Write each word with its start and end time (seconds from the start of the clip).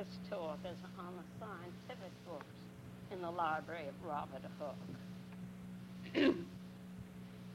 first 0.00 0.30
talk 0.30 0.58
is 0.64 0.78
on 0.98 1.12
the 1.14 1.22
scientific 1.38 2.12
books 2.26 2.56
in 3.12 3.20
the 3.20 3.30
library 3.30 3.86
of 3.86 3.94
Robert 4.02 4.40
Hooke. 4.58 4.74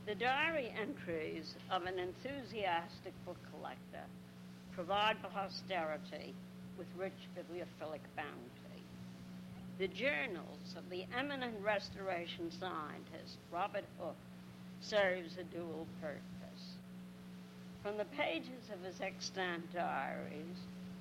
the 0.05 0.13
diary 0.13 0.71
entries 0.79 1.55
of 1.71 1.85
an 1.85 1.97
enthusiastic 1.97 3.13
book 3.25 3.37
collector 3.51 4.05
provide 4.73 5.15
posterity 5.33 6.35
with 6.77 6.85
rich 6.95 7.17
bibliophilic 7.35 8.05
bounty. 8.15 8.83
The 9.79 9.87
journals 9.87 10.75
of 10.77 10.87
the 10.91 11.05
eminent 11.17 11.55
restoration 11.63 12.51
scientist 12.59 13.37
Robert 13.51 13.85
Hooke 13.97 14.15
serves 14.81 15.35
a 15.39 15.43
dual 15.45 15.87
purpose. 15.99 16.75
From 17.81 17.97
the 17.97 18.05
pages 18.05 18.69
of 18.71 18.85
his 18.85 19.01
extant 19.01 19.73
diaries, 19.73 20.57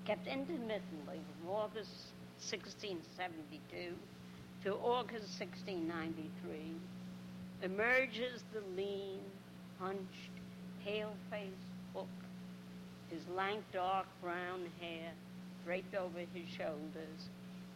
kept 0.07 0.27
intermittently 0.27 1.21
from 1.41 1.51
August 1.51 2.13
1672 2.51 3.95
to 4.65 4.75
August 4.75 5.41
1693, 5.41 6.75
emerges 7.63 8.45
the 8.53 8.61
lean, 8.77 9.21
hunched, 9.81 10.31
pale-faced 10.85 11.73
Hooke, 11.95 12.07
his 13.11 13.23
lank, 13.35 13.63
dark 13.73 14.07
brown 14.23 14.67
hair 14.81 15.13
draped 15.65 15.95
over 15.95 16.19
his 16.19 16.49
shoulders, 16.49 17.31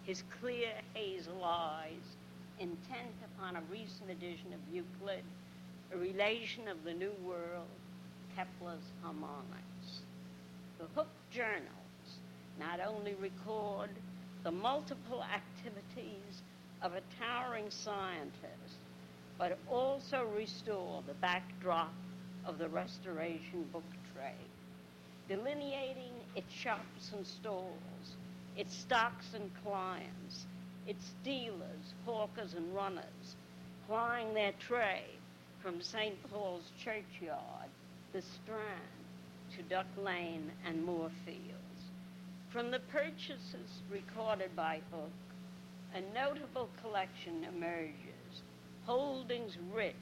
his 0.05 0.23
clear 0.41 0.73
hazel 0.93 1.43
eyes 1.43 2.17
intent 2.59 3.15
upon 3.25 3.57
a 3.57 3.63
recent 3.71 4.11
edition 4.11 4.53
of 4.53 4.61
Euclid, 4.75 5.25
a 5.95 5.97
relation 5.97 6.69
of 6.69 6.85
the 6.85 6.93
New 6.93 7.13
World, 7.25 7.69
Kepler's 8.37 8.93
harmonics. 9.03 10.03
The 10.79 10.87
Hooke 10.95 11.09
Journal 11.31 11.78
not 12.59 12.81
only 12.81 13.15
record 13.15 13.91
the 14.45 14.51
multiple 14.51 15.23
activities 15.35 16.43
of 16.83 16.93
a 16.95 17.03
towering 17.19 17.71
scientist, 17.71 18.79
but 19.39 19.59
also 19.71 20.25
restore 20.37 21.03
the 21.07 21.15
backdrop 21.21 21.95
of 22.45 22.59
the 22.59 22.69
restoration 22.69 23.65
book 23.73 23.85
trade, 24.15 24.51
delineating 25.29 26.13
its 26.37 26.53
shops 26.53 27.13
and 27.15 27.27
stalls, 27.27 28.17
its 28.57 28.75
stocks 28.77 29.27
and 29.35 29.51
clients, 29.63 30.47
its 30.87 31.13
dealers, 31.25 31.95
hawkers, 32.05 32.55
and 32.55 32.75
runners, 32.75 33.37
plying 33.87 34.35
their 34.35 34.53
trade 34.67 35.19
from 35.63 35.81
St. 35.81 36.15
Paul's 36.31 36.71
churchyard, 36.83 37.71
the 38.13 38.23
Strand, 38.23 38.63
to 39.57 39.63
Duck 39.63 39.87
Lane 39.97 40.51
and 40.67 40.85
Moorfield. 40.85 41.58
From 42.51 42.71
the 42.71 42.79
purchases 42.79 43.83
recorded 43.91 44.57
by 44.57 44.81
Hooke, 44.91 45.11
a 45.95 46.01
notable 46.15 46.71
collection 46.81 47.45
emerges, 47.45 48.43
holdings 48.87 49.59
rich 49.75 49.95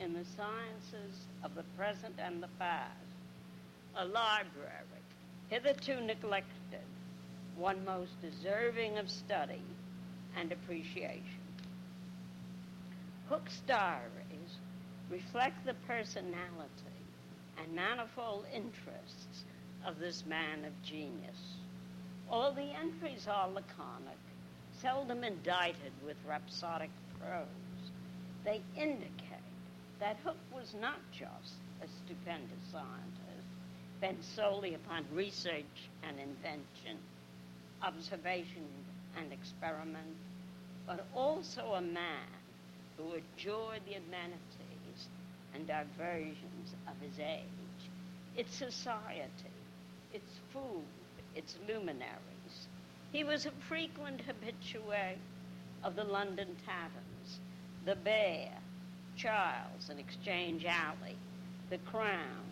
in 0.00 0.12
the 0.12 0.24
sciences 0.36 1.26
of 1.44 1.54
the 1.54 1.62
present 1.76 2.14
and 2.18 2.42
the 2.42 2.48
past. 2.58 2.90
A 3.94 4.04
library, 4.04 5.04
hitherto 5.50 6.00
neglected, 6.00 6.82
one 7.56 7.84
most 7.84 8.20
deserving 8.22 8.98
of 8.98 9.08
study 9.08 9.62
and 10.36 10.50
appreciation. 10.50 11.22
Hooke's 13.28 13.62
diaries 13.68 14.58
reflect 15.08 15.64
the 15.64 15.74
personality 15.86 17.04
and 17.56 17.72
manifold 17.72 18.46
interests 18.52 19.44
of 19.86 20.00
this 20.00 20.26
man 20.26 20.64
of 20.64 20.72
genius. 20.82 21.57
All 22.30 22.52
the 22.52 22.72
entries 22.80 23.26
are 23.26 23.48
laconic, 23.48 24.18
seldom 24.80 25.24
indicted 25.24 25.92
with 26.04 26.16
rhapsodic 26.28 26.90
prose. 27.18 27.46
They 28.44 28.60
indicate 28.76 29.48
that 30.00 30.18
Hooke 30.24 30.36
was 30.54 30.74
not 30.80 31.00
just 31.12 31.54
a 31.82 31.88
stupendous 31.88 32.62
scientist, 32.70 33.48
bent 34.00 34.22
solely 34.24 34.74
upon 34.74 35.04
research 35.14 35.90
and 36.02 36.18
invention, 36.20 36.98
observation 37.82 38.64
and 39.16 39.32
experiment, 39.32 40.16
but 40.86 41.06
also 41.14 41.74
a 41.74 41.80
man 41.80 42.28
who 42.96 43.14
enjoyed 43.14 43.80
the 43.86 43.94
amenities 43.94 45.08
and 45.54 45.66
diversions 45.66 46.74
of 46.86 46.94
his 47.00 47.18
age, 47.18 47.90
its 48.36 48.54
society, 48.54 49.58
its 50.12 50.30
food, 50.52 50.84
its 51.34 51.56
luminaries. 51.68 52.68
He 53.12 53.24
was 53.24 53.46
a 53.46 53.50
frequent 53.68 54.22
habitué 54.26 55.16
of 55.84 55.96
the 55.96 56.04
London 56.04 56.48
taverns, 56.66 57.40
the 57.84 57.96
Bear, 57.96 58.50
Charles 59.16 59.88
and 59.88 59.98
Exchange 59.98 60.64
Alley, 60.64 61.16
the 61.70 61.78
Crown, 61.78 62.44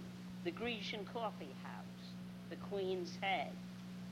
the 0.44 0.50
Grecian 0.50 1.04
Coffee 1.12 1.54
House, 1.62 2.12
the 2.50 2.56
Queen's 2.56 3.16
Head. 3.20 3.52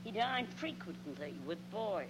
He 0.03 0.11
dined 0.11 0.49
frequently 0.49 1.33
with 1.47 1.57
Boyle, 1.71 2.05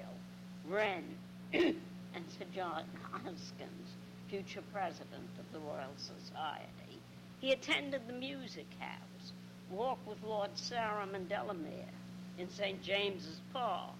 Wren, 0.67 1.03
and 1.53 2.25
Sir 2.27 2.45
John 2.53 2.83
Hoskins, 3.11 3.89
future 4.29 4.63
president 4.73 5.29
of 5.39 5.51
the 5.53 5.59
Royal 5.59 5.95
Society. 5.97 6.99
He 7.39 7.51
attended 7.51 8.01
the 8.07 8.13
music 8.13 8.67
house, 8.79 9.33
walked 9.71 10.07
with 10.07 10.23
Lord 10.23 10.51
Sarum 10.55 11.15
and 11.15 11.29
Delamere, 11.29 11.93
in 12.37 12.49
St. 12.49 12.81
James's 12.81 13.39
Park, 13.53 13.95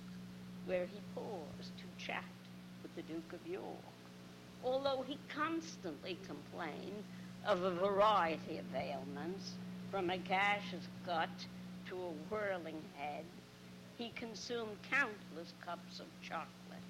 where 0.66 0.86
he 0.86 1.00
paused 1.14 1.72
to 1.78 2.06
chat 2.06 2.24
with 2.82 2.96
the 2.96 3.02
Duke 3.04 3.34
of 3.34 3.48
York. 3.48 3.96
Although 4.64 5.04
he 5.08 5.18
constantly 5.34 6.18
complained 6.26 7.04
of 7.48 7.64
a 7.64 7.72
variety 7.72 8.58
of 8.58 8.66
ailments, 8.76 9.54
from 9.92 10.10
a 10.10 10.18
gaseous 10.18 10.88
gut 11.06 11.46
to 11.88 11.96
a 11.96 12.12
whirling 12.30 12.82
head, 12.96 13.26
he 13.98 14.10
consumed 14.10 14.76
countless 14.90 15.54
cups 15.64 16.00
of 16.00 16.08
chocolate. 16.22 16.84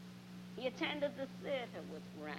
He 0.56 0.68
attended 0.68 1.12
the 1.18 1.28
theater 1.44 1.84
with 1.92 2.02
Wren, 2.20 2.36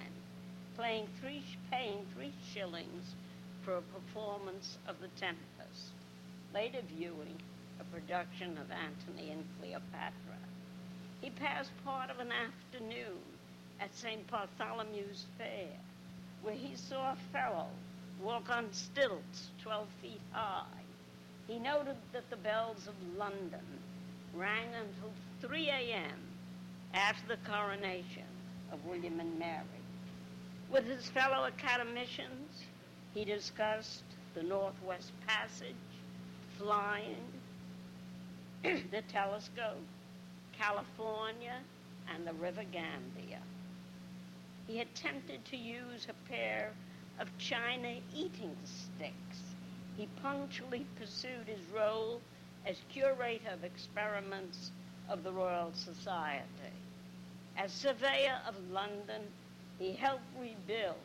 playing 0.75 1.07
three, 1.21 1.43
paying 1.71 2.05
three 2.13 2.33
shillings 2.53 3.15
for 3.61 3.77
a 3.77 3.81
performance 3.81 4.77
of 4.87 4.95
The 4.99 5.07
Tempest, 5.19 5.93
later 6.53 6.79
viewing 6.97 7.39
a 7.79 7.83
production 7.85 8.57
of 8.57 8.71
Antony 8.71 9.31
and 9.31 9.43
Cleopatra. 9.59 10.39
He 11.21 11.29
passed 11.29 11.71
part 11.83 12.09
of 12.09 12.19
an 12.19 12.31
afternoon 12.31 13.21
at 13.79 13.95
St. 13.95 14.29
Bartholomew's 14.29 15.25
Fair, 15.37 15.77
where 16.41 16.55
he 16.55 16.75
saw 16.75 17.11
a 17.11 17.17
fellow 17.31 17.67
walk 18.23 18.49
on 18.49 18.71
stilts 18.71 19.49
12 19.63 19.87
feet 20.01 20.21
high. 20.31 20.63
He 21.47 21.59
noted 21.59 21.95
that 22.13 22.29
the 22.29 22.37
bells 22.37 22.87
of 22.87 23.17
London 23.17 23.65
rang 24.33 24.67
until 24.67 25.11
3 25.41 25.69
a.m. 25.69 26.19
after 26.93 27.27
the 27.27 27.49
coronation 27.49 28.27
of 28.71 28.85
William 28.85 29.19
and 29.19 29.39
Mary. 29.39 29.83
With 30.69 30.85
his 30.85 31.07
fellow 31.07 31.45
academicians, 31.45 32.63
he 33.13 33.23
discussed 33.23 34.03
the 34.33 34.43
Northwest 34.43 35.11
Passage, 35.25 35.75
flying, 36.57 37.15
the 38.91 39.01
telescope, 39.07 39.83
California, 40.57 41.57
and 42.13 42.25
the 42.25 42.33
River 42.33 42.63
Gambia. 42.71 43.39
He 44.67 44.81
attempted 44.81 45.45
to 45.45 45.57
use 45.57 46.07
a 46.09 46.31
pair 46.31 46.71
of 47.19 47.27
china 47.37 47.93
eating 48.15 48.55
sticks. 48.65 49.41
He 49.95 50.07
punctually 50.21 50.85
pursued 50.97 51.47
his 51.47 51.59
role 51.75 52.21
as 52.65 52.77
curator 52.91 53.49
of 53.53 53.63
experiments 53.63 54.71
of 55.09 55.23
the 55.23 55.31
Royal 55.31 55.71
Society. 55.73 56.43
As 57.57 57.71
surveyor 57.71 58.37
of 58.47 58.55
London, 58.71 59.21
he 59.79 59.93
helped 59.93 60.23
rebuild 60.39 60.95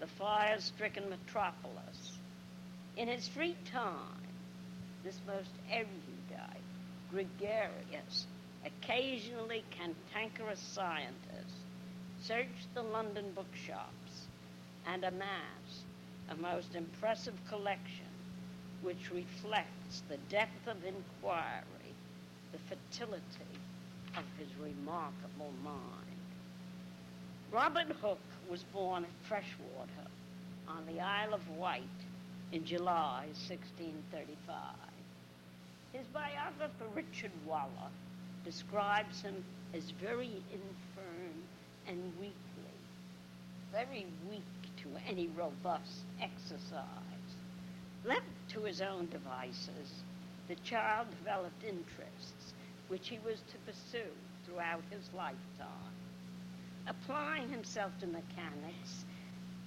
the 0.00 0.06
fire-stricken 0.06 1.08
metropolis. 1.08 2.18
In 2.96 3.08
his 3.08 3.28
free 3.28 3.56
time, 3.72 3.94
this 5.04 5.18
most 5.26 5.50
erudite 5.70 6.09
gregarious, 7.10 8.26
occasionally 8.64 9.64
cantankerous 9.70 10.60
scientist 10.60 11.56
searched 12.22 12.74
the 12.74 12.82
London 12.82 13.24
bookshops 13.34 14.26
and 14.86 15.04
amassed 15.04 15.84
a 16.30 16.36
most 16.36 16.74
impressive 16.74 17.34
collection 17.48 18.06
which 18.82 19.10
reflects 19.10 20.02
the 20.08 20.16
depth 20.28 20.66
of 20.66 20.76
inquiry, 20.84 21.94
the 22.52 22.58
fertility 22.58 23.58
of 24.16 24.24
his 24.38 24.48
remarkable 24.58 25.52
mind. 25.64 26.20
Robert 27.52 27.94
Hooke 28.00 28.18
was 28.48 28.62
born 28.72 29.04
at 29.04 29.28
Freshwater 29.28 30.08
on 30.68 30.86
the 30.86 31.00
Isle 31.00 31.34
of 31.34 31.48
Wight 31.58 31.82
in 32.52 32.64
July 32.64 33.26
1635. 33.48 34.89
His 35.92 36.06
biographer, 36.06 36.86
Richard 36.94 37.32
Waller, 37.46 37.90
describes 38.44 39.22
him 39.22 39.44
as 39.74 39.90
very 39.90 40.42
infirm 40.52 41.42
and 41.88 41.98
weakly, 42.18 42.78
very 43.72 44.06
weak 44.28 44.42
to 44.82 44.88
any 45.08 45.28
robust 45.36 46.04
exercise. 46.22 46.84
Left 48.04 48.48
to 48.50 48.62
his 48.62 48.80
own 48.80 49.08
devices, 49.10 50.02
the 50.48 50.56
child 50.56 51.08
developed 51.18 51.64
interests 51.64 52.54
which 52.88 53.08
he 53.08 53.18
was 53.24 53.40
to 53.52 53.58
pursue 53.58 54.10
throughout 54.44 54.82
his 54.90 55.08
lifetime. 55.12 55.94
Applying 56.88 57.48
himself 57.48 57.92
to 58.00 58.06
mechanics, 58.06 59.04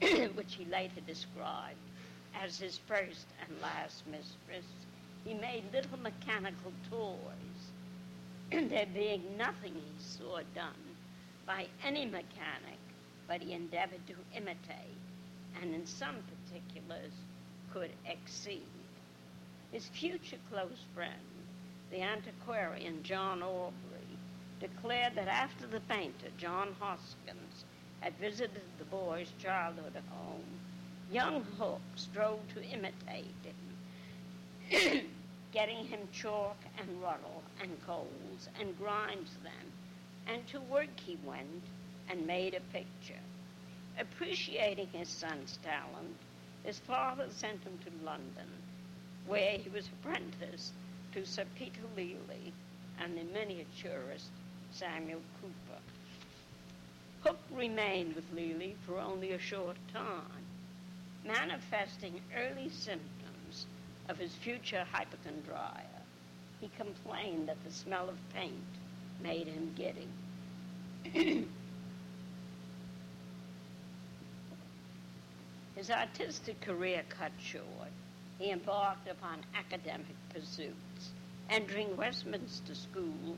which 0.36 0.56
he 0.56 0.66
later 0.66 1.00
described 1.08 1.78
as 2.42 2.58
his 2.58 2.78
first 2.78 3.28
and 3.46 3.62
last 3.62 4.06
mistress, 4.08 4.66
he 5.26 5.34
made 5.34 5.64
little 5.74 6.00
mechanical 6.00 6.72
toys, 6.90 7.72
there 8.70 8.88
being 8.94 9.38
nothing 9.38 9.74
he 9.74 9.94
saw 10.00 10.40
done 10.54 10.84
by 11.48 11.66
any 11.86 12.06
mechanic, 12.06 12.80
but 13.28 13.42
he 13.42 13.54
endeavored 13.54 14.06
to 14.08 14.16
imitate, 14.36 15.00
and 15.62 15.74
in 15.74 15.86
some 15.86 16.16
particulars 16.28 17.14
could 17.74 17.92
exceed. 18.06 18.68
His 19.72 19.86
future 19.88 20.38
close 20.52 20.86
friend, 20.94 21.12
the 21.92 22.02
antiquarian 22.02 23.02
John 23.04 23.42
Aubrey, 23.42 24.18
declared 24.60 25.16
that 25.16 25.28
after 25.28 25.68
the 25.68 25.80
painter, 25.82 26.28
John 26.38 26.70
Hoskins, 26.80 27.64
had 28.02 28.14
visited 28.20 28.62
the 28.78 28.86
boy's 28.86 29.32
childhood 29.42 29.94
home, 30.10 30.60
young 31.12 31.44
Hooke 31.58 31.82
strove 31.96 32.40
to 32.54 32.64
imitate 32.64 33.36
him, 33.44 35.04
getting 35.54 35.86
him 35.86 36.00
chalk 36.12 36.58
and 36.80 36.90
ruddle 37.02 37.44
and 37.62 37.70
coals 37.86 38.50
and 38.60 38.78
grinds 38.78 39.32
them, 39.44 39.72
and 40.28 40.46
to 40.48 40.60
work 40.62 41.00
he 41.06 41.18
went 41.26 41.64
and 42.10 42.26
made 42.26 42.56
a 42.56 42.74
picture. 42.74 43.22
Appreciating 44.00 44.88
his 44.92 45.08
son's 45.08 45.58
talent, 45.64 46.18
his 46.64 46.80
father 46.80 47.26
sent 47.30 47.64
him 47.64 47.78
to 47.86 48.06
London 48.06 48.50
where 49.28 49.58
he 49.58 49.70
was 49.70 49.88
apprenticed 49.88 50.74
to 51.14 51.26
Sir 51.26 51.46
Peter 51.58 51.82
Lely 51.96 52.52
and 53.00 53.16
the 53.16 53.22
miniaturist 53.22 54.30
Samuel 54.72 55.22
Cooper. 55.40 55.82
Hooke 57.24 57.40
remained 57.56 58.16
with 58.16 58.26
Lely 58.34 58.76
for 58.86 59.00
only 59.00 59.32
a 59.32 59.40
short 59.40 59.78
time, 59.94 60.44
manifesting 61.26 62.20
early 62.36 62.70
symptoms 62.70 63.13
of 64.10 64.18
his 64.18 64.34
future 64.34 64.86
hypochondria. 64.92 65.82
He 66.60 66.70
complained 66.78 67.48
that 67.48 67.64
the 67.64 67.72
smell 67.72 68.10
of 68.10 68.18
paint 68.34 68.54
made 69.22 69.48
him 69.48 69.74
giddy. 69.76 70.08
his 75.76 75.90
artistic 75.90 76.62
career 76.62 77.04
cut 77.10 77.32
short 77.40 77.90
he 78.40 78.52
embarked 78.52 79.08
upon 79.08 79.40
academic 79.56 80.16
pursuits, 80.34 81.12
entering 81.50 81.96
Westminster 81.96 82.76
School 82.76 83.38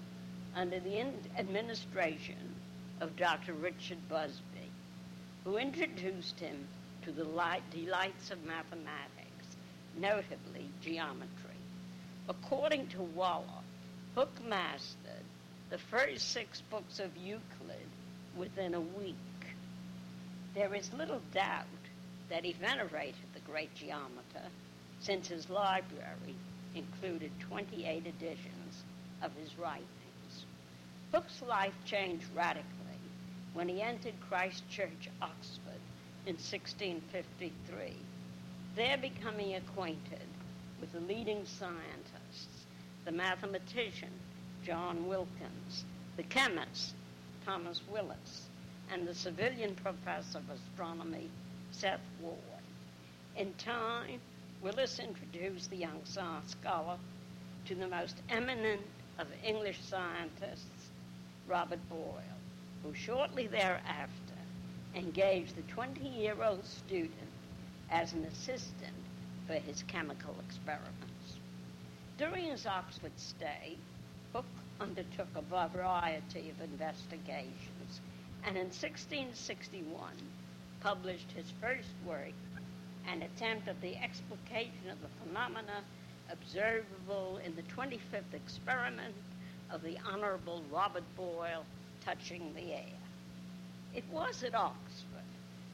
under 0.56 0.80
the 0.80 1.06
administration 1.38 2.56
of 3.02 3.16
Dr. 3.18 3.54
Richard 3.54 4.00
Busby, 4.10 4.72
who 5.44 5.58
introduced 5.58 6.40
him 6.40 6.68
to 7.04 7.12
the 7.12 7.24
light, 7.24 7.62
delights 7.72 8.32
of 8.32 8.44
mathematics, 8.46 9.25
notably 10.00 10.70
geometry. 10.82 11.30
According 12.28 12.88
to 12.88 13.02
Waller, 13.02 13.64
Hooke 14.16 14.44
mastered 14.48 15.26
the 15.70 15.78
first 15.78 16.32
six 16.32 16.62
books 16.70 17.00
of 17.00 17.16
Euclid 17.18 17.90
within 18.38 18.74
a 18.74 18.82
week. 18.82 19.16
There 20.54 20.74
is 20.74 20.92
little 20.94 21.22
doubt 21.34 21.66
that 22.30 22.44
he 22.44 22.54
venerated 22.54 23.16
the 23.34 23.52
great 23.52 23.74
geometer 23.76 24.50
since 25.00 25.28
his 25.28 25.50
library 25.50 26.36
included 26.74 27.32
28 27.42 28.06
editions 28.06 28.84
of 29.22 29.32
his 29.36 29.58
writings. 29.58 29.86
Hooke's 31.12 31.42
life 31.42 31.76
changed 31.86 32.26
radically 32.36 32.66
when 33.54 33.70
he 33.70 33.82
entered 33.82 34.14
Christ 34.28 34.68
Church, 34.70 35.10
Oxford 35.22 35.80
in 36.26 36.36
1653, 36.36 37.94
there 38.76 38.98
becoming 38.98 39.56
acquainted 39.56 40.28
with 40.82 40.92
the 40.92 41.00
leading 41.00 41.46
scientists, 41.46 42.66
the 43.06 43.12
mathematician 43.12 44.10
John 44.66 45.08
Wilkins, 45.08 45.86
the 46.18 46.24
chemist 46.24 46.94
Thomas 47.46 47.82
Willis, 47.90 48.48
and 48.92 49.08
the 49.08 49.12
Savilian 49.12 49.76
professor 49.78 50.40
of 50.40 50.44
astronomy 50.50 51.30
Seth 51.72 52.02
Ward. 52.22 52.38
In 53.38 53.54
time, 53.54 54.20
Willis 54.62 55.00
introduced 55.00 55.70
the 55.70 55.78
young 55.78 56.02
science 56.04 56.52
scholar 56.52 56.98
to 57.66 57.76
the 57.76 57.88
most 57.88 58.16
eminent 58.30 58.82
of 59.20 59.28
English 59.46 59.80
scientists, 59.84 60.90
Robert 61.48 61.80
Boyle, 61.90 62.40
who 62.84 62.94
shortly 62.94 63.48
thereafter 63.48 64.34
engaged 64.96 65.56
the 65.56 65.62
20 65.74 66.02
year 66.02 66.36
old 66.44 66.66
student 66.66 67.35
as 67.90 68.14
an 68.14 68.26
assistant 68.26 68.96
for 69.48 69.54
his 69.54 69.84
chemical 69.84 70.36
experiments. 70.48 71.40
During 72.18 72.52
his 72.52 72.66
Oxford 72.66 73.12
stay, 73.18 73.78
Hooke 74.34 74.46
undertook 74.80 75.28
a 75.36 75.42
variety 75.42 76.50
of 76.50 76.62
investigations 76.62 78.02
and 78.46 78.58
in 78.58 78.66
1661 78.66 80.12
published 80.82 81.32
his 81.36 81.52
first 81.62 81.90
work 82.06 82.34
an 83.08 83.22
attempt 83.22 83.68
at 83.68 83.80
the 83.82 83.96
explication 83.98 84.90
of 84.92 85.02
the 85.02 85.08
phenomena 85.24 85.84
observable 86.32 87.40
in 87.46 87.56
the 87.56 87.62
25th 87.64 88.34
experiment 88.34 89.14
of 89.72 89.82
the 89.84 89.98
Honorable 90.12 90.64
Robert 90.72 91.04
Boyle 91.16 91.66
touching 92.04 92.54
the 92.56 92.74
air. 92.74 93.00
It 93.94 94.04
was 94.12 94.44
at 94.44 94.56
Oxford 94.56 94.95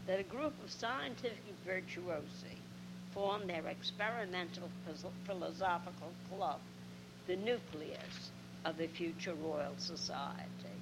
that 0.08 0.20
a 0.20 0.24
group 0.24 0.54
of 0.64 0.72
scientific 0.72 1.44
virtuosi 1.66 2.58
formed 3.14 3.50
their 3.50 3.68
experimental 3.68 4.70
philosophical 5.26 6.14
club, 6.30 6.60
the 7.28 7.36
nucleus 7.36 8.32
of 8.66 8.78
the 8.78 8.88
future 8.88 9.34
Royal 9.36 9.76
Society. 9.78 10.78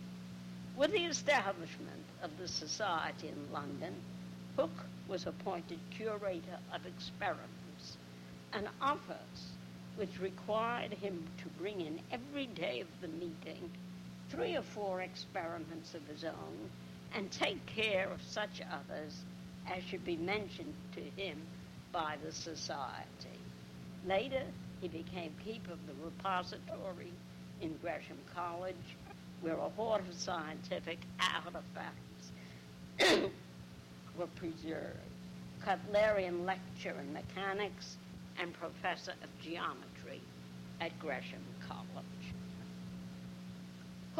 With 0.75 0.91
the 0.91 1.05
establishment 1.05 2.05
of 2.23 2.31
the 2.37 2.47
society 2.47 3.27
in 3.29 3.53
London, 3.53 3.93
Hooke 4.55 4.85
was 5.07 5.25
appointed 5.25 5.79
curator 5.91 6.57
of 6.73 6.85
experiments, 6.85 7.97
an 8.53 8.69
office 8.81 9.51
which 9.95 10.19
required 10.21 10.93
him 10.93 11.25
to 11.41 11.49
bring 11.61 11.81
in 11.81 11.99
every 12.11 12.45
day 12.45 12.81
of 12.81 12.87
the 13.01 13.07
meeting 13.07 13.69
three 14.29 14.55
or 14.55 14.61
four 14.61 15.01
experiments 15.01 15.93
of 15.93 16.07
his 16.07 16.23
own 16.23 16.69
and 17.15 17.31
take 17.31 17.65
care 17.65 18.09
of 18.11 18.21
such 18.21 18.61
others 18.71 19.23
as 19.67 19.83
should 19.83 20.03
be 20.05 20.17
mentioned 20.17 20.73
to 20.93 21.01
him 21.21 21.37
by 21.91 22.15
the 22.23 22.31
society. 22.31 23.39
Later, 24.07 24.43
he 24.81 24.87
became 24.87 25.33
keeper 25.43 25.73
of 25.73 25.79
the 25.87 25.93
repository 26.03 27.11
in 27.61 27.77
Gresham 27.81 28.17
College, 28.33 28.75
where 29.41 29.57
a 29.57 29.69
hoard 29.69 30.01
of 30.07 30.13
scientific 30.13 30.99
artifacts 31.19 32.31
were 34.17 34.27
preserved. 34.35 34.97
Cutlerian 35.65 36.45
lecturer 36.45 36.99
in 36.99 37.13
mechanics 37.13 37.97
and 38.39 38.53
professor 38.53 39.13
of 39.23 39.41
geometry 39.41 40.21
at 40.79 40.97
Gresham 40.99 41.43
College. 41.67 42.05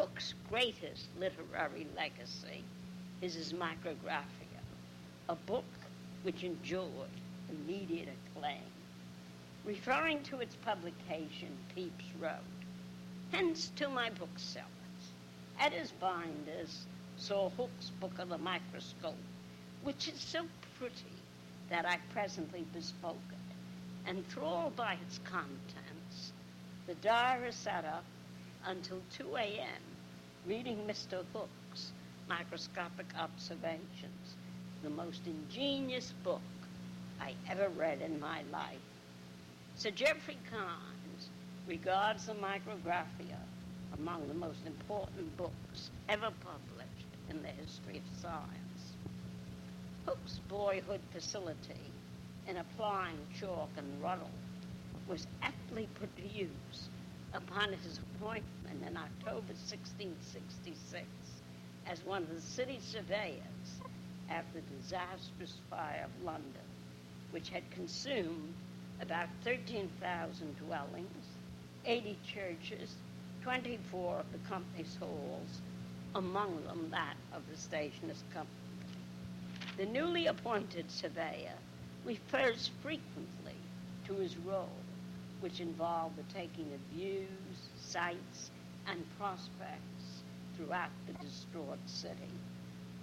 Hooke's 0.00 0.32
greatest 0.48 1.08
literary 1.18 1.86
legacy 1.94 2.64
is 3.20 3.34
his 3.34 3.52
Micrographia, 3.52 4.62
a 5.28 5.34
book 5.34 5.66
which 6.22 6.42
enjoyed 6.42 6.88
immediate 7.50 8.08
acclaim. 8.34 8.72
Referring 9.66 10.22
to 10.22 10.40
its 10.40 10.56
publication, 10.64 11.54
Pepys 11.74 12.18
wrote, 12.18 12.32
Hence 13.30 13.70
to 13.76 13.90
my 13.90 14.08
booksellers. 14.08 14.64
At 15.60 15.74
his 15.74 15.90
binders 15.90 16.86
saw 17.18 17.50
Hooke's 17.50 17.90
book 18.00 18.18
of 18.18 18.30
the 18.30 18.38
microscope 18.38 19.18
which 19.82 20.08
is 20.08 20.18
so 20.18 20.46
pretty 20.78 21.12
that 21.68 21.84
I 21.84 21.98
presently 22.14 22.64
bespoke 22.72 23.20
it. 23.32 24.10
Enthralled 24.10 24.76
by 24.76 24.94
its 24.94 25.20
contents, 25.24 26.32
the 26.86 26.94
diary 27.02 27.52
sat 27.52 27.84
up 27.84 28.04
until 28.66 29.00
2 29.16 29.36
a.m. 29.36 29.89
reading 30.46 30.78
Mr. 30.86 31.24
Hooke's 31.34 31.92
microscopic 32.28 33.12
observations, 33.18 34.36
the 34.82 34.88
most 34.88 35.26
ingenious 35.26 36.14
book 36.24 36.40
I 37.20 37.34
ever 37.50 37.68
read 37.68 38.00
in 38.00 38.18
my 38.18 38.42
life. 38.50 38.80
Sir 39.76 39.90
Geoffrey 39.90 40.38
Keynes 40.48 41.28
regards 41.66 42.26
the 42.26 42.32
Micrographia 42.34 43.36
among 43.98 44.28
the 44.28 44.34
most 44.34 44.60
important 44.66 45.36
books 45.36 45.90
ever 46.08 46.30
published 46.42 47.10
in 47.28 47.42
the 47.42 47.48
history 47.48 47.98
of 47.98 48.20
science. 48.20 48.94
Hooke's 50.06 50.40
boyhood 50.48 51.00
facility 51.12 51.92
in 52.48 52.56
applying 52.56 53.18
chalk 53.38 53.70
and 53.76 54.02
ruddle 54.02 54.30
was 55.06 55.26
aptly 55.42 55.88
put 55.98 56.14
to 56.16 56.26
use 56.26 56.88
upon 57.34 57.72
his 57.72 57.98
appointment 58.16 58.82
in 58.86 58.96
October 58.96 59.54
1666 59.54 61.06
as 61.86 62.04
one 62.04 62.22
of 62.22 62.34
the 62.34 62.40
city 62.40 62.78
surveyors 62.80 63.80
after 64.28 64.60
the 64.60 64.76
disastrous 64.76 65.54
fire 65.68 66.04
of 66.04 66.24
London, 66.24 66.68
which 67.32 67.48
had 67.50 67.68
consumed 67.70 68.54
about 69.00 69.28
13,000 69.44 70.56
dwellings, 70.58 71.24
80 71.86 72.18
churches, 72.34 72.94
24 73.42 74.18
of 74.18 74.32
the 74.32 74.38
company's 74.38 74.96
halls, 75.00 75.60
among 76.14 76.62
them 76.64 76.88
that 76.90 77.14
of 77.34 77.42
the 77.50 77.56
stationer's 77.56 78.22
company. 78.32 78.50
The 79.76 79.86
newly 79.86 80.26
appointed 80.26 80.90
surveyor 80.90 81.56
refers 82.04 82.70
frequently 82.82 83.54
to 84.06 84.14
his 84.14 84.36
role, 84.38 84.68
which 85.40 85.60
involved 85.60 86.16
the 86.16 86.34
taking 86.34 86.66
of 86.72 86.80
views, 86.96 87.26
sites, 87.80 88.50
and 88.86 89.04
prospects 89.18 90.22
throughout 90.56 90.90
the 91.06 91.12
destroyed 91.24 91.78
city. 91.86 92.32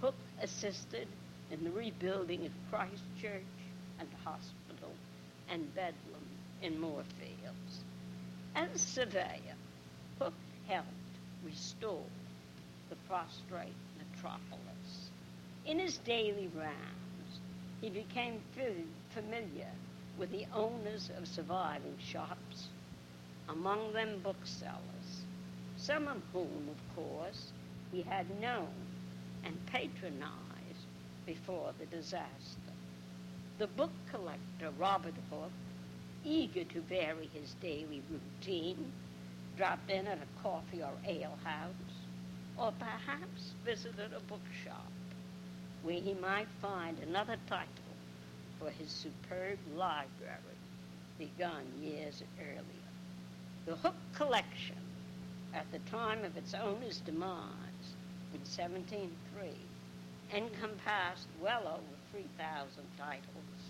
Hooke 0.00 0.14
assisted 0.42 1.06
in 1.50 1.64
the 1.64 1.70
rebuilding 1.70 2.46
of 2.46 2.52
Christ 2.70 3.02
Church 3.20 3.42
and 3.98 4.08
Hospital 4.24 4.92
and 5.50 5.74
Bedlam 5.74 6.26
in 6.62 6.78
Moorfields. 6.78 7.84
As 8.54 8.80
surveyor, 8.80 9.56
Hooke 10.20 10.32
helped 10.68 10.86
restore 11.44 12.04
the 12.90 12.96
prostrate 13.08 13.72
metropolis. 13.98 15.10
In 15.66 15.78
his 15.78 15.98
daily 15.98 16.48
rounds, 16.56 17.40
he 17.80 17.90
became 17.90 18.40
familiar 19.10 19.66
with 20.18 20.30
the 20.32 20.46
owners 20.54 21.10
of 21.16 21.28
surviving 21.28 21.96
shops, 21.98 22.66
among 23.48 23.92
them 23.92 24.20
booksellers, 24.22 25.22
some 25.76 26.08
of 26.08 26.16
whom, 26.32 26.68
of 26.68 26.94
course, 26.94 27.52
he 27.92 28.02
had 28.02 28.26
known 28.40 28.66
and 29.44 29.54
patronized 29.66 30.86
before 31.26 31.70
the 31.78 31.86
disaster. 31.86 32.72
The 33.58 33.68
book 33.68 33.92
collector, 34.10 34.70
Robert 34.78 35.14
Hooke, 35.30 35.50
eager 36.24 36.64
to 36.64 36.80
vary 36.82 37.28
his 37.32 37.54
daily 37.62 38.02
routine, 38.10 38.92
dropped 39.56 39.90
in 39.90 40.06
at 40.06 40.18
a 40.18 40.42
coffee 40.42 40.82
or 40.82 40.92
ale 41.06 41.38
house, 41.44 41.94
or 42.56 42.72
perhaps 42.78 43.52
visited 43.64 44.12
a 44.12 44.20
bookshop 44.28 44.90
where 45.82 46.00
he 46.00 46.14
might 46.14 46.48
find 46.60 46.98
another 46.98 47.36
title 47.48 47.87
for 48.58 48.70
his 48.70 48.90
superb 48.90 49.58
library 49.76 50.58
begun 51.18 51.64
years 51.82 52.22
earlier. 52.40 52.88
The 53.66 53.76
Hooke 53.76 54.12
collection, 54.14 54.76
at 55.54 55.70
the 55.72 55.78
time 55.90 56.24
of 56.24 56.36
its 56.36 56.54
owner's 56.54 57.00
demise 57.00 57.94
in 58.32 58.40
1703, 58.40 59.50
encompassed 60.34 61.26
well 61.42 61.62
over 61.66 61.96
3,000 62.12 62.82
titles, 62.98 63.60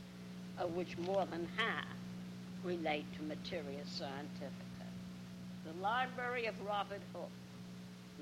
of 0.59 0.75
which 0.75 0.97
more 0.99 1.27
than 1.31 1.47
half 1.57 1.97
relate 2.65 3.07
to 3.17 3.23
materia 3.23 3.85
scientifica. 3.87 4.89
The 5.65 5.83
library 5.83 6.47
of 6.47 6.55
Robert 6.67 7.03
Hooke, 7.13 7.31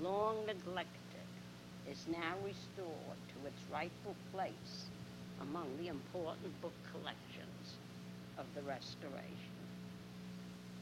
long 0.03 0.47
neglected, 0.47 0.93
is 1.91 2.05
now 2.09 2.35
restored 2.45 3.19
to 3.33 3.47
its 3.47 3.61
rightful 3.73 4.15
place 4.33 4.87
among 5.43 5.67
the 5.79 5.89
important 5.89 6.61
book 6.63 6.73
collections 6.93 7.75
of 8.39 8.47
the 8.55 8.63
Restoration. 8.63 9.57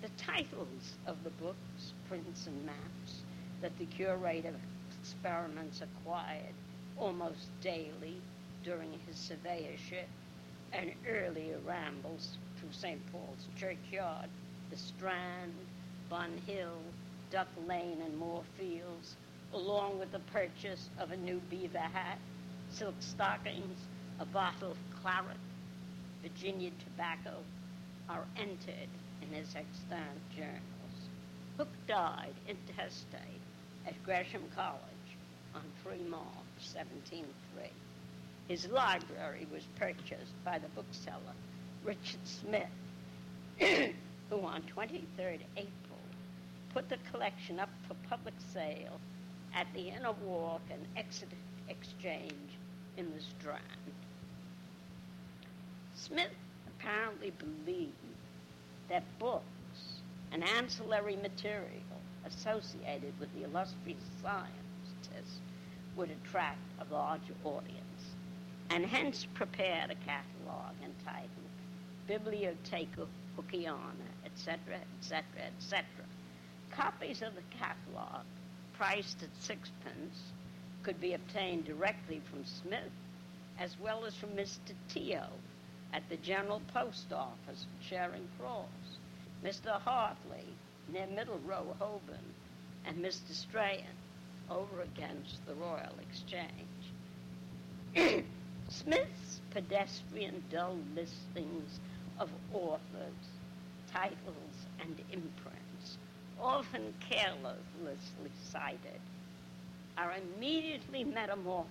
The 0.02 0.08
titles 0.18 0.92
of 1.06 1.16
the 1.24 1.30
books, 1.42 1.92
prints, 2.08 2.46
and 2.46 2.66
maps 2.66 3.22
that 3.62 3.76
the 3.78 3.86
curator 3.86 4.52
experiments 5.00 5.82
acquired 5.82 6.54
almost 6.98 7.48
daily 7.62 8.16
during 8.64 8.90
his 9.06 9.16
surveyorship 9.16 10.08
and 10.72 10.92
earlier 11.08 11.56
rambles 11.66 12.36
through 12.58 12.72
St. 12.72 13.00
Paul's 13.12 13.46
Churchyard, 13.56 14.28
the 14.70 14.76
Strand, 14.76 15.52
Bun 16.10 16.30
Hill, 16.46 16.78
Duck 17.30 17.48
Lane, 17.68 18.00
and 18.04 18.16
Moorfields, 18.18 19.14
along 19.52 19.98
with 19.98 20.10
the 20.12 20.20
purchase 20.32 20.88
of 20.98 21.12
a 21.12 21.16
new 21.16 21.40
beaver 21.50 21.78
hat, 21.78 22.18
silk 22.70 22.94
stockings, 23.00 23.78
a 24.20 24.24
bottle 24.26 24.70
of 24.72 24.76
claret, 25.02 25.36
Virginia 26.22 26.70
tobacco, 26.84 27.38
are 28.08 28.24
entered 28.36 28.88
in 29.22 29.28
his 29.28 29.54
extant 29.54 30.18
journals. 30.36 30.62
Hooke 31.56 31.86
died 31.86 32.34
intestate 32.48 33.40
at 33.86 34.02
Gresham 34.04 34.42
College 34.54 34.80
on 35.54 35.62
3 35.82 36.08
March 36.08 36.22
1703. 36.72 37.70
His 38.48 38.68
library 38.68 39.46
was 39.52 39.62
purchased 39.76 40.34
by 40.44 40.58
the 40.58 40.68
bookseller 40.74 41.34
Richard 41.84 42.20
Smith, 42.24 42.68
who 44.30 44.40
on 44.40 44.62
23rd 44.76 45.40
April 45.56 45.94
put 46.72 46.88
the 46.88 46.98
collection 47.10 47.60
up 47.60 47.70
for 47.86 47.94
public 48.08 48.34
sale 48.52 48.98
at 49.54 49.66
the 49.74 49.88
Inner 49.88 50.12
Walk 50.24 50.62
and 50.70 50.84
Exeter 50.96 51.36
Exchange 51.68 52.58
in 52.96 53.12
the 53.12 53.20
Strand. 53.20 53.62
Smith 56.06 56.36
apparently 56.68 57.32
believed 57.38 57.94
that 58.90 59.18
books 59.18 60.02
and 60.32 60.44
ancillary 60.44 61.16
material 61.16 61.98
associated 62.26 63.18
with 63.18 63.32
the 63.32 63.44
illustrious 63.44 64.04
scientist 64.20 65.40
would 65.96 66.10
attract 66.10 66.58
a 66.78 66.92
larger 66.92 67.32
audience, 67.44 68.02
and 68.68 68.84
hence 68.84 69.26
prepared 69.32 69.90
a 69.90 69.94
catalog 69.94 70.74
entitled 70.84 71.48
Bibliotheca 72.06 73.06
Hookiana, 73.38 74.10
etc., 74.26 74.76
etc., 74.98 75.24
etc. 75.56 75.84
Copies 76.70 77.22
of 77.22 77.34
the 77.34 77.56
catalog, 77.58 78.24
priced 78.76 79.22
at 79.22 79.30
sixpence, 79.40 80.20
could 80.82 81.00
be 81.00 81.14
obtained 81.14 81.64
directly 81.64 82.20
from 82.30 82.44
Smith 82.44 82.92
as 83.58 83.70
well 83.80 84.04
as 84.04 84.14
from 84.14 84.30
Mr. 84.30 84.74
Teo 84.88 85.28
at 85.94 86.02
the 86.08 86.16
General 86.16 86.60
Post 86.72 87.12
Office 87.12 87.66
in 87.70 87.88
Charing 87.88 88.28
Cross, 88.38 88.66
Mr. 89.44 89.80
Hartley 89.80 90.44
near 90.92 91.06
Middle 91.06 91.38
Row, 91.46 91.74
Holborn, 91.78 92.18
and 92.84 92.98
Mr. 92.98 93.32
Strahan 93.32 93.78
over 94.50 94.82
against 94.82 95.46
the 95.46 95.54
Royal 95.54 95.94
Exchange. 96.02 96.50
Smith's 98.68 99.40
pedestrian 99.52 100.42
dull 100.50 100.76
listings 100.96 101.78
of 102.18 102.28
authors, 102.52 103.28
titles, 103.92 104.66
and 104.80 104.96
imprints, 105.12 105.98
often 106.42 106.92
carelessly 107.08 108.32
cited, 108.50 109.00
are 109.96 110.12
immediately 110.12 111.04
metamorphosed 111.04 111.68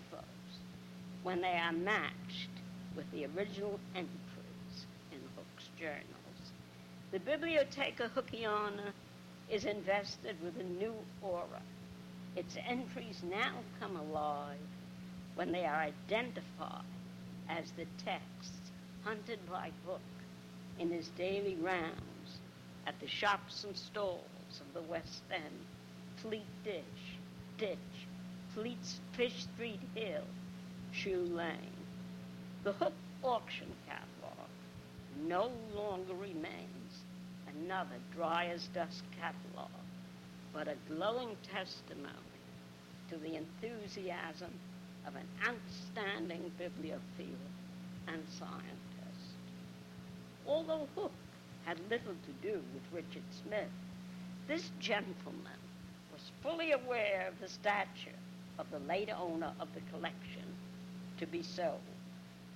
when 1.24 1.42
they 1.42 1.58
are 1.58 1.74
matched 1.74 2.53
with 2.96 3.10
the 3.12 3.26
original 3.38 3.80
entries 3.96 4.86
in 5.12 5.20
Hooke's 5.36 5.70
journals. 5.80 6.52
The 7.12 7.20
Bibliotheca 7.20 8.10
Hookiana 8.16 8.94
is 9.50 9.66
invested 9.66 10.36
with 10.44 10.60
a 10.60 10.64
new 10.64 10.94
aura. 11.22 11.62
Its 12.36 12.58
entries 12.68 13.22
now 13.30 13.54
come 13.80 13.96
alive 13.96 14.58
when 15.36 15.52
they 15.52 15.66
are 15.66 15.82
identified 15.82 16.84
as 17.50 17.72
the 17.72 17.86
texts 18.04 18.72
hunted 19.04 19.40
by 19.50 19.70
Hooke 19.86 20.00
in 20.80 20.90
his 20.90 21.10
daily 21.10 21.56
rounds 21.62 22.40
at 22.88 23.00
the 23.00 23.08
shops 23.08 23.64
and 23.64 23.76
stalls 23.76 24.62
of 24.62 24.74
the 24.74 24.90
West 24.90 25.22
End, 25.32 25.60
Fleet 26.18 26.46
Ditch, 26.64 26.84
Ditch, 27.58 27.78
Fleet 28.54 28.78
Fish 29.14 29.46
Street 29.56 29.82
Hill, 29.96 30.24
Shoe 30.92 31.26
Lane. 31.32 31.73
The 32.64 32.72
Hooke 32.72 32.94
auction 33.24 33.68
catalog 33.86 34.48
no 35.28 35.52
longer 35.76 36.14
remains 36.14 37.04
another 37.46 37.98
dry 38.16 38.46
as 38.46 38.68
dust 38.74 39.04
catalog, 39.20 39.70
but 40.54 40.70
a 40.70 40.76
glowing 40.88 41.36
testimony 41.52 42.14
to 43.10 43.18
the 43.18 43.36
enthusiasm 43.36 44.52
of 45.06 45.14
an 45.16 45.28
outstanding 45.46 46.52
bibliophile 46.58 47.52
and 48.08 48.24
scientist. 48.40 49.36
Although 50.48 50.88
Hooke 50.96 51.12
had 51.66 51.78
little 51.90 52.16
to 52.26 52.48
do 52.48 52.62
with 52.74 52.84
Richard 52.94 53.24
Smith, 53.44 53.72
this 54.48 54.72
gentleman 54.80 55.60
was 56.14 56.32
fully 56.42 56.72
aware 56.72 57.28
of 57.28 57.40
the 57.42 57.50
stature 57.50 58.20
of 58.58 58.68
the 58.72 58.80
late 58.88 59.10
owner 59.20 59.52
of 59.60 59.68
the 59.74 59.82
collection 59.92 60.48
to 61.20 61.26
be 61.26 61.44
sold. 61.44 61.93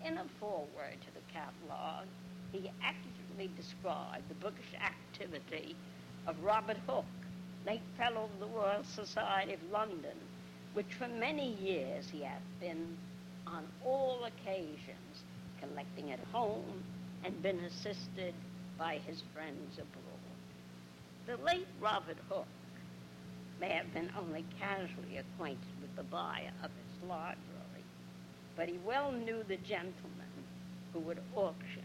In 0.06 0.18
a 0.18 0.26
foreword 0.40 1.02
to 1.06 1.12
the 1.14 1.22
catalogue, 1.32 2.08
he 2.52 2.70
accurately 2.82 3.50
described 3.56 4.28
the 4.30 4.36
bookish 4.36 4.74
activity 4.82 5.76
of 6.28 6.40
Robert 6.44 6.78
Hooke, 6.88 7.06
late 7.66 7.84
Fellow 7.98 8.30
of 8.34 8.40
the 8.40 8.48
Royal 8.48 8.84
Society 8.84 9.54
of 9.54 9.60
London, 9.72 10.18
which 10.74 10.94
for 10.94 11.08
many 11.08 11.54
years 11.56 12.10
he 12.10 12.22
had 12.22 12.42
been 12.60 12.98
on 13.48 13.66
all 13.84 14.26
occasions 14.26 15.24
collecting 15.60 16.12
at 16.12 16.20
home 16.32 16.84
and 17.24 17.42
been 17.42 17.60
assisted 17.62 18.36
by 18.78 19.00
his 19.06 19.24
friends 19.34 19.80
abroad. 19.80 20.14
The 21.26 21.38
late 21.44 21.68
Robert 21.82 22.18
Hooke 22.30 22.48
may 23.60 23.70
have 23.70 23.94
been 23.94 24.10
only 24.18 24.46
casually 24.60 25.18
acquainted 25.18 25.74
with 25.82 25.96
the 25.96 26.04
buyer 26.04 26.52
of 26.64 26.72
his 26.78 27.10
library, 27.10 27.57
but 28.58 28.68
he 28.68 28.78
well 28.86 29.12
knew 29.12 29.44
the 29.48 29.58
gentleman 29.58 30.34
who 30.92 31.00
would 31.00 31.20
auction 31.36 31.84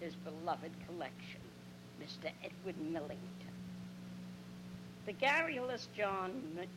his 0.00 0.12
beloved 0.16 0.72
collection, 0.86 1.40
Mr. 2.02 2.28
Edward 2.42 2.74
Millington. 2.92 3.22
The 5.06 5.12
garrulous 5.12 5.86
John 5.96 6.32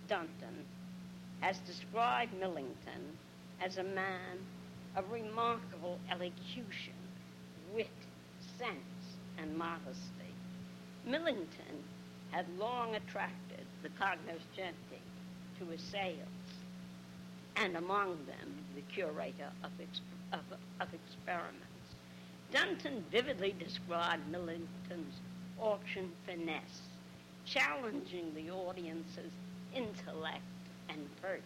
Dunton 0.07 0.63
has 1.41 1.57
described 1.59 2.33
Millington 2.39 3.17
as 3.61 3.77
a 3.77 3.83
man 3.83 4.37
of 4.95 5.11
remarkable 5.11 5.97
elocution, 6.11 6.93
wit, 7.73 7.89
sense, 8.59 9.17
and 9.39 9.57
modesty. 9.57 10.33
Millington 11.05 11.83
had 12.31 12.45
long 12.59 12.95
attracted 12.95 13.65
the 13.81 13.89
cognoscenti 13.89 15.01
to 15.59 15.65
his 15.65 15.81
sales, 15.81 16.19
and 17.55 17.75
among 17.75 18.17
them 18.25 18.64
the 18.75 18.81
curator 18.93 19.49
of, 19.63 19.71
of, 20.33 20.39
of 20.79 20.87
experiments. 20.93 21.65
Dunton 22.51 23.03
vividly 23.11 23.55
described 23.57 24.29
Millington's 24.29 25.15
auction 25.59 26.11
finesse, 26.25 26.81
challenging 27.45 28.33
the 28.35 28.51
audience's 28.51 29.31
intellect 29.73 30.41
and 30.89 30.99
purse. 31.21 31.41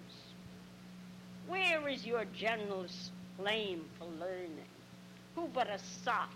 Where 1.48 1.88
is 1.88 2.05
your 2.05 2.25
general's 2.25 3.12
flame 3.38 3.86
for 3.98 4.05
learning? 4.05 4.69
Who 5.36 5.48
but 5.53 5.69
a 5.69 5.79
sot 6.03 6.33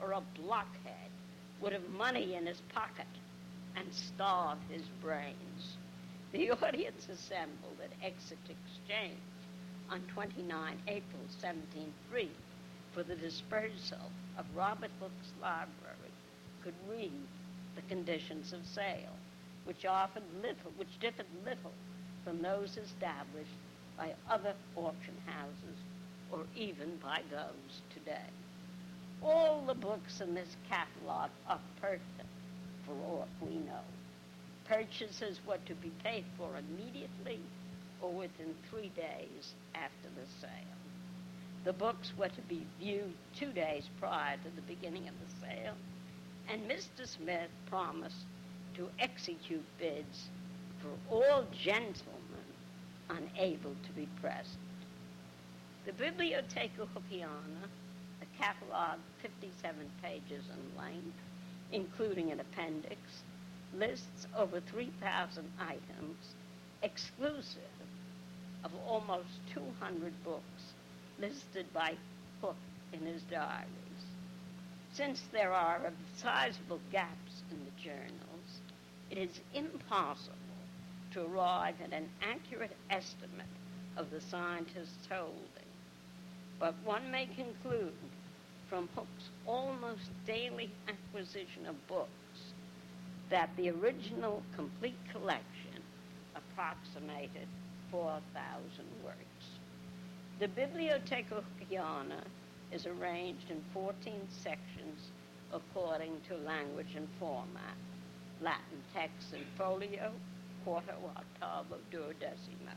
or 0.00 0.12
a 0.12 0.22
blockhead 0.34 1.10
would 1.60 1.72
have 1.72 1.88
money 1.90 2.34
in 2.34 2.46
his 2.46 2.60
pocket 2.74 3.06
and 3.76 3.86
starve 3.92 4.58
his 4.70 4.82
brains? 5.00 5.76
The 6.32 6.50
audience 6.62 7.08
assembled 7.08 7.78
at 7.82 7.90
Exeter 8.04 8.52
Exchange 8.52 9.18
on 9.90 10.00
29 10.14 10.46
April 10.86 11.22
1703 11.42 12.30
for 12.94 13.02
the 13.02 13.16
dispersal 13.16 14.10
of 14.38 14.44
Robert 14.56 14.90
Hooke's 15.00 15.32
library 15.42 16.14
could 16.62 16.74
read 16.88 17.26
the 17.74 17.82
conditions 17.82 18.52
of 18.52 18.60
sale, 18.66 19.16
which 19.64 19.84
offered 19.84 20.22
little, 20.42 20.70
which 20.76 21.00
differed 21.00 21.26
little 21.44 21.72
from 22.24 22.40
those 22.40 22.76
established 22.76 23.58
by 23.98 24.12
other 24.30 24.54
auction 24.76 25.14
houses 25.26 25.78
or 26.32 26.40
even 26.56 26.96
by 27.02 27.20
those 27.30 27.80
today. 27.92 28.30
All 29.22 29.64
the 29.66 29.74
books 29.74 30.20
in 30.20 30.34
this 30.34 30.56
catalog 30.68 31.30
are 31.48 31.60
perfect 31.80 32.30
for 32.86 32.94
aught 33.10 33.28
we 33.40 33.56
know. 33.56 33.84
Purchases 34.66 35.40
were 35.46 35.58
to 35.66 35.74
be 35.74 35.90
paid 36.04 36.24
for 36.38 36.50
immediately 36.56 37.40
or 38.02 38.10
within 38.10 38.54
three 38.70 38.90
days 38.96 39.54
after 39.74 40.08
the 40.16 40.26
sale. 40.40 40.50
The 41.64 41.72
books 41.72 42.12
were 42.16 42.28
to 42.28 42.40
be 42.48 42.66
viewed 42.78 43.14
two 43.36 43.52
days 43.52 43.88
prior 43.98 44.36
to 44.36 44.50
the 44.56 44.62
beginning 44.62 45.08
of 45.08 45.14
the 45.20 45.46
sale, 45.46 45.74
and 46.48 46.62
Mr. 46.62 47.06
Smith 47.06 47.50
promised 47.68 48.24
to 48.74 48.88
execute 48.98 49.64
bids 49.78 50.28
for 50.78 50.88
all 51.14 51.44
gentlemen 51.52 52.48
unable 53.10 53.74
to 53.86 53.92
be 53.92 54.06
present. 54.20 54.58
The 55.84 55.92
Bibliotheca 55.92 56.86
Hookiana, 56.94 57.66
a 58.22 58.42
catalog 58.42 58.98
57 59.22 59.74
pages 60.02 60.44
in 60.48 60.82
length, 60.82 61.18
including 61.72 62.30
an 62.30 62.40
appendix, 62.40 62.98
lists 63.76 64.26
over 64.36 64.60
3,000 64.60 65.44
items 65.60 66.16
exclusive 66.82 67.79
of 68.64 68.72
almost 68.86 69.28
200 69.54 70.12
books 70.24 70.74
listed 71.18 71.66
by 71.72 71.94
Hooke 72.40 72.56
in 72.92 73.00
his 73.00 73.22
diaries. 73.22 73.66
Since 74.92 75.22
there 75.32 75.52
are 75.52 75.92
sizable 76.16 76.80
gaps 76.90 77.42
in 77.50 77.58
the 77.64 77.82
journals, 77.82 78.60
it 79.10 79.18
is 79.18 79.40
impossible 79.54 80.34
to 81.12 81.26
arrive 81.26 81.74
at 81.82 81.92
an 81.92 82.08
accurate 82.22 82.76
estimate 82.90 83.46
of 83.96 84.10
the 84.10 84.20
scientist's 84.20 85.06
holding. 85.10 85.70
But 86.58 86.74
one 86.84 87.10
may 87.10 87.26
conclude 87.26 87.94
from 88.68 88.88
Hooke's 88.94 89.30
almost 89.46 90.10
daily 90.26 90.70
acquisition 90.88 91.66
of 91.66 91.86
books 91.88 92.08
that 93.30 93.50
the 93.56 93.70
original 93.70 94.42
complete 94.56 94.98
collection 95.12 95.82
approximated 96.36 97.48
4,000 97.90 98.84
works. 99.04 99.16
The 100.38 100.48
Bibliotheca 100.48 101.42
Hookiana 101.42 102.22
is 102.72 102.86
arranged 102.86 103.50
in 103.50 103.62
14 103.74 103.94
sections 104.42 105.10
according 105.52 106.20
to 106.28 106.36
language 106.36 106.94
and 106.96 107.08
format. 107.18 107.76
Latin 108.40 108.82
text 108.94 109.34
in 109.34 109.40
folio, 109.58 110.12
quarto, 110.64 110.94
octavo, 111.16 111.76
duodecimo. 111.92 112.76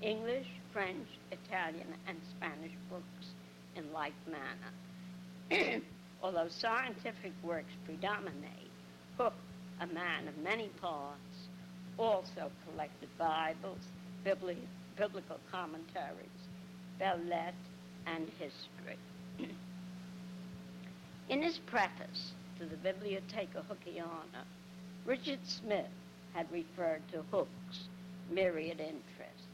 English, 0.00 0.46
French, 0.72 1.06
Italian, 1.30 1.94
and 2.06 2.18
Spanish 2.36 2.72
books 2.90 3.32
in 3.76 3.92
like 3.92 4.14
manner. 4.26 5.80
Although 6.22 6.48
scientific 6.48 7.32
works 7.42 7.72
predominate, 7.84 8.70
Hooke, 9.18 9.32
a 9.80 9.86
man 9.86 10.26
of 10.26 10.36
many 10.38 10.68
parts, 10.80 11.48
also 11.96 12.50
collected 12.64 13.08
Bibles, 13.18 13.82
bibli- 14.28 14.68
biblical 14.96 15.38
commentaries, 15.50 16.28
lettres, 17.00 17.54
and 18.06 18.28
history. 18.38 18.98
in 21.28 21.42
his 21.42 21.58
preface 21.58 22.32
to 22.58 22.66
the 22.66 22.76
Bibliotheca 22.76 23.64
Hookiana, 23.70 24.44
Richard 25.06 25.40
Smith 25.44 25.86
had 26.34 26.46
referred 26.52 27.02
to 27.12 27.22
Hooke's 27.30 27.88
myriad 28.30 28.80
interests. 28.80 29.46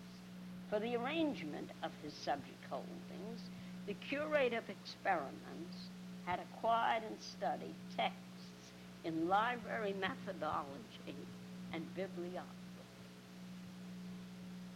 For 0.70 0.80
the 0.80 0.96
arrangement 0.96 1.70
of 1.82 1.92
his 2.02 2.12
subject 2.24 2.64
holdings, 2.68 3.40
the 3.86 3.94
curator 3.94 4.58
of 4.58 4.68
experiments 4.68 5.76
had 6.24 6.40
acquired 6.40 7.02
and 7.04 7.16
studied 7.20 7.76
texts 7.96 8.72
in 9.04 9.28
library 9.28 9.94
methodology 10.00 11.28
and 11.72 11.84
bibliography. 11.94 12.63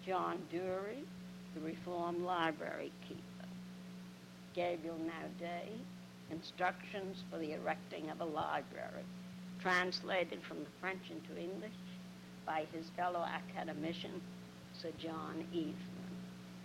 John 0.09 0.39
Dury, 0.51 1.05
the 1.55 1.61
Reformed 1.61 2.23
Library 2.23 2.91
Keeper. 3.07 3.21
Gabriel 4.55 4.97
Naudé, 4.97 5.69
Instructions 6.31 7.25
for 7.31 7.39
the 7.39 7.53
Erecting 7.53 8.09
of 8.09 8.23
a 8.23 8.25
Library, 8.25 9.05
translated 9.61 10.39
from 10.43 10.61
the 10.61 10.71
French 10.81 11.11
into 11.11 11.39
English 11.39 11.77
by 12.47 12.65
his 12.73 12.87
fellow 12.97 13.23
academician, 13.23 14.23
Sir 14.81 14.93
John 14.99 15.45
Evelyn. 15.53 15.75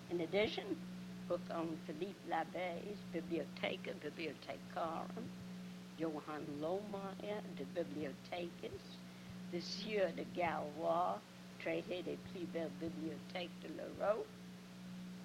In 0.09 0.21
addition, 0.21 0.77
book 1.27 1.41
on 1.51 1.77
Philippe 1.85 2.15
Labbe's 2.29 2.97
Bibliotheca 3.13 3.93
Bibliothecarum, 3.99 5.25
Johann 5.97 6.45
Lomeier 6.61 7.41
de 7.57 7.65
Bibliothecis, 7.77 8.79
the 9.51 9.59
Sieur 9.59 10.11
de 10.15 10.23
Gallois, 10.33 11.19
Traité 11.63 12.03
des 12.03 12.17
plus 12.31 12.45
belles 12.51 12.69
bibliothèques 12.81 13.49
de 13.61 13.69
l'Europe, 13.77 14.27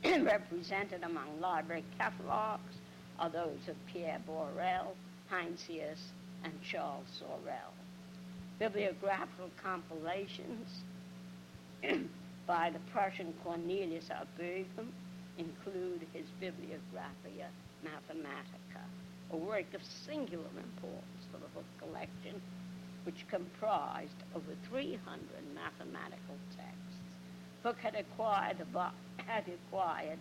represented 0.24 1.02
among 1.02 1.40
library 1.40 1.82
catalogues 1.98 2.76
are 3.18 3.28
those 3.28 3.66
of 3.66 3.74
Pierre 3.92 4.20
Borel, 4.24 4.94
Heinsius, 5.32 6.12
and 6.44 6.52
Charles 6.62 7.06
Sorel. 7.18 7.74
Bibliographical 8.60 9.50
compilations 9.60 10.68
by 12.46 12.70
the 12.70 12.78
Prussian 12.92 13.34
Cornelius 13.42 14.08
à 14.08 14.24
Beughem 14.38 14.92
include 15.38 16.06
his 16.12 16.26
Bibliographia 16.40 17.48
Mathematica, 17.84 18.84
a 19.32 19.36
work 19.36 19.74
of 19.74 19.80
singular 20.06 20.54
importance 20.56 21.26
for 21.32 21.38
the 21.38 21.48
Hooke 21.54 21.78
collection 21.80 22.40
which 23.04 23.26
comprised 23.28 24.22
over 24.34 24.54
300 24.68 24.98
mathematical 25.54 26.36
texts. 26.56 26.78
Hooke 27.62 27.78
had 27.78 27.94
acquired, 27.94 28.56
had 29.16 29.44
acquired 29.48 30.18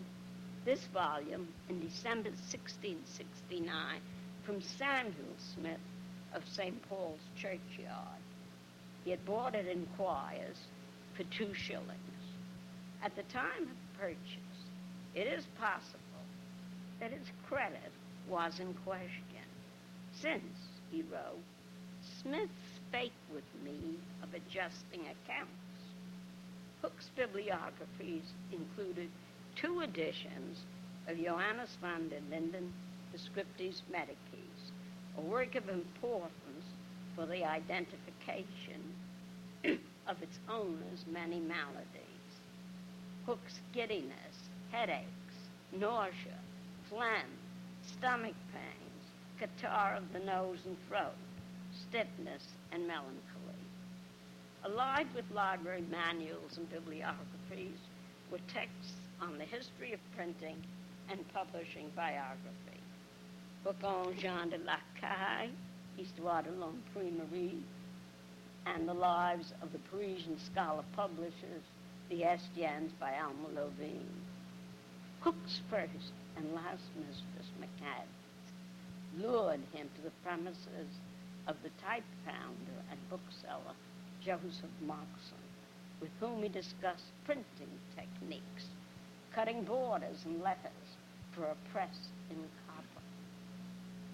this 0.66 0.86
volume 0.94 1.48
in 1.70 1.80
December 1.80 2.30
1669 2.30 3.74
from 4.44 4.62
Samuel 4.62 5.36
Smith 5.56 5.80
of 6.34 6.44
St. 6.48 6.82
Paul's 6.90 7.20
Churchyard. 7.36 8.22
He 9.04 9.12
had 9.12 9.26
bought 9.26 9.56
it 9.56 9.68
in 9.68 9.88
quires 9.98 10.58
for 11.16 11.24
two 11.24 11.54
shillings. 11.54 11.88
At 13.04 13.16
the 13.16 13.24
time 13.24 13.64
of 13.64 14.00
purchase, 14.00 14.58
it 15.16 15.28
is 15.28 15.46
possible 15.60 15.98
that 17.00 17.12
his 17.12 17.28
credit 17.48 17.92
was 18.30 18.60
in 18.60 18.74
question, 18.86 19.48
since, 20.22 20.58
he 20.92 21.04
wrote, 21.04 21.40
Smith 22.22 22.50
spake 22.90 23.12
with 23.34 23.44
me 23.64 23.98
of 24.24 24.30
adjusting 24.34 25.02
accounts. 25.02 25.52
Hooke's 26.82 27.10
bibliographies 27.16 28.34
included 28.52 29.10
two 29.56 29.82
editions 29.82 30.60
of 31.08 31.18
Johannes 31.18 31.78
van 31.82 32.10
der 32.10 32.20
Linden, 32.30 32.72
the 33.12 33.18
Scriptis 33.18 33.82
Medicis, 33.92 34.72
a 35.18 35.22
work 35.22 35.56
of 35.56 35.70
importance 35.70 36.66
for 37.16 37.26
the 37.26 37.44
identification 37.44 38.82
of 40.08 40.22
its 40.22 40.40
owner's 40.50 41.06
many 41.12 41.40
maladies. 41.40 42.32
Hooke's 43.26 43.60
giddiness, 43.74 44.50
headaches, 44.72 45.08
nausea, 45.74 46.40
phlegm, 46.90 47.32
stomach 47.98 48.36
pains, 48.54 49.04
catarrh 49.40 49.98
of 49.98 50.14
the 50.14 50.20
nose 50.20 50.60
and 50.66 50.78
throat, 50.88 51.16
stiffness, 51.90 52.44
and 52.78 52.88
melancholy. 52.88 53.64
Allied 54.64 55.08
with 55.16 55.26
library 55.34 55.84
manuals 55.90 56.58
and 56.58 56.70
bibliographies 56.70 57.80
were 58.32 58.40
texts 58.54 58.94
on 59.20 59.38
the 59.40 59.46
history 59.46 59.94
of 59.94 60.00
printing 60.16 60.58
and 61.10 61.20
publishing 61.34 61.90
biography. 61.96 62.82
Book 63.64 63.78
on 63.84 64.16
Jean 64.18 64.50
de 64.50 64.58
la 64.60 64.78
Caille, 65.02 65.50
Histoire 65.98 66.44
de 66.44 66.52
l'Imprimerie, 66.52 67.64
and 68.68 68.88
the 68.88 68.94
lives 68.94 69.54
of 69.64 69.72
the 69.72 69.80
Parisian 69.90 70.38
scholar 70.38 70.84
publishers, 70.96 71.64
the 72.10 72.22
Estiennes 72.22 72.92
by 73.00 73.14
Almeloveen. 73.14 74.06
Hooke's 75.22 75.62
first 75.70 76.14
and 76.36 76.54
last 76.54 76.84
mistress, 76.96 77.50
McCadden, 77.60 79.24
lured 79.24 79.62
him 79.74 79.90
to 79.96 80.02
the 80.04 80.12
premises 80.24 80.94
of 81.48 81.56
the 81.64 81.70
type 81.82 82.04
founder 82.26 82.78
and 82.92 83.00
bookseller, 83.10 83.76
Joseph 84.24 84.76
Moxon, 84.86 85.44
with 86.02 86.12
whom 86.20 86.44
he 86.44 86.50
discussed 86.50 87.12
printing 87.26 87.72
techniques 87.96 88.66
cutting 89.38 89.64
borders 89.64 90.26
and 90.26 90.42
letters 90.42 90.98
for 91.32 91.44
a 91.44 91.56
press 91.72 91.96
in 92.32 92.38
copper. 92.66 93.06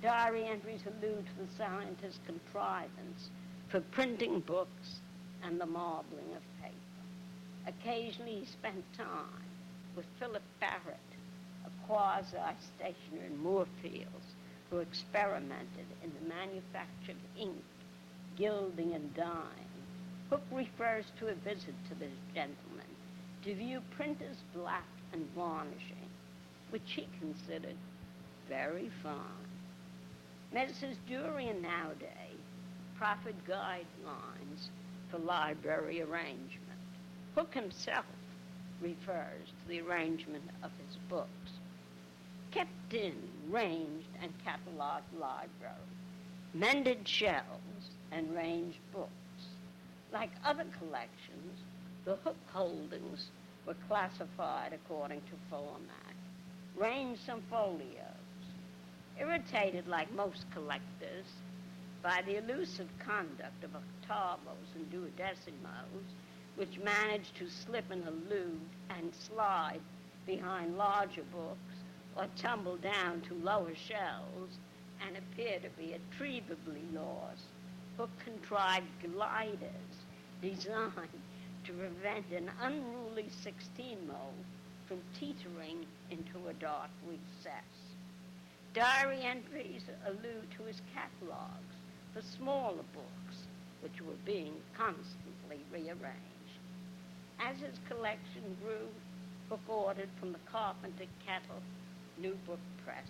Diary 0.02 0.46
entries 0.50 0.82
allude 0.86 1.26
to 1.26 1.46
the 1.46 1.48
scientist's 1.58 2.20
contrivance 2.26 3.30
for 3.70 3.80
printing 3.80 4.42
books 4.42 5.00
and 5.46 5.62
the 5.62 5.66
marbling 5.66 6.28
of 6.36 6.44
paper. 6.62 6.84
Occasionally 7.68 8.42
he 8.42 8.46
spent 8.46 8.84
time 8.98 9.48
with 9.96 10.06
Philip 10.20 10.44
Barrett, 10.60 11.00
a 11.66 11.88
quasi-stationer 11.88 13.26
in 13.26 13.38
Moorfields, 13.42 14.33
who 14.74 14.80
experimented 14.80 15.86
in 16.04 16.12
the 16.16 16.34
manufacture 16.34 17.12
of 17.12 17.40
ink, 17.40 17.64
gilding, 18.36 18.96
and 18.96 19.14
dyeing. 19.14 19.70
Hooke 20.32 20.42
refers 20.52 21.06
to 21.20 21.28
a 21.28 21.36
visit 21.36 21.76
to 21.90 21.96
this 21.96 22.18
gentleman 22.34 22.88
to 23.44 23.54
view 23.54 23.82
printers' 23.96 24.42
black 24.56 24.88
and 25.12 25.28
varnishing, 25.36 26.10
which 26.72 26.82
he 26.88 27.08
considered 27.20 27.76
very 28.50 28.90
fine. 29.04 29.14
Messrs. 30.52 30.98
Dury 31.08 31.52
and 31.52 31.64
Naudé 31.64 32.34
proffered 32.98 33.36
guidelines 33.48 34.70
for 35.12 35.20
library 35.20 36.02
arrangement. 36.02 36.80
Hooke 37.36 37.54
himself 37.54 38.06
refers 38.82 39.48
to 39.62 39.68
the 39.68 39.82
arrangement 39.82 40.50
of 40.64 40.72
his 40.88 40.98
books. 41.10 41.52
Kept 42.54 42.94
in, 42.94 43.16
ranged, 43.50 44.10
and 44.22 44.32
cataloged 44.46 45.12
library, 45.20 45.98
mended 46.54 47.08
shelves, 47.08 47.90
and 48.12 48.36
ranged 48.36 48.78
books. 48.92 49.10
Like 50.12 50.30
other 50.46 50.66
collections, 50.78 51.58
the 52.06 52.16
Hooke 52.24 52.48
holdings 52.52 53.32
were 53.66 53.76
classified 53.88 54.74
according 54.74 55.22
to 55.22 55.36
format, 55.50 56.14
ranged 56.78 57.22
some 57.26 57.42
folios. 57.50 57.88
Irritated 59.20 59.88
like 59.88 60.14
most 60.14 60.46
collectors 60.52 61.26
by 62.04 62.22
the 62.28 62.38
elusive 62.38 62.90
conduct 63.00 63.64
of 63.64 63.72
octavos 63.72 64.76
and 64.76 64.92
duodecimos, 64.92 66.06
which 66.56 66.78
managed 66.78 67.36
to 67.38 67.50
slip 67.50 67.90
and 67.90 68.08
elude 68.08 68.70
and 68.92 69.12
slide 69.16 69.80
behind 70.28 70.78
larger 70.78 71.24
books 71.32 71.73
or 72.18 72.28
tumble 72.38 72.78
down 72.78 73.22
to 73.22 73.34
lower 73.36 73.74
shelves 73.76 74.58
and 75.06 75.18
appear 75.18 75.60
to 75.60 75.70
be 75.78 75.94
irretrievably 75.94 76.84
lost, 76.94 77.44
Hooke 77.98 78.18
contrived 78.24 78.88
gliders 79.02 79.96
designed 80.42 81.24
to 81.66 81.74
prevent 81.74 82.26
an 82.36 82.50
unruly 82.62 83.30
16 83.44 83.98
mold 84.08 84.46
from 84.88 84.98
teetering 85.20 85.86
into 86.12 86.48
a 86.50 86.54
dark 86.54 86.90
recess. 87.08 87.74
Diary 88.74 89.22
entries 89.24 89.84
allude 90.08 90.50
to 90.58 90.64
his 90.66 90.82
catalogs 90.94 91.76
for 92.14 92.22
smaller 92.22 92.84
books, 92.94 93.38
which 93.82 94.02
were 94.02 94.18
being 94.26 94.54
constantly 94.78 95.60
rearranged. 95.72 96.60
As 97.40 97.58
his 97.58 97.78
collection 97.88 98.56
grew, 98.64 98.90
Hooke 99.50 99.70
ordered 99.70 100.10
from 100.20 100.32
the 100.32 100.40
Carpenter 100.52 101.06
Kettle 101.26 101.62
new 102.18 102.36
book 102.46 102.60
presses. 102.86 103.10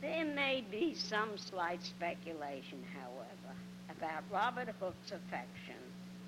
There 0.00 0.24
may 0.24 0.64
be 0.70 0.94
some 0.94 1.36
slight 1.36 1.82
speculation, 1.82 2.84
however, 2.94 3.56
about 3.90 4.24
Robert 4.30 4.74
Hooke's 4.80 5.12
affection 5.12 5.80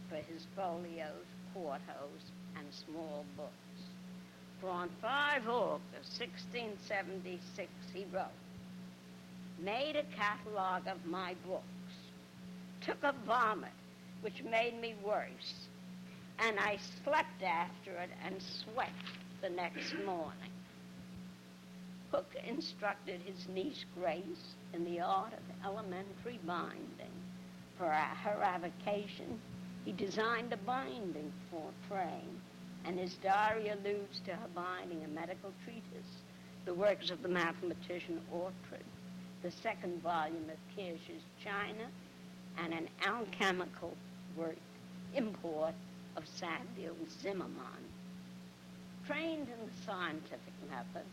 for 0.08 0.16
his 0.16 0.46
folios, 0.56 1.26
quartos, 1.54 2.32
and 2.56 2.66
small 2.72 3.24
books. 3.36 3.52
For 4.60 4.70
on 4.70 4.88
5 5.00 5.48
August 5.48 6.18
1676 6.18 7.68
he 7.94 8.06
wrote, 8.12 8.26
made 9.58 9.96
a 9.96 10.04
catalog 10.16 10.86
of 10.86 11.04
my 11.04 11.34
books, 11.46 11.62
took 12.80 13.02
a 13.02 13.14
vomit 13.26 13.70
which 14.22 14.42
made 14.44 14.80
me 14.80 14.94
worse, 15.04 15.68
and 16.38 16.58
I 16.58 16.78
slept 17.04 17.42
after 17.42 17.92
it 17.92 18.10
and 18.24 18.40
sweat 18.42 18.90
the 19.40 19.50
next 19.50 19.94
morning. 20.04 20.52
Hooke 22.10 22.36
instructed 22.46 23.20
his 23.20 23.48
niece 23.48 23.84
Grace 23.94 24.54
in 24.72 24.84
the 24.84 25.00
art 25.00 25.32
of 25.32 25.66
elementary 25.66 26.40
binding 26.46 27.12
for 27.78 27.86
her 27.86 28.42
avocation, 28.42 29.38
he 29.84 29.92
designed 29.92 30.52
a 30.52 30.56
binding 30.56 31.32
for 31.50 31.70
frame, 31.88 32.40
and 32.84 32.98
his 32.98 33.14
diary 33.22 33.68
alludes 33.68 34.20
to 34.26 34.32
her 34.32 34.48
binding 34.54 35.04
a 35.04 35.08
medical 35.08 35.52
treatise, 35.64 36.22
the 36.64 36.74
works 36.74 37.10
of 37.10 37.22
the 37.22 37.28
mathematician 37.28 38.20
Oughtred, 38.34 38.82
the 39.42 39.50
second 39.50 40.02
volume 40.02 40.50
of 40.50 40.76
Kirch's 40.76 41.22
China, 41.42 41.86
and 42.58 42.74
an 42.74 42.88
alchemical 43.06 43.96
work, 44.36 44.56
import 45.14 45.74
of 46.16 46.24
Samuel 46.26 46.96
Zimmermann. 47.22 47.84
Trained 49.08 49.48
in 49.48 49.66
the 49.66 49.86
scientific 49.86 50.52
method, 50.68 51.06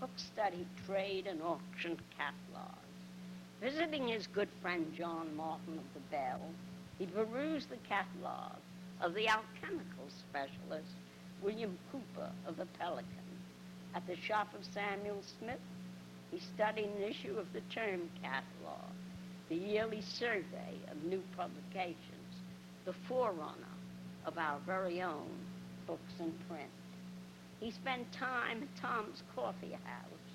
Hooke 0.00 0.16
studied 0.16 0.66
trade 0.86 1.26
and 1.26 1.42
auction 1.42 1.98
catalogs. 2.16 2.78
Visiting 3.60 4.08
his 4.08 4.26
good 4.26 4.48
friend 4.62 4.90
John 4.96 5.36
Martin 5.36 5.74
of 5.74 5.84
the 5.92 6.00
Bell, 6.10 6.40
he 6.98 7.04
perused 7.04 7.68
the 7.68 7.76
catalogue 7.86 8.62
of 9.02 9.12
the 9.12 9.28
alchemical 9.28 10.08
specialist 10.30 10.94
William 11.42 11.76
Cooper 11.92 12.30
of 12.46 12.56
the 12.56 12.64
Pelican. 12.78 13.04
At 13.94 14.06
the 14.06 14.16
shop 14.16 14.54
of 14.54 14.64
Samuel 14.64 15.22
Smith, 15.38 15.60
he 16.30 16.40
studied 16.40 16.88
an 16.96 17.02
issue 17.02 17.36
of 17.38 17.52
the 17.52 17.60
term 17.68 18.08
catalogue, 18.22 18.96
the 19.50 19.56
yearly 19.56 20.00
survey 20.00 20.80
of 20.90 21.04
new 21.04 21.22
publications, 21.36 22.40
the 22.86 22.94
forerunner 23.06 23.76
of 24.24 24.38
our 24.38 24.58
very 24.64 25.02
own 25.02 25.28
books 25.86 26.14
in 26.18 26.32
print. 26.48 26.70
He 27.64 27.70
spent 27.70 28.12
time 28.12 28.62
at 28.62 28.76
Tom's 28.76 29.22
Coffee 29.34 29.72
House 29.84 30.28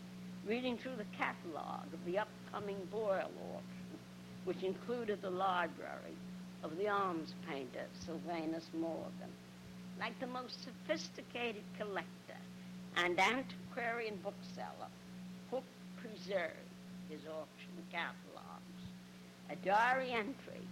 reading 0.48 0.80
through 0.80 0.96
the 0.96 1.06
catalogue 1.16 1.94
of 1.94 2.04
the 2.04 2.18
upcoming 2.18 2.88
Boyle 2.90 3.30
auction, 3.38 4.00
which 4.46 4.64
included 4.64 5.22
the 5.22 5.30
library 5.30 6.18
of 6.64 6.76
the 6.76 6.88
arms 6.88 7.36
painter 7.48 7.86
Sylvanus 8.04 8.68
Morgan. 8.74 9.30
Like 10.00 10.20
the 10.20 10.26
most 10.26 10.58
sophisticated 10.64 11.66
collector 11.78 12.42
and 12.98 13.20
antiquarian 13.20 14.18
bookseller, 14.24 14.90
Hooke 15.52 15.70
preserved 15.98 16.74
his 17.10 17.22
auction 17.28 17.78
catalogs. 17.92 18.82
A 19.52 19.56
diary 19.64 20.14
entry 20.14 20.66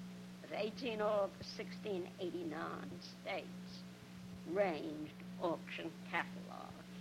of 0.43 0.49
18 0.57 1.01
August 1.01 1.53
1689 1.59 2.57
states, 3.21 3.83
ranged 4.47 5.16
auction 5.41 5.91
catalogs. 6.11 6.97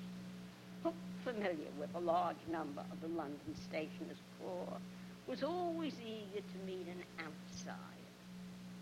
Hooke, 0.82 0.94
familiar 1.24 1.70
with 1.78 1.94
a 1.94 2.00
large 2.00 2.36
number 2.50 2.82
of 2.92 3.00
the 3.00 3.08
London 3.08 3.54
stationers' 3.68 4.22
corps, 4.40 4.78
was 5.26 5.42
always 5.42 5.94
eager 6.00 6.40
to 6.40 6.66
meet 6.66 6.86
an 6.86 7.02
outsider. 7.18 7.96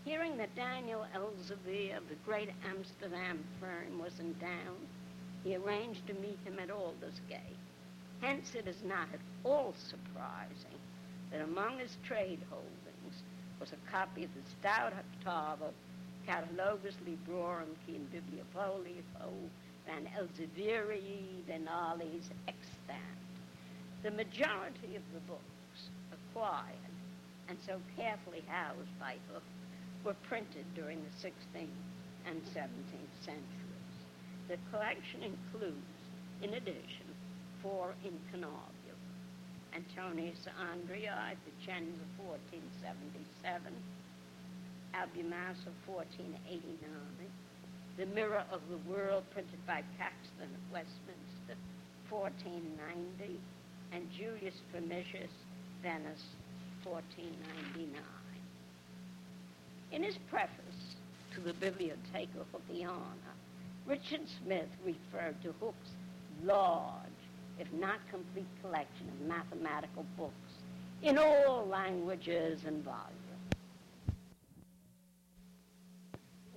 Hearing 0.05 0.37
that 0.37 0.55
Daniel 0.55 1.05
Elzevir 1.15 1.97
of 1.97 2.07
the 2.07 2.15
great 2.25 2.49
Amsterdam 2.69 3.43
firm 3.59 3.99
was 3.99 4.19
in 4.19 4.33
town, 4.35 4.77
he 5.43 5.55
arranged 5.55 6.05
to 6.07 6.13
meet 6.13 6.37
him 6.45 6.59
at 6.59 6.69
Aldersgate. 6.69 7.57
Hence, 8.21 8.53
it 8.55 8.67
is 8.67 8.83
not 8.83 9.07
at 9.13 9.19
all 9.43 9.73
surprising 9.77 10.77
that 11.31 11.41
among 11.41 11.79
his 11.79 11.97
trade 12.07 12.39
holdings 12.49 13.23
was 13.59 13.71
a 13.73 13.91
copy 13.91 14.23
of 14.23 14.29
the 14.35 14.49
stout 14.59 14.93
octavo 14.93 15.73
Catalogus 16.27 16.95
Librorum 17.05 17.69
Quim 17.85 18.01
Bibliopolio 18.11 19.03
van 19.85 20.07
Elzeviri 20.17 21.43
Denali's 21.47 22.29
extant. 22.47 22.99
The 24.01 24.11
majority 24.11 24.95
of 24.95 25.03
the 25.13 25.19
books 25.27 25.89
acquired 26.11 26.95
and 27.47 27.57
so 27.65 27.79
carefully 27.95 28.43
housed 28.47 28.99
by 28.99 29.15
Hooke 29.31 29.43
were 30.03 30.15
printed 30.27 30.65
during 30.75 30.99
the 31.03 31.27
16th 31.27 31.69
and 32.25 32.41
17th 32.53 33.15
centuries. 33.21 33.95
The 34.47 34.57
collection 34.71 35.21
includes, 35.21 35.99
in 36.41 36.53
addition, 36.53 37.05
four 37.61 37.93
inconarbules, 38.05 39.05
Antonius 39.73 40.47
Andreae, 40.57 41.35
Vicenza 41.45 42.05
1477, 42.17 43.73
Albumassa 44.95 45.75
1489, 45.85 46.79
The 47.97 48.05
Mirror 48.05 48.45
of 48.49 48.61
the 48.69 48.77
World, 48.89 49.25
printed 49.33 49.59
by 49.67 49.83
Caxton 49.97 50.47
at 50.47 50.71
Westminster, 50.71 51.59
1490, 52.09 53.37
and 53.91 54.07
Julius 54.11 54.55
Firmicus 54.71 55.35
Venice, 55.83 56.23
1499. 56.83 57.91
In 59.91 60.01
his 60.01 60.17
preface 60.29 60.95
to 61.33 61.41
the 61.41 61.51
Bibliotheca 61.53 62.45
Hookiana, 62.53 63.35
Richard 63.85 64.21
Smith 64.41 64.69
referred 64.85 65.41
to 65.43 65.51
Hooke's 65.59 65.91
large, 66.43 67.19
if 67.59 67.67
not 67.73 67.99
complete, 68.09 68.47
collection 68.61 69.09
of 69.09 69.27
mathematical 69.27 70.05
books 70.17 70.53
in 71.03 71.17
all 71.17 71.67
languages 71.67 72.61
and 72.65 72.83
volumes. 72.83 73.24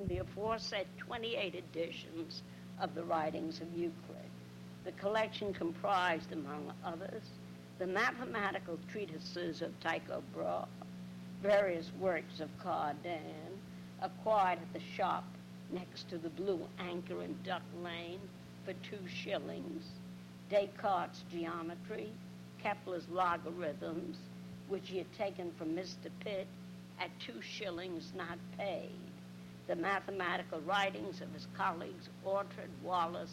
The 0.07 0.19
aforesaid 0.19 0.87
28 0.99 1.57
editions 1.57 2.43
of 2.81 2.95
the 2.95 3.03
writings 3.03 3.61
of 3.61 3.67
Euclid. 3.77 4.31
The 4.85 4.93
collection 4.93 5.53
comprised, 5.53 6.31
among 6.31 6.73
others, 6.85 7.25
the 7.81 7.87
mathematical 7.89 8.79
treatises 8.93 9.61
of 9.61 9.79
Tycho 9.81 10.23
Brahe, 10.33 10.67
various 11.43 11.91
works 12.01 12.39
of 12.39 12.49
Cardan, 12.63 13.59
acquired 14.01 14.61
at 14.61 14.73
the 14.73 14.81
shop 14.97 15.25
next 15.73 16.09
to 16.11 16.19
the 16.19 16.31
Blue 16.31 16.61
Anchor 16.79 17.25
in 17.25 17.37
Duck 17.45 17.63
Lane 17.83 18.21
for 18.65 18.75
two 18.75 19.05
shillings, 19.09 19.85
Descartes' 20.49 21.25
geometry, 21.33 22.13
Kepler's 22.63 23.09
logarithms, 23.09 24.17
which 24.69 24.89
he 24.89 24.99
had 24.99 25.13
taken 25.19 25.51
from 25.59 25.75
Mr. 25.75 26.09
Pitt 26.21 26.47
at 27.01 27.11
two 27.19 27.43
shillings 27.43 28.13
not 28.15 28.39
paid, 28.57 29.08
the 29.69 29.77
mathematical 29.77 30.61
writings 30.67 31.21
of 31.21 31.33
his 31.33 31.47
colleagues 31.57 32.09
Oughtred, 32.27 32.73
Wallis, 32.83 33.33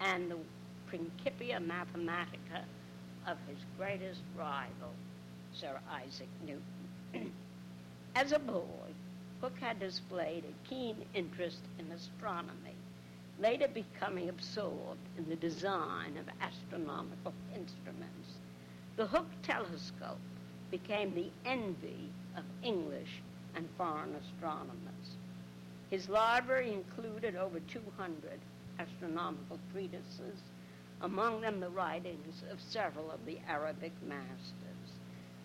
and 0.00 0.30
the 0.30 0.36
Principia 0.86 1.60
Mathematica 1.60 2.64
of 3.26 3.36
his 3.46 3.58
greatest 3.78 4.20
rival, 4.36 4.92
Sir 5.54 5.78
Isaac 6.04 6.28
Newton. 6.44 7.32
As 8.16 8.32
a 8.32 8.38
boy, 8.38 8.88
Hooke 9.40 9.60
had 9.60 9.78
displayed 9.78 10.44
a 10.44 10.68
keen 10.68 10.96
interest 11.14 11.60
in 11.78 11.86
astronomy, 11.92 12.74
later 13.38 13.68
becoming 13.68 14.28
absorbed 14.28 15.06
in 15.18 15.28
the 15.28 15.36
design 15.36 16.16
of 16.18 16.26
astronomical 16.40 17.34
instruments. 17.54 18.28
The 18.96 19.06
Hooke 19.06 19.42
telescope 19.42 20.20
became 20.70 21.14
the 21.14 21.30
envy 21.44 22.10
of 22.36 22.44
English 22.62 23.20
and 23.54 23.68
foreign 23.76 24.14
astronomers. 24.14 25.01
His 25.92 26.08
library 26.08 26.72
included 26.72 27.36
over 27.36 27.60
200 27.60 28.40
astronomical 28.78 29.58
treatises 29.70 30.40
among 31.02 31.42
them 31.42 31.60
the 31.60 31.68
writings 31.68 32.42
of 32.50 32.58
several 32.62 33.10
of 33.10 33.26
the 33.26 33.38
Arabic 33.46 33.92
masters. 34.08 34.96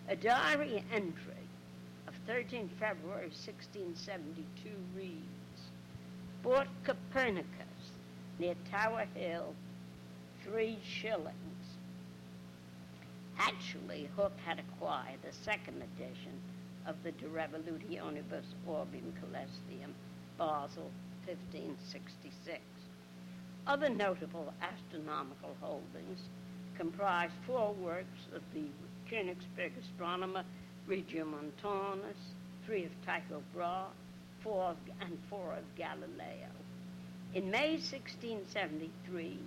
A 0.08 0.16
diary 0.16 0.82
entry 0.90 1.44
of 2.06 2.14
13 2.26 2.70
February 2.80 3.26
1672 3.26 4.70
reads, 4.96 5.20
Bought 6.42 6.68
Copernicus 6.82 7.92
near 8.38 8.54
Tower 8.70 9.04
Hill, 9.14 9.54
three 10.42 10.78
shillings. 10.82 11.76
Actually, 13.38 14.08
Hooke 14.16 14.40
had 14.46 14.60
acquired 14.60 15.18
the 15.22 15.34
second 15.44 15.82
edition 15.82 16.40
of 16.86 16.96
the 17.02 17.12
De 17.12 17.26
Revolutionibus 17.26 18.46
Orbium 18.66 19.12
Coelestium, 19.20 19.92
Basel, 20.38 20.90
1566. 21.26 22.60
Other 23.66 23.90
notable 23.90 24.54
astronomical 24.62 25.54
holdings 25.60 26.20
comprise 26.78 27.30
four 27.46 27.74
works 27.74 28.20
of 28.34 28.42
the 28.54 28.64
Königsberg 29.10 29.72
astronomer 29.82 30.44
Regiomontanus, 30.88 32.16
three 32.64 32.84
of 32.84 32.92
Tycho 33.04 33.42
Brahe, 33.54 33.88
four 34.42 34.70
of, 34.70 34.76
and 35.00 35.18
four 35.28 35.52
of 35.54 35.64
Galileo. 35.76 36.48
In 37.34 37.50
May 37.50 37.72
1673, 37.72 39.38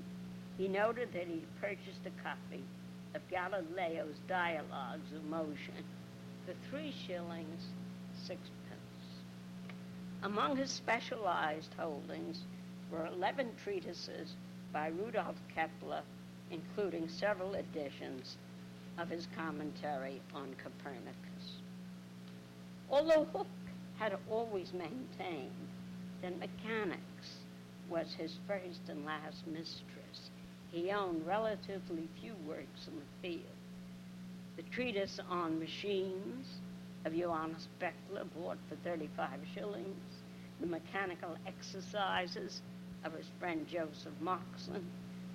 he 0.58 0.68
noted 0.68 1.14
that 1.14 1.26
he 1.26 1.42
purchased 1.60 2.06
a 2.06 2.24
copy 2.24 2.64
of 3.16 3.22
Galileo's 3.30 4.18
Dialogues 4.28 5.12
of 5.16 5.24
Motion 5.24 5.84
for 6.46 6.54
three 6.70 6.94
shillings, 7.08 7.64
sixpence. 8.28 8.61
Among 10.24 10.56
his 10.56 10.70
specialized 10.70 11.74
holdings 11.78 12.44
were 12.92 13.08
11 13.08 13.56
treatises 13.64 14.36
by 14.72 14.88
Rudolf 14.90 15.36
Kepler, 15.56 16.02
including 16.52 17.08
several 17.10 17.56
editions 17.56 18.38
of 19.00 19.10
his 19.10 19.28
commentary 19.36 20.22
on 20.36 20.54
Copernicus. 20.64 21.58
Although 22.90 23.26
Hooke 23.34 23.48
had 23.98 24.16
always 24.30 24.74
maintained 24.74 25.68
that 26.22 26.40
mechanics 26.40 27.40
was 27.90 28.14
his 28.14 28.38
first 28.48 28.90
and 28.90 29.04
last 29.06 29.48
mistress, 29.48 30.30
he 30.72 30.92
owned 30.92 31.26
relatively 31.26 32.08
few 32.22 32.36
works 32.48 32.88
in 32.88 32.94
the 33.00 33.28
field. 33.28 33.58
The 34.56 34.64
treatise 34.64 35.20
on 35.30 35.60
machines 35.60 36.61
of 37.06 37.16
Johannes 37.16 37.68
Beckler, 37.80 38.26
bought 38.36 38.58
for 38.70 38.76
35 38.84 39.30
shillings, 39.54 40.16
the 40.60 40.68
mechanical 40.68 41.36
exercises 41.48 42.62
of 43.04 43.14
his 43.14 43.28
friend 43.40 43.68
Joseph 43.68 44.14
Moxon, 44.20 44.86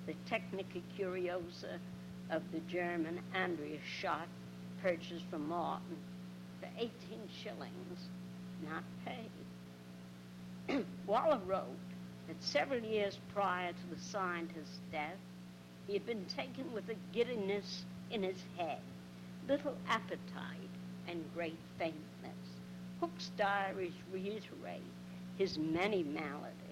the 0.05 0.13
Technica 0.25 0.79
Curiosa 0.97 1.79
of 2.29 2.41
the 2.51 2.59
German 2.61 3.19
Andreas 3.35 3.81
Schott, 3.99 4.27
purchased 4.81 5.25
from 5.29 5.47
Martin 5.49 5.97
for 6.61 6.69
18 6.77 6.91
shillings, 7.43 7.99
not 8.67 8.83
paid. 9.05 10.85
Waller 11.05 11.39
wrote 11.45 11.65
that 12.27 12.41
several 12.41 12.79
years 12.79 13.17
prior 13.33 13.71
to 13.71 13.95
the 13.95 14.01
scientist's 14.01 14.79
death, 14.91 15.17
he 15.87 15.93
had 15.93 16.05
been 16.05 16.25
taken 16.25 16.71
with 16.73 16.89
a 16.89 16.95
giddiness 17.13 17.83
in 18.11 18.23
his 18.23 18.37
head, 18.57 18.79
little 19.47 19.75
appetite, 19.87 20.66
and 21.07 21.23
great 21.33 21.57
faintness. 21.77 22.03
Hooke's 22.99 23.31
diaries 23.37 23.93
reiterate 24.11 24.91
his 25.37 25.57
many 25.57 26.03
maladies 26.03 26.67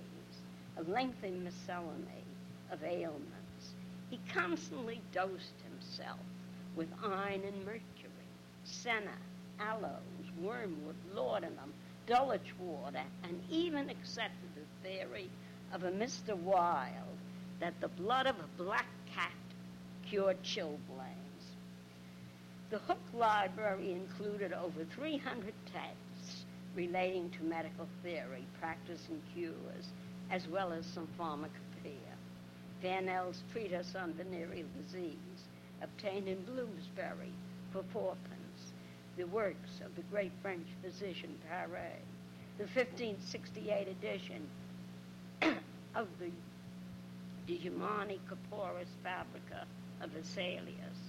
a 0.78 0.84
lengthy 0.91 1.32
miscellany 1.32 2.24
of 2.71 2.84
ailments. 2.84 3.74
He 4.10 4.19
constantly 4.34 5.02
dosed 5.13 5.54
himself 5.63 6.19
with 6.76 6.89
iron 7.04 7.41
and 7.48 7.65
mercury, 7.65 8.28
senna, 8.65 9.17
aloes, 9.60 10.28
Wormwood, 10.41 10.95
Laudanum, 11.13 11.74
Dulwich 12.08 12.54
Water, 12.60 13.04
and 13.24 13.39
even 13.50 13.89
accepted 13.89 14.50
the 14.56 14.88
theory 14.88 15.30
of 15.74 15.84
a 15.84 15.91
Mr. 15.91 16.36
Wild 16.36 17.17
that 17.60 17.80
the 17.80 17.88
blood 17.88 18.28
of 18.28 18.36
a 18.36 18.63
black 18.63 18.88
cat 19.13 19.32
cured 20.10 20.41
chilblains. 20.43 21.35
The 22.76 22.94
Hooke 22.94 23.14
Library 23.14 23.94
included 23.94 24.52
over 24.52 24.84
300 24.84 25.54
texts 25.72 26.44
relating 26.76 27.30
to 27.30 27.44
medical 27.46 27.88
theory, 28.04 28.46
practice, 28.60 29.00
and 29.08 29.22
cures, 29.34 29.94
as 30.30 30.46
well 30.50 30.74
as 30.74 30.86
some 30.86 31.08
pharmacopoeia. 31.18 32.18
Varnell's 32.84 33.42
treatise 33.54 33.96
on 33.96 34.12
venereal 34.12 34.68
disease, 34.76 35.48
obtained 35.82 36.28
in 36.28 36.44
Bloomsbury 36.44 37.32
for 37.72 37.82
fourpence, 37.94 38.74
the 39.16 39.28
works 39.28 39.80
of 39.86 39.96
the 39.96 40.04
great 40.12 40.34
French 40.42 40.68
physician 40.84 41.34
Paré, 41.50 41.96
the 42.58 42.66
1568 42.66 43.88
edition 43.88 44.50
of 45.96 46.10
the 46.20 46.30
De 47.48 47.56
Humani 47.56 48.20
Corporis 48.30 48.92
Fabrica 49.02 49.66
of 50.02 50.10
Vesalius, 50.10 51.05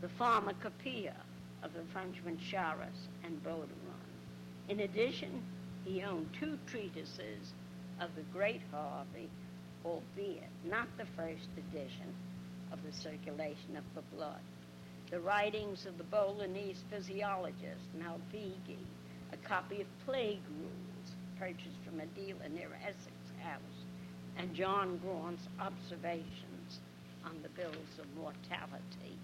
the 0.00 0.08
Pharmacopoeia 0.08 1.16
of 1.62 1.72
the 1.72 1.82
Frenchman 1.92 2.38
Charras 2.38 3.08
and 3.24 3.42
Baudouin. 3.42 3.68
In 4.68 4.80
addition, 4.80 5.42
he 5.84 6.02
owned 6.02 6.28
two 6.38 6.56
treatises 6.66 7.52
of 8.00 8.10
the 8.14 8.22
great 8.32 8.60
Harvey, 8.70 9.28
albeit 9.84 10.50
not 10.64 10.86
the 10.98 11.06
first 11.16 11.48
edition 11.56 12.14
of 12.72 12.78
the 12.84 12.92
circulation 12.92 13.76
of 13.76 13.84
the 13.94 14.16
blood. 14.16 14.40
The 15.10 15.20
writings 15.20 15.86
of 15.86 15.98
the 15.98 16.04
Bolognese 16.04 16.84
physiologist 16.90 17.88
Malpighi, 17.98 18.78
a 19.32 19.36
copy 19.48 19.80
of 19.80 19.86
Plague 20.04 20.42
Rules 20.60 21.16
purchased 21.38 21.82
from 21.84 21.98
a 21.98 22.06
dealer 22.06 22.48
near 22.54 22.68
Essex 22.82 23.16
House, 23.42 23.60
and 24.36 24.54
John 24.54 24.98
Graunt's 24.98 25.48
observations 25.58 26.80
on 27.24 27.34
the 27.42 27.48
bills 27.48 27.98
of 27.98 28.06
mortality. 28.16 29.18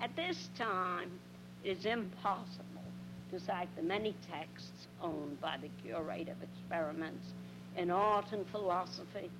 At 0.00 0.14
this 0.14 0.48
time, 0.56 1.10
it 1.64 1.78
is 1.78 1.86
impossible 1.86 2.84
to 3.30 3.40
cite 3.40 3.74
the 3.76 3.82
many 3.82 4.14
texts 4.30 4.86
owned 5.02 5.40
by 5.40 5.56
the 5.60 5.68
curate 5.82 6.28
of 6.28 6.36
experiments 6.42 7.32
in 7.76 7.90
art 7.90 8.32
and 8.32 8.46
philosophy, 8.48 9.30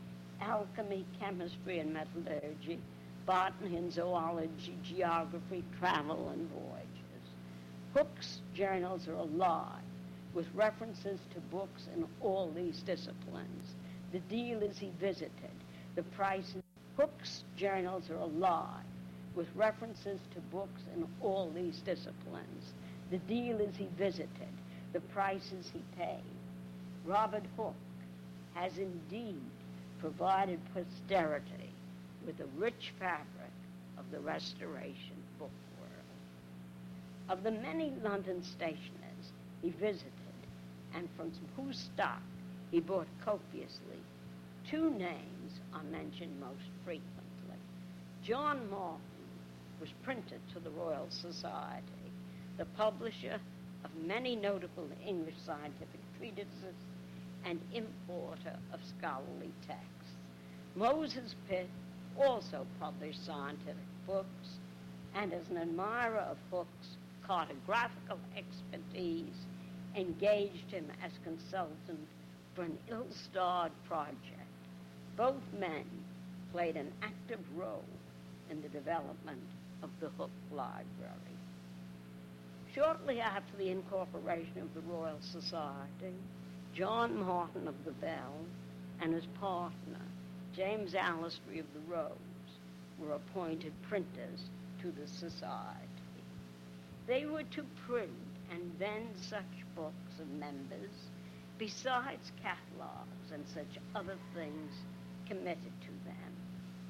alchemy, 0.40 1.04
chemistry 1.18 1.78
and 1.78 1.92
metallurgy, 1.92 2.78
botany 3.26 3.76
and 3.76 3.92
zoology, 3.92 4.76
geography, 4.82 5.64
travel 5.78 6.30
and 6.30 6.48
voyages. 6.50 6.96
Hooke's 7.94 8.40
journals 8.54 9.08
are 9.08 9.14
alive 9.14 9.82
with 10.34 10.46
references 10.54 11.18
to 11.32 11.40
books 11.40 11.88
in 11.94 12.06
all 12.20 12.50
these 12.50 12.82
disciplines, 12.82 13.74
the 14.12 14.20
dealers 14.20 14.78
he 14.78 14.90
visited, 15.00 15.32
the 15.94 16.02
prices. 16.02 16.62
Hooke's 16.96 17.44
journals 17.56 18.10
are 18.10 18.16
alive 18.16 18.84
with 19.36 19.46
references 19.54 20.18
to 20.34 20.40
books 20.50 20.80
in 20.94 21.06
all 21.20 21.50
these 21.54 21.80
disciplines, 21.84 22.72
the 23.10 23.18
dealers 23.18 23.76
he 23.76 23.86
visited, 23.98 24.30
the 24.92 25.00
prices 25.00 25.70
he 25.72 25.82
paid. 25.96 26.24
Robert 27.04 27.44
Hooke 27.56 27.74
has 28.54 28.78
indeed 28.78 29.40
provided 30.00 30.58
posterity 30.72 31.70
with 32.24 32.38
the 32.38 32.46
rich 32.56 32.92
fabric 32.98 33.52
of 33.98 34.10
the 34.10 34.18
Restoration 34.20 35.22
book 35.38 35.50
world. 35.78 37.28
Of 37.28 37.44
the 37.44 37.50
many 37.50 37.92
London 38.02 38.42
stationers 38.42 39.32
he 39.62 39.70
visited, 39.70 40.10
and 40.94 41.08
from 41.16 41.30
whose 41.56 41.78
stock 41.94 42.22
he 42.70 42.80
bought 42.80 43.06
copiously, 43.24 44.00
two 44.68 44.90
names 44.90 45.60
are 45.74 45.84
mentioned 45.84 46.40
most 46.40 46.70
frequently. 46.84 47.60
John 48.24 48.68
Martin 48.70 49.00
was 49.80 49.88
printed 50.02 50.40
to 50.52 50.60
the 50.60 50.70
Royal 50.70 51.06
Society, 51.10 52.10
the 52.58 52.64
publisher 52.76 53.38
of 53.84 53.90
many 54.06 54.34
notable 54.36 54.88
English 55.06 55.34
scientific 55.44 56.00
treatises 56.18 56.74
and 57.44 57.60
importer 57.72 58.56
of 58.72 58.80
scholarly 58.98 59.52
texts. 59.66 60.10
Moses 60.74 61.34
Pitt 61.48 61.68
also 62.18 62.66
published 62.80 63.24
scientific 63.24 63.76
books, 64.06 64.58
and 65.14 65.32
as 65.32 65.48
an 65.50 65.58
admirer 65.58 66.18
of 66.18 66.36
Hooke's 66.50 66.96
cartographical 67.26 68.18
expertise, 68.36 69.34
engaged 69.96 70.70
him 70.70 70.86
as 71.04 71.12
consultant 71.24 72.06
for 72.54 72.62
an 72.62 72.76
ill-starred 72.90 73.72
project. 73.88 74.20
Both 75.16 75.42
men 75.58 75.84
played 76.52 76.76
an 76.76 76.92
active 77.02 77.40
role 77.56 77.84
in 78.50 78.60
the 78.62 78.68
development 78.68 79.40
of 79.86 80.00
the 80.00 80.08
Hooke 80.18 80.30
Library. 80.50 81.14
Shortly 82.74 83.20
after 83.20 83.56
the 83.56 83.70
incorporation 83.70 84.60
of 84.60 84.74
the 84.74 84.80
Royal 84.80 85.20
Society, 85.20 86.14
John 86.74 87.24
Martin 87.24 87.68
of 87.68 87.84
the 87.84 87.92
Bell 87.92 88.34
and 89.00 89.14
his 89.14 89.26
partner, 89.40 90.02
James 90.54 90.94
Allestry 90.96 91.60
of 91.60 91.66
the 91.72 91.94
Rose, 91.94 92.10
were 92.98 93.14
appointed 93.14 93.72
printers 93.88 94.50
to 94.82 94.90
the 94.90 95.06
society. 95.06 95.86
They 97.06 97.24
were 97.26 97.44
to 97.44 97.62
print 97.86 98.10
and 98.50 98.62
vend 98.80 99.14
such 99.20 99.44
books 99.76 100.18
of 100.20 100.28
members, 100.30 100.90
besides 101.58 102.32
catalogs 102.42 103.30
and 103.32 103.44
such 103.54 103.78
other 103.94 104.16
things 104.34 104.72
committed 105.28 105.72
to. 105.82 105.85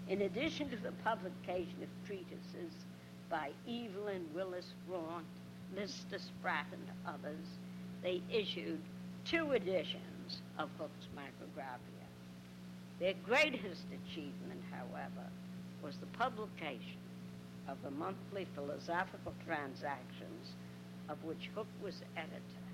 In 0.09 0.23
addition 0.23 0.71
to 0.71 0.77
the 0.77 0.93
publication 1.03 1.83
of 1.83 1.89
treatises 2.07 2.73
by 3.29 3.51
Evelyn 3.69 4.25
Willis 4.33 4.73
Graunt, 4.89 5.27
Lister 5.75 6.19
Sprat, 6.19 6.67
and 6.73 6.87
others, 7.05 7.47
they 8.03 8.23
issued 8.33 8.81
two 9.25 9.51
editions 9.53 10.43
of 10.59 10.69
Hooke's 10.79 11.09
Micrographia. 11.17 12.07
Their 13.01 13.15
greatest 13.25 13.87
achievement, 13.91 14.63
however, 14.71 15.29
was 15.83 15.97
the 15.97 16.07
publication 16.07 17.03
of 17.69 17.77
the 17.83 17.91
monthly 17.91 18.47
philosophical 18.55 19.35
transactions 19.45 20.55
of 21.09 21.23
which 21.25 21.51
Hooke 21.55 21.67
was 21.83 22.01
editor 22.17 22.67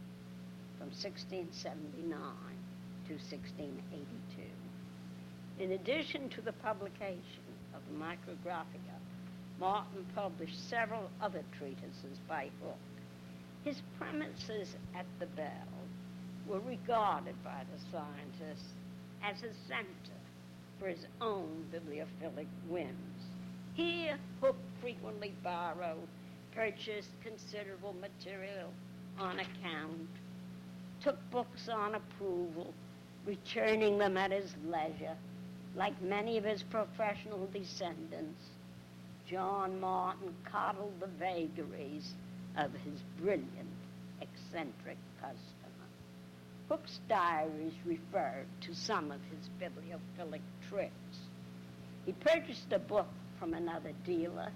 from 0.78 0.88
1679 0.88 2.12
to 3.08 3.12
1682. 3.14 4.61
In 5.62 5.70
addition 5.70 6.28
to 6.30 6.40
the 6.40 6.52
publication 6.54 7.46
of 7.72 7.82
the 7.86 7.96
Micrographia, 7.96 8.98
Martin 9.60 10.04
published 10.12 10.68
several 10.68 11.08
other 11.20 11.44
treatises 11.56 12.18
by 12.28 12.48
Hooke. 12.60 12.74
His 13.64 13.80
premises 13.96 14.74
at 14.96 15.06
the 15.20 15.26
Bell 15.26 15.86
were 16.48 16.58
regarded 16.68 17.36
by 17.44 17.62
the 17.72 17.78
scientists 17.92 18.72
as 19.22 19.36
a 19.44 19.54
center 19.68 20.18
for 20.80 20.88
his 20.88 21.06
own 21.20 21.64
bibliophilic 21.72 22.48
whims. 22.68 23.22
Here, 23.74 24.18
Hooke 24.40 24.56
frequently 24.80 25.32
borrowed, 25.44 26.08
purchased 26.56 27.10
considerable 27.22 27.94
material 28.00 28.72
on 29.16 29.38
account, 29.38 30.10
took 31.00 31.18
books 31.30 31.68
on 31.72 31.94
approval, 31.94 32.74
returning 33.24 33.96
them 33.98 34.16
at 34.16 34.32
his 34.32 34.52
leisure, 34.66 35.16
like 35.74 36.00
many 36.02 36.36
of 36.38 36.44
his 36.44 36.62
professional 36.62 37.48
descendants. 37.52 38.42
John 39.28 39.80
Martin 39.80 40.34
coddled 40.44 41.00
the 41.00 41.06
vagaries 41.06 42.12
of 42.56 42.72
his 42.72 43.00
brilliant, 43.18 43.70
eccentric 44.20 44.98
cousin. 45.20 45.38
Hooke's 46.72 47.00
diaries 47.06 47.74
refer 47.84 48.44
to 48.62 48.74
some 48.74 49.10
of 49.10 49.20
his 49.24 49.50
bibliophilic 49.60 50.40
tricks. 50.70 51.18
He 52.06 52.12
purchased 52.12 52.72
a 52.72 52.78
book 52.78 53.08
from 53.38 53.52
another 53.52 53.92
dealer, 54.06 54.50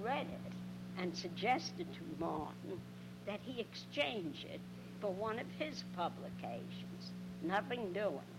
read 0.00 0.26
it, 0.26 0.52
and 0.98 1.14
suggested 1.14 1.86
to 1.92 2.00
Martin 2.24 2.80
that 3.26 3.40
he 3.42 3.60
exchange 3.60 4.46
it 4.50 4.60
for 5.00 5.12
one 5.12 5.38
of 5.38 5.46
his 5.58 5.84
publications. 5.94 7.10
Nothing 7.42 7.92
doing. 7.92 8.37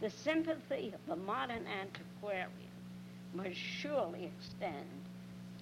The 0.00 0.10
sympathy 0.10 0.92
of 0.94 1.00
the 1.08 1.16
modern 1.16 1.66
antiquarian 1.66 2.52
must 3.34 3.56
surely 3.56 4.30
extend 4.36 4.86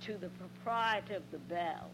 to 0.02 0.18
the 0.18 0.28
proprietor 0.28 1.16
of 1.16 1.30
the 1.30 1.38
Bell, 1.38 1.90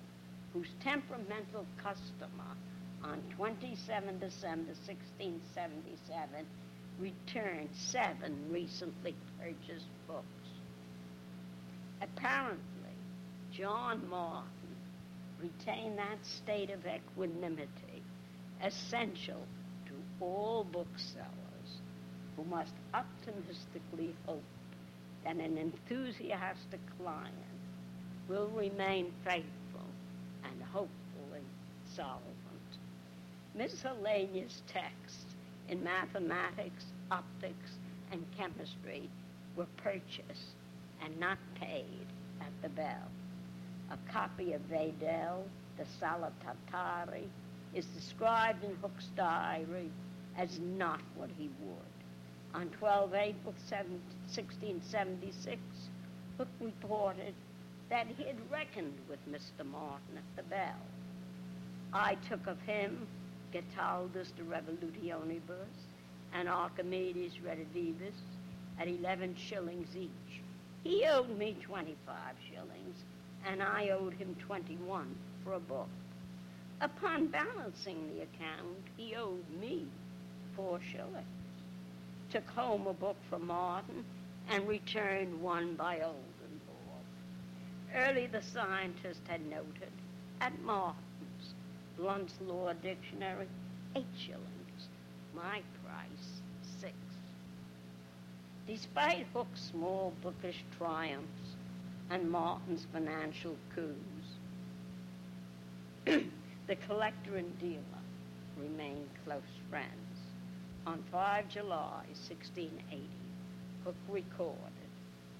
whose 0.53 0.67
temperamental 0.83 1.65
customer 1.77 2.57
on 3.05 3.23
27 3.37 4.19
December 4.19 4.73
1677 4.87 6.47
returned 6.99 7.69
seven 7.75 8.37
recently 8.51 9.15
purchased 9.39 9.87
books. 10.09 10.27
Apparently, 12.01 12.59
John 13.53 14.09
Martin 14.11 14.77
retained 15.41 15.99
that 15.99 16.27
state 16.27 16.71
of 16.71 16.81
equanimity 16.87 18.03
essential 18.63 19.47
to 19.87 19.95
all 20.21 20.65
booksellers 20.65 21.42
who 22.43 22.57
must 22.57 22.73
optimistically 22.95 24.15
hope 24.27 24.43
that 25.25 25.37
an 25.37 25.59
enthusiastic 25.59 26.81
client 27.01 27.35
will 28.29 28.49
remain 28.49 29.13
faithful 29.25 29.87
and 30.45 30.63
hopefully 30.63 31.41
solvent. 31.95 32.23
Miscellaneous 33.55 34.63
texts 34.67 35.27
in 35.69 35.83
mathematics, 35.85 36.87
optics, 37.11 37.73
and 38.11 38.25
chemistry 38.37 39.09
were 39.57 39.67
purchased 39.77 40.57
and 41.05 41.19
not 41.21 41.39
paid 41.61 42.07
at 42.41 42.51
the 42.63 42.69
bell. 42.71 43.11
A 43.91 44.13
copy 44.13 44.55
of 44.55 44.63
Wedel, 44.71 45.43
the 45.77 45.85
Salatatari, 46.01 47.25
is 47.75 47.87
described 47.87 48.65
in 48.65 48.75
Hooke's 48.77 49.09
diary 49.17 49.91
as 50.37 50.59
not 50.61 51.01
what 51.17 51.31
he 51.37 51.51
would. 51.61 51.92
On 52.55 52.69
12 52.69 53.15
April 53.15 53.55
1676, 53.65 55.61
Hooke 56.37 56.49
reported 56.61 57.35
that 57.89 58.07
he 58.07 58.25
had 58.25 58.37
reckoned 58.51 58.99
with 59.09 59.19
Mr. 59.31 59.65
Martin 59.65 60.19
at 60.19 60.37
the 60.37 60.43
bell. 60.43 60.77
I 61.95 62.17
took 62.29 62.47
of 62.47 62.61
him 62.63 63.07
Getaldus 63.53 64.33
de 64.37 64.43
Revolutionibus 64.43 65.87
and 66.35 66.49
Archimedes 66.49 67.39
Redivivus 67.45 68.15
at 68.79 68.89
11 68.89 69.37
shillings 69.37 69.97
each. 69.97 70.43
He 70.85 71.05
owed 71.07 71.37
me 71.39 71.57
25 71.63 72.17
shillings, 72.51 72.97
and 73.47 73.63
I 73.63 73.91
owed 73.91 74.15
him 74.15 74.35
21 74.47 75.15
for 75.45 75.55
a 75.55 75.61
book. 75.61 75.89
Upon 76.81 77.29
balancing 77.29 78.09
the 78.15 78.23
account, 78.23 78.89
he 78.97 79.15
owed 79.15 79.49
me 79.61 79.87
four 80.57 80.81
shillings. 80.81 81.42
Took 82.33 82.49
home 82.49 82.87
a 82.87 82.95
book 82.95 83.19
from 83.29 83.47
Martin 83.47 84.07
and 84.49 84.67
returned 84.67 85.43
one 85.43 85.75
by 85.75 85.97
Oldenburg. 85.97 87.05
Early 87.95 88.27
the 88.27 88.41
scientist 88.41 89.21
had 89.29 89.45
noted 89.51 89.93
at 90.41 90.59
Martin's 90.63 91.53
Blount's 91.99 92.33
Law 92.41 92.73
Dictionary, 92.73 93.49
eight 93.95 94.07
shillings. 94.19 94.89
My 95.37 95.61
price, 95.85 96.41
six. 96.81 96.95
Despite 98.67 99.27
Hooke's 99.35 99.61
small 99.71 100.15
bookish 100.23 100.65
triumphs 100.79 101.57
and 102.09 102.31
Martin's 102.31 102.87
financial 102.95 103.57
coups, 103.75 104.27
the 106.67 106.77
collector 106.87 107.37
and 107.37 107.59
dealer 107.59 108.03
remained 108.59 109.11
close 109.27 109.43
friends. 109.69 110.02
On 110.85 111.01
5 111.13 111.49
July 111.49 112.03
1680, 112.29 113.09
Hooke 113.85 113.95
recorded, 114.09 114.91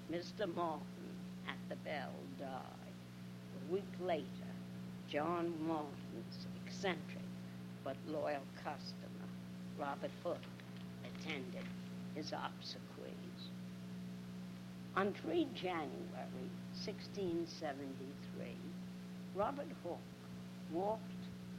Mr. 0.09 0.47
Martin 0.55 1.17
at 1.49 1.57
the 1.69 1.75
Bell 1.77 2.13
died. 2.39 2.95
A 3.69 3.73
week 3.73 3.83
later, 4.01 4.53
John 5.11 5.53
Martin's 5.67 6.47
eccentric 6.65 7.25
but 7.83 7.97
loyal 8.07 8.45
customer, 8.63 9.27
Robert 9.81 10.13
Hooke, 10.23 10.39
attended 11.05 11.67
his 12.15 12.31
obsequies. 12.31 13.51
On 14.95 15.13
3 15.13 15.49
January 15.57 16.51
1673, 16.85 18.47
Robert 19.35 19.67
Hooke 19.83 19.99
walked 20.71 21.11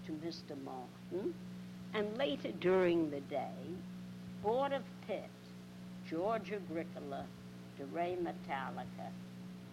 to 0.05 0.13
Mr. 0.13 0.55
Martin 0.63 1.33
and 1.93 2.17
later 2.17 2.51
during 2.59 3.09
the 3.11 3.21
day 3.21 3.69
bought 4.41 4.73
of 4.73 4.81
Pitt 5.07 5.29
George 6.09 6.51
Agricola 6.51 7.25
de 7.77 7.85
Re 7.85 8.17
Metallica, 8.21 9.09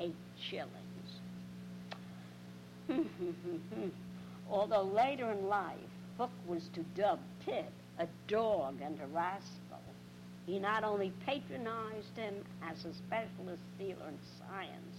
eight 0.01 0.15
shillings. 0.39 0.71
Although 4.51 4.85
later 4.85 5.31
in 5.31 5.49
life 5.49 5.77
Hooke 6.19 6.31
was 6.47 6.69
to 6.75 6.83
dub 6.95 7.19
Pitt 7.45 7.73
a 7.99 8.07
dog 8.29 8.81
and 8.83 8.99
a 9.01 9.07
rascal, 9.07 9.83
he 10.47 10.59
not 10.59 10.85
only 10.85 11.13
patronized 11.27 12.17
him 12.17 12.35
as 12.63 12.85
a 12.85 12.95
specialist 12.95 13.63
dealer 13.79 14.09
in 14.09 14.19
science, 14.39 14.97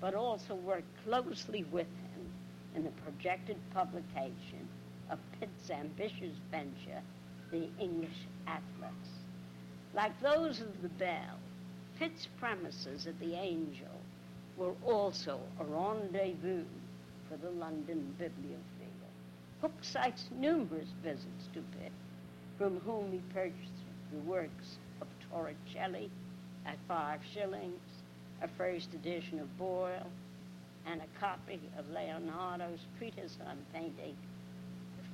but 0.00 0.14
also 0.14 0.54
worked 0.54 0.88
closely 1.04 1.64
with 1.70 1.86
him 1.86 2.32
in 2.74 2.84
the 2.84 2.90
projected 3.02 3.56
publication 3.74 4.68
of 5.10 5.18
Pitt's 5.38 5.70
ambitious 5.70 6.36
venture, 6.50 7.02
the 7.50 7.68
English 7.78 8.26
Atlas. 8.46 8.94
Like 9.92 10.18
those 10.20 10.60
of 10.60 10.82
the 10.82 10.88
Bell, 10.88 11.38
Pitt's 11.98 12.28
premises 12.38 13.06
at 13.06 13.18
the 13.18 13.34
Angel 13.34 14.00
were 14.56 14.74
also 14.84 15.40
a 15.58 15.64
rendezvous 15.64 16.64
for 17.28 17.36
the 17.36 17.50
London 17.50 18.14
bibliophile. 18.18 18.60
Hooke 19.60 19.82
cites 19.82 20.28
numerous 20.32 20.88
visits 21.02 21.48
to 21.54 21.60
Pitt, 21.78 21.92
from 22.56 22.80
whom 22.80 23.12
he 23.12 23.20
purchased 23.34 23.84
the 24.12 24.18
works 24.20 24.78
of 25.00 25.08
Torricelli 25.30 26.08
at 26.66 26.76
five 26.88 27.20
shillings, 27.34 27.80
a 28.42 28.48
first 28.48 28.94
edition 28.94 29.38
of 29.38 29.58
Boyle, 29.58 30.06
and 30.86 31.00
a 31.00 31.20
copy 31.20 31.60
of 31.78 31.90
Leonardo's 31.90 32.80
treatise 32.98 33.36
on 33.46 33.58
painting, 33.72 34.16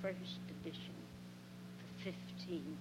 first 0.02 0.40
edition, 0.60 0.94
for 1.78 2.12
15 2.38 2.76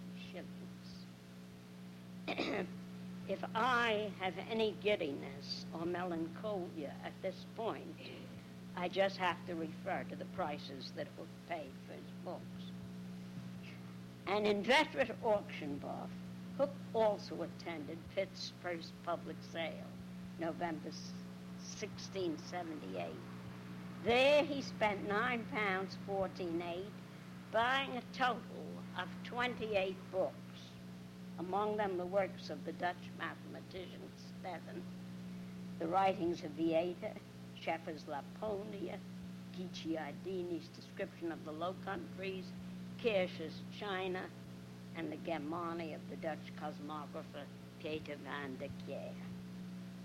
shillings. 2.28 2.68
if 3.30 3.40
I 3.54 4.12
have 4.20 4.34
any 4.52 4.76
giddiness 4.84 5.66
or 5.74 5.86
melancholia 5.86 6.94
at 7.04 7.14
this 7.22 7.46
point, 7.56 7.96
I 8.78 8.88
just 8.90 9.18
have 9.18 9.38
to 9.48 9.56
refer 9.56 10.04
to 10.10 10.16
the 10.16 10.26
prices 10.36 10.92
that 10.96 11.08
Hooke 11.18 11.28
paid 11.50 11.72
for 11.88 11.94
his 11.94 12.12
books. 12.24 12.42
An 14.28 14.46
inveterate 14.46 15.16
auction 15.24 15.78
buff, 15.78 16.10
Hooke 16.58 16.76
also 16.94 17.36
attended 17.44 17.98
Pitt's 18.16 18.52
first 18.62 18.92
public 19.06 19.38
sale, 19.52 19.72
November 20.40 20.90
1678. 21.80 23.06
There 24.04 24.44
he 24.44 24.62
spent 24.62 25.08
nine 25.08 25.46
pounds 25.52 25.98
fourteen 26.06 26.62
eight, 26.62 26.86
buying 27.56 27.92
a 27.96 28.18
total 28.18 28.36
of 29.00 29.08
28 29.24 29.96
books, 30.12 30.60
among 31.40 31.78
them 31.78 31.98
the 31.98 32.06
works 32.06 32.50
of 32.50 32.66
the 32.66 32.74
Dutch 32.74 32.98
mathematician 33.18 34.02
Stevin, 34.44 34.82
the 35.80 35.88
writings 35.88 36.44
of 36.44 36.52
Vieta, 36.58 37.14
Scheffer's 37.58 38.04
Laponia, 38.10 38.98
Guicciardini's 39.58 40.68
description 40.76 41.32
of 41.32 41.46
the 41.46 41.52
Low 41.54 41.74
Countries, 41.86 42.44
Kircher's 43.02 43.62
China, 43.80 44.20
and 44.98 45.10
the 45.10 45.18
Germania 45.26 45.96
of 45.96 46.10
the 46.10 46.18
Dutch 46.18 46.52
cosmographer 46.62 47.46
Pieter 47.82 48.18
van 48.26 48.58
der 48.60 48.68
Kere. 48.86 49.14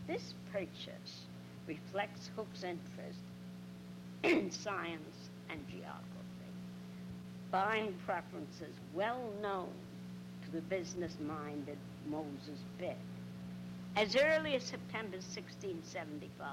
This 0.06 0.34
purchase 0.52 1.26
reflects 1.66 2.30
Hooke's 2.36 2.62
interest 2.62 3.18
in 4.22 4.52
science 4.52 5.30
and 5.48 5.60
geography, 5.68 6.09
buying 7.50 7.94
preferences 8.06 8.74
well 8.94 9.30
known 9.42 9.68
to 10.44 10.50
the 10.52 10.60
business-minded 10.62 11.78
Moses 12.06 12.58
Pitt. 12.78 12.96
As 13.96 14.16
early 14.16 14.54
as 14.54 14.62
September 14.62 15.16
1675, 15.16 16.46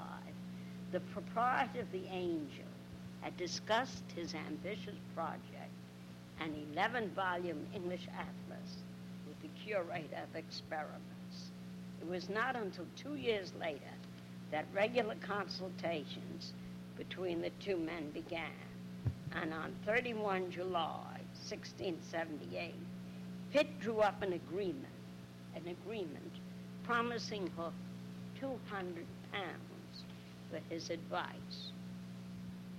the 0.90 1.00
proprietor 1.00 1.80
of 1.80 1.92
the 1.92 2.06
Angel 2.10 2.64
had 3.20 3.36
discussed 3.36 4.02
his 4.14 4.34
ambitious 4.34 4.96
project, 5.14 5.70
an 6.40 6.52
11-volume 6.74 7.66
English 7.74 8.06
atlas 8.12 8.76
with 9.26 9.40
the 9.42 9.48
curator 9.64 10.16
of 10.22 10.36
experiments. 10.36 11.50
It 12.00 12.08
was 12.08 12.28
not 12.28 12.56
until 12.56 12.86
two 12.96 13.16
years 13.16 13.52
later 13.60 13.80
that 14.50 14.66
regular 14.74 15.16
consultations 15.16 16.52
between 16.96 17.40
the 17.40 17.50
two 17.60 17.76
men 17.76 18.10
began. 18.10 18.67
And 19.34 19.52
on 19.52 19.74
31 19.84 20.50
July 20.50 21.20
1678, 21.48 22.74
Pitt 23.52 23.80
drew 23.80 24.00
up 24.00 24.22
an 24.22 24.32
agreement, 24.32 24.86
an 25.54 25.68
agreement 25.68 26.32
promising 26.84 27.50
Hooke 27.56 27.72
200 28.40 29.04
pounds 29.32 30.04
for 30.50 30.60
his 30.72 30.90
advice. 30.90 31.72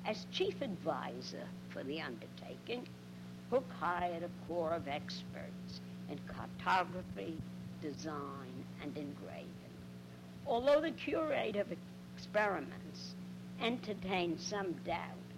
As 0.06 0.26
chief 0.32 0.62
advisor 0.62 1.46
for 1.70 1.84
the 1.84 2.02
undertaking, 2.02 2.88
Hooke 3.50 3.72
hired 3.80 4.24
a 4.24 4.30
corps 4.48 4.74
of 4.74 4.88
experts 4.88 5.82
in 6.10 6.20
cartography, 6.28 7.38
design, 7.82 8.66
and 8.82 8.96
engraving. 8.98 9.50
Although 10.48 10.82
the 10.82 10.92
curator 10.92 11.62
of 11.62 11.68
experiments 12.16 13.16
entertained 13.62 14.40
some 14.40 14.74
doubt 14.86 15.29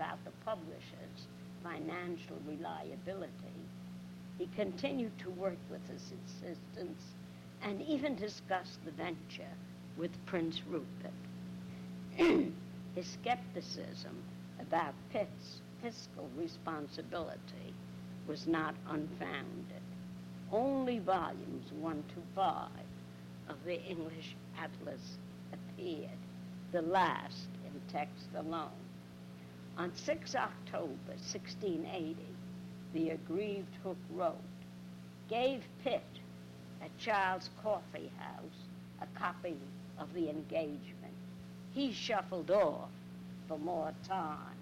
about 0.00 0.24
the 0.24 0.30
publishers 0.46 1.28
financial 1.62 2.36
reliability, 2.48 3.60
he 4.38 4.48
continued 4.56 5.12
to 5.18 5.28
work 5.30 5.58
with 5.70 5.86
his 5.88 6.12
assistants 6.24 7.04
and 7.62 7.82
even 7.82 8.16
discussed 8.16 8.82
the 8.86 8.90
venture 8.92 9.52
with 9.98 10.10
Prince 10.24 10.62
Rupert. 10.66 11.12
his 12.94 13.06
skepticism 13.06 14.16
about 14.58 14.94
Pitt's 15.12 15.60
fiscal 15.82 16.30
responsibility 16.34 17.74
was 18.26 18.46
not 18.46 18.74
unfounded. 18.88 19.82
Only 20.50 21.00
volumes 21.00 21.70
1 21.78 22.04
to 22.14 22.22
5 22.34 22.68
of 23.50 23.56
the 23.66 23.82
English 23.82 24.34
Atlas 24.58 25.18
appeared, 25.52 26.08
the 26.72 26.80
last 26.80 27.48
in 27.66 27.92
text 27.92 28.28
alone. 28.34 28.70
On 29.80 29.90
6 29.94 30.34
October 30.34 31.14
1680, 31.16 32.14
the 32.92 33.08
aggrieved 33.08 33.74
Hooke 33.82 33.96
wrote, 34.10 34.36
gave 35.26 35.62
Pitt 35.82 36.04
at 36.82 36.90
Charles 36.98 37.48
Coffee 37.62 38.12
House 38.18 38.68
a 39.00 39.06
copy 39.18 39.56
of 39.98 40.12
the 40.12 40.28
engagement. 40.28 41.14
He 41.72 41.94
shuffled 41.94 42.50
off 42.50 42.90
for 43.48 43.58
more 43.58 43.94
time, 44.06 44.58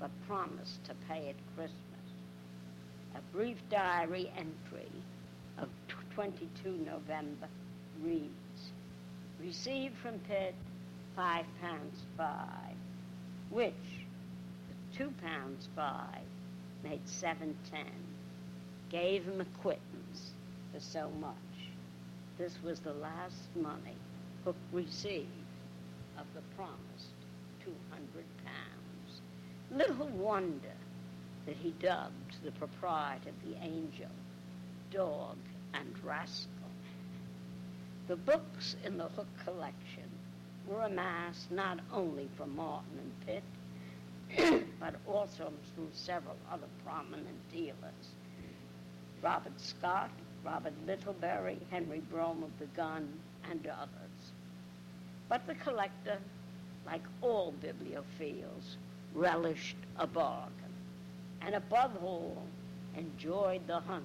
but 0.00 0.10
promised 0.26 0.82
to 0.86 0.94
pay 1.08 1.28
at 1.28 1.54
Christmas. 1.54 1.76
A 3.14 3.20
brief 3.32 3.58
diary 3.70 4.32
entry 4.36 4.90
of 5.58 5.68
22 6.16 6.72
November 6.84 7.46
reads, 8.02 8.72
received 9.40 9.96
from 9.98 10.18
Pitt 10.26 10.56
five 11.14 11.46
pounds 11.60 12.02
five, 12.16 12.74
which 13.48 13.95
two 14.96 15.12
pounds 15.22 15.68
five 15.76 16.24
made 16.82 17.06
seven 17.06 17.54
ten. 17.70 17.84
Gave 18.88 19.24
him 19.24 19.40
a 19.40 19.60
quittance 19.60 20.30
for 20.72 20.80
so 20.80 21.10
much. 21.20 21.34
This 22.38 22.56
was 22.62 22.80
the 22.80 22.92
last 22.94 23.54
money 23.56 23.96
Hooke 24.44 24.56
received 24.72 25.26
of 26.18 26.26
the 26.34 26.42
promised 26.56 27.14
two 27.64 27.74
hundred 27.90 28.24
pounds. 28.44 29.20
Little 29.70 30.08
wonder 30.16 30.76
that 31.46 31.56
he 31.56 31.74
dubbed 31.80 32.36
the 32.44 32.52
proprietor 32.52 33.32
the 33.44 33.56
Angel 33.62 34.10
dog 34.92 35.36
and 35.74 35.92
rascal. 36.04 36.50
The 38.08 38.16
books 38.16 38.76
in 38.84 38.96
the 38.96 39.08
Hooke 39.08 39.26
collection 39.44 40.08
were 40.68 40.82
amassed 40.82 41.50
not 41.50 41.80
only 41.92 42.28
from 42.36 42.54
Martin 42.56 42.98
and 42.98 43.26
Pitt, 43.26 43.42
but 44.80 44.94
also 45.06 45.52
through 45.74 45.88
several 45.92 46.36
other 46.50 46.66
prominent 46.84 47.52
dealers. 47.52 48.14
Robert 49.22 49.58
Scott, 49.60 50.10
Robert 50.44 50.74
Littlebury, 50.86 51.58
Henry 51.70 52.00
Brome 52.10 52.42
of 52.42 52.58
the 52.58 52.66
Gun, 52.76 53.08
and 53.50 53.66
others. 53.66 54.32
But 55.28 55.46
the 55.46 55.54
collector, 55.54 56.18
like 56.86 57.02
all 57.20 57.54
bibliophiles, 57.62 58.76
relished 59.14 59.76
a 59.98 60.06
bargain, 60.06 60.52
and 61.42 61.54
above 61.54 61.92
all, 62.02 62.42
enjoyed 62.96 63.66
the 63.66 63.80
hunt 63.80 64.04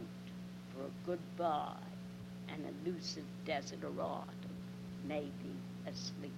for 0.74 0.84
a 0.84 1.05
good 1.05 1.19
buy 1.38 1.76
and 2.49 2.65
elusive 2.86 3.26
desiderata, 3.45 4.26
maybe 5.07 5.53
a 5.88 5.93
sleeper. 5.93 6.34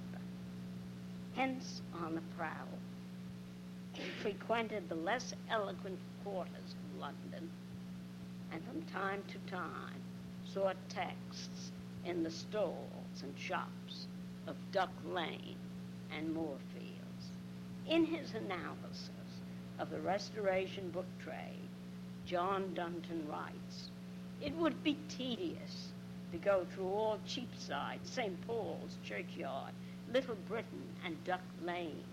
Hence, 1.35 1.81
on 2.03 2.15
the 2.15 2.21
prowl, 2.37 2.67
he 3.93 4.09
frequented 4.21 4.89
the 4.89 4.95
less 4.95 5.33
eloquent 5.49 5.99
quarters 6.23 6.75
of 6.93 6.99
London 6.99 7.49
and 8.51 8.63
from 8.65 8.81
time 8.83 9.23
to 9.27 9.51
time 9.51 10.01
saw 10.45 10.73
texts 10.89 11.71
in 12.05 12.23
the 12.23 12.31
stalls 12.31 13.23
and 13.23 13.33
shops 13.37 14.07
of 14.47 14.55
Duck 14.71 14.91
Lane 15.05 15.55
and 16.15 16.33
Moorfields. 16.33 17.31
In 17.87 18.05
his 18.05 18.33
analysis 18.33 19.09
of 19.79 19.89
the 19.89 19.99
Restoration 20.01 20.89
book 20.89 21.07
trade, 21.23 21.69
John 22.25 22.73
Dunton 22.73 23.27
writes, 23.29 23.89
It 24.41 24.55
would 24.55 24.83
be 24.83 24.97
tedious 25.09 25.91
to 26.31 26.37
go 26.37 26.65
through 26.73 26.87
all 26.87 27.19
Cheapside, 27.27 27.99
St. 28.03 28.35
Paul's 28.47 28.97
Churchyard, 29.03 29.73
Little 30.11 30.37
Britain, 30.47 30.83
and 31.05 31.21
Duck 31.23 31.41
Lane 31.63 32.03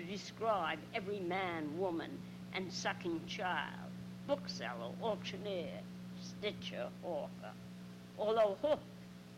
to 0.00 0.06
describe 0.06 0.78
every 0.94 1.20
man, 1.20 1.78
woman, 1.78 2.10
and 2.54 2.72
sucking 2.72 3.20
child, 3.26 3.90
bookseller, 4.26 4.92
auctioneer, 5.02 5.80
stitcher, 6.22 6.88
hawker. 7.02 7.52
Although 8.18 8.56
Hooke 8.62 8.80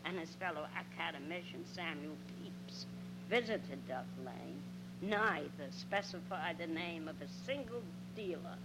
and 0.05 0.17
his 0.17 0.29
fellow 0.35 0.65
academician 0.77 1.65
Samuel 1.73 2.15
Pepys 2.27 2.85
visited 3.29 3.85
Duck 3.87 4.05
Lane, 4.25 4.61
neither 5.01 5.69
specified 5.71 6.57
the 6.57 6.67
name 6.67 7.09
of 7.09 7.15
a 7.21 7.27
single 7.45 7.81
dealer 8.15 8.57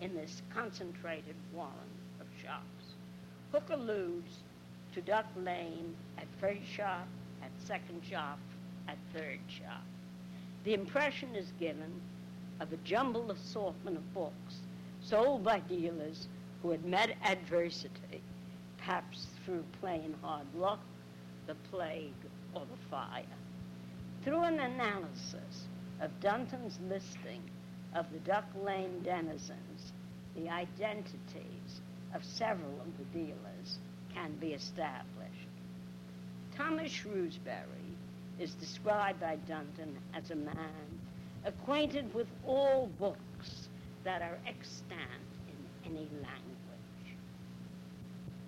in 0.00 0.14
this 0.14 0.40
concentrated 0.54 1.36
warren 1.52 1.72
of 2.20 2.26
shops. 2.42 2.94
Hooke 3.52 3.70
alludes 3.70 4.38
to 4.94 5.02
Duck 5.02 5.26
Lane 5.36 5.94
at 6.16 6.26
first 6.40 6.66
shop, 6.66 7.06
at 7.42 7.50
second 7.66 8.02
shop, 8.08 8.38
at 8.88 8.96
third 9.12 9.40
shop. 9.48 9.82
The 10.64 10.72
impression 10.72 11.34
is 11.34 11.52
given 11.60 12.00
of 12.58 12.72
a 12.72 12.78
jumbled 12.78 13.30
assortment 13.30 13.98
of 13.98 14.14
books 14.14 14.60
sold 15.02 15.44
by 15.44 15.60
dealers 15.60 16.26
who 16.62 16.70
had 16.70 16.84
met 16.86 17.16
adversity, 17.22 18.22
perhaps 18.78 19.26
through 19.44 19.64
plain 19.80 20.14
hard 20.22 20.46
luck, 20.56 20.80
the 21.46 21.54
plague, 21.70 22.14
or 22.54 22.62
the 22.62 22.88
fire. 22.90 23.22
Through 24.22 24.44
an 24.44 24.58
analysis 24.58 25.66
of 26.00 26.18
Dunton's 26.20 26.78
listing 26.88 27.42
of 27.94 28.10
the 28.10 28.20
Duck 28.20 28.46
Lane 28.64 29.02
denizens, 29.02 29.92
the 30.34 30.48
identities 30.48 31.82
of 32.14 32.24
several 32.24 32.80
of 32.80 32.96
the 32.96 33.18
dealers 33.18 33.78
can 34.14 34.32
be 34.40 34.54
established. 34.54 35.48
Thomas 36.56 36.90
Shrewsbury 36.90 37.83
is 38.38 38.54
described 38.54 39.20
by 39.20 39.36
Dunton 39.48 39.96
as 40.14 40.30
a 40.30 40.36
man 40.36 41.00
acquainted 41.44 42.12
with 42.14 42.26
all 42.46 42.88
books 42.98 43.68
that 44.04 44.22
are 44.22 44.38
extant 44.46 45.00
in 45.48 45.90
any 45.90 46.08
language. 46.22 47.16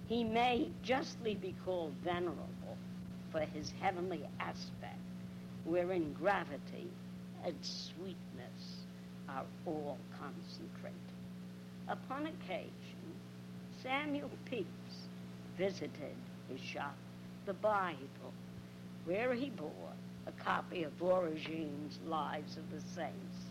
He 0.08 0.24
may 0.24 0.68
justly 0.82 1.34
be 1.34 1.54
called 1.64 1.92
venerable 2.04 2.76
for 3.30 3.40
his 3.40 3.72
heavenly 3.80 4.22
aspect, 4.40 4.98
wherein 5.64 6.12
gravity 6.12 6.86
and 7.44 7.54
sweetness 7.62 8.86
are 9.28 9.44
all 9.66 9.98
concentrated. 10.18 10.96
Upon 11.88 12.26
occasion, 12.26 12.70
Samuel 13.82 14.30
Pepys 14.46 14.66
visited 15.58 16.16
his 16.48 16.60
shop, 16.60 16.96
the 17.46 17.54
Bible, 17.54 18.32
where 19.06 19.32
he 19.32 19.50
bought 19.50 19.96
a 20.26 20.32
copy 20.32 20.82
of 20.82 20.92
Origene's 21.00 21.98
Lives 22.06 22.56
of 22.56 22.70
the 22.70 22.80
Saints. 22.94 23.46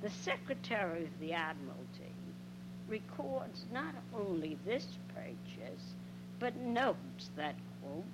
The 0.00 0.10
Secretary 0.10 1.04
of 1.04 1.20
the 1.20 1.34
Admiralty 1.34 2.14
records 2.88 3.66
not 3.72 3.94
only 4.14 4.56
this 4.64 4.86
purchase, 5.14 5.94
but 6.38 6.56
notes 6.56 7.30
that, 7.36 7.54
quote, 7.82 8.04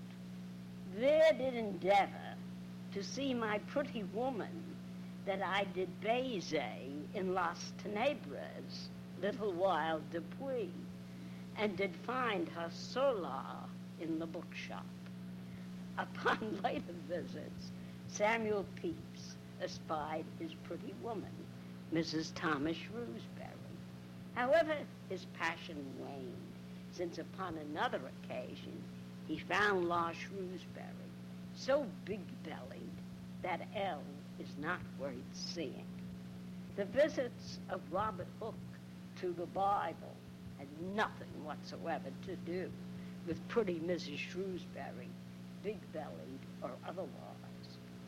there 0.98 1.32
did 1.32 1.54
endeavor 1.54 2.34
to 2.92 3.02
see 3.02 3.32
my 3.32 3.58
pretty 3.68 4.02
woman 4.12 4.76
that 5.24 5.42
I 5.42 5.64
did 5.72 6.00
baze 6.00 6.52
in 7.14 7.32
Las 7.32 7.72
Tenebras 7.82 8.88
little 9.20 9.52
while 9.52 10.00
depuis, 10.12 10.70
and 11.56 11.76
did 11.76 11.94
find 12.04 12.48
her 12.50 12.68
sola 12.70 13.64
in 14.00 14.18
the 14.18 14.26
bookshop. 14.26 14.84
Upon 15.98 16.60
later 16.64 16.92
visits, 17.08 17.70
Samuel 18.08 18.64
Pepys 18.76 19.36
espied 19.62 20.24
his 20.38 20.52
pretty 20.64 20.94
woman, 21.02 21.32
Mrs. 21.92 22.32
Thomas 22.34 22.76
Shrewsbury. 22.76 23.56
However, 24.34 24.74
his 25.08 25.24
passion 25.38 25.76
waned, 25.98 26.52
since 26.92 27.18
upon 27.18 27.56
another 27.56 28.00
occasion 28.24 28.82
he 29.26 29.38
found 29.38 29.88
La 29.88 30.12
Shrewsbury 30.12 31.10
so 31.54 31.86
big-bellied 32.04 33.00
that 33.42 33.66
L 33.74 34.02
is 34.38 34.48
not 34.60 34.80
worth 35.00 35.14
seeing. 35.32 35.86
The 36.76 36.84
visits 36.84 37.58
of 37.70 37.80
Robert 37.90 38.28
Hooke 38.40 38.54
to 39.20 39.32
the 39.32 39.46
Bible 39.46 40.14
had 40.58 40.68
nothing 40.94 41.44
whatsoever 41.44 42.10
to 42.26 42.36
do 42.44 42.70
with 43.26 43.48
pretty 43.48 43.80
Mrs. 43.80 44.18
Shrewsbury 44.18 45.08
big-bellied 45.66 46.46
or 46.62 46.70
otherwise. 46.88 47.10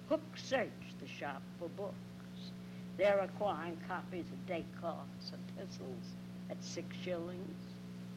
Hooke 0.09 0.37
searched 0.37 1.01
the 1.01 1.09
shop 1.09 1.43
for 1.59 1.69
books. 1.71 2.53
They're 2.97 3.19
acquiring 3.19 3.77
copies 3.89 4.27
of 4.27 4.47
Descartes' 4.47 5.33
epistles 5.33 6.05
at 6.51 6.63
six 6.63 6.87
shillings, 7.03 7.59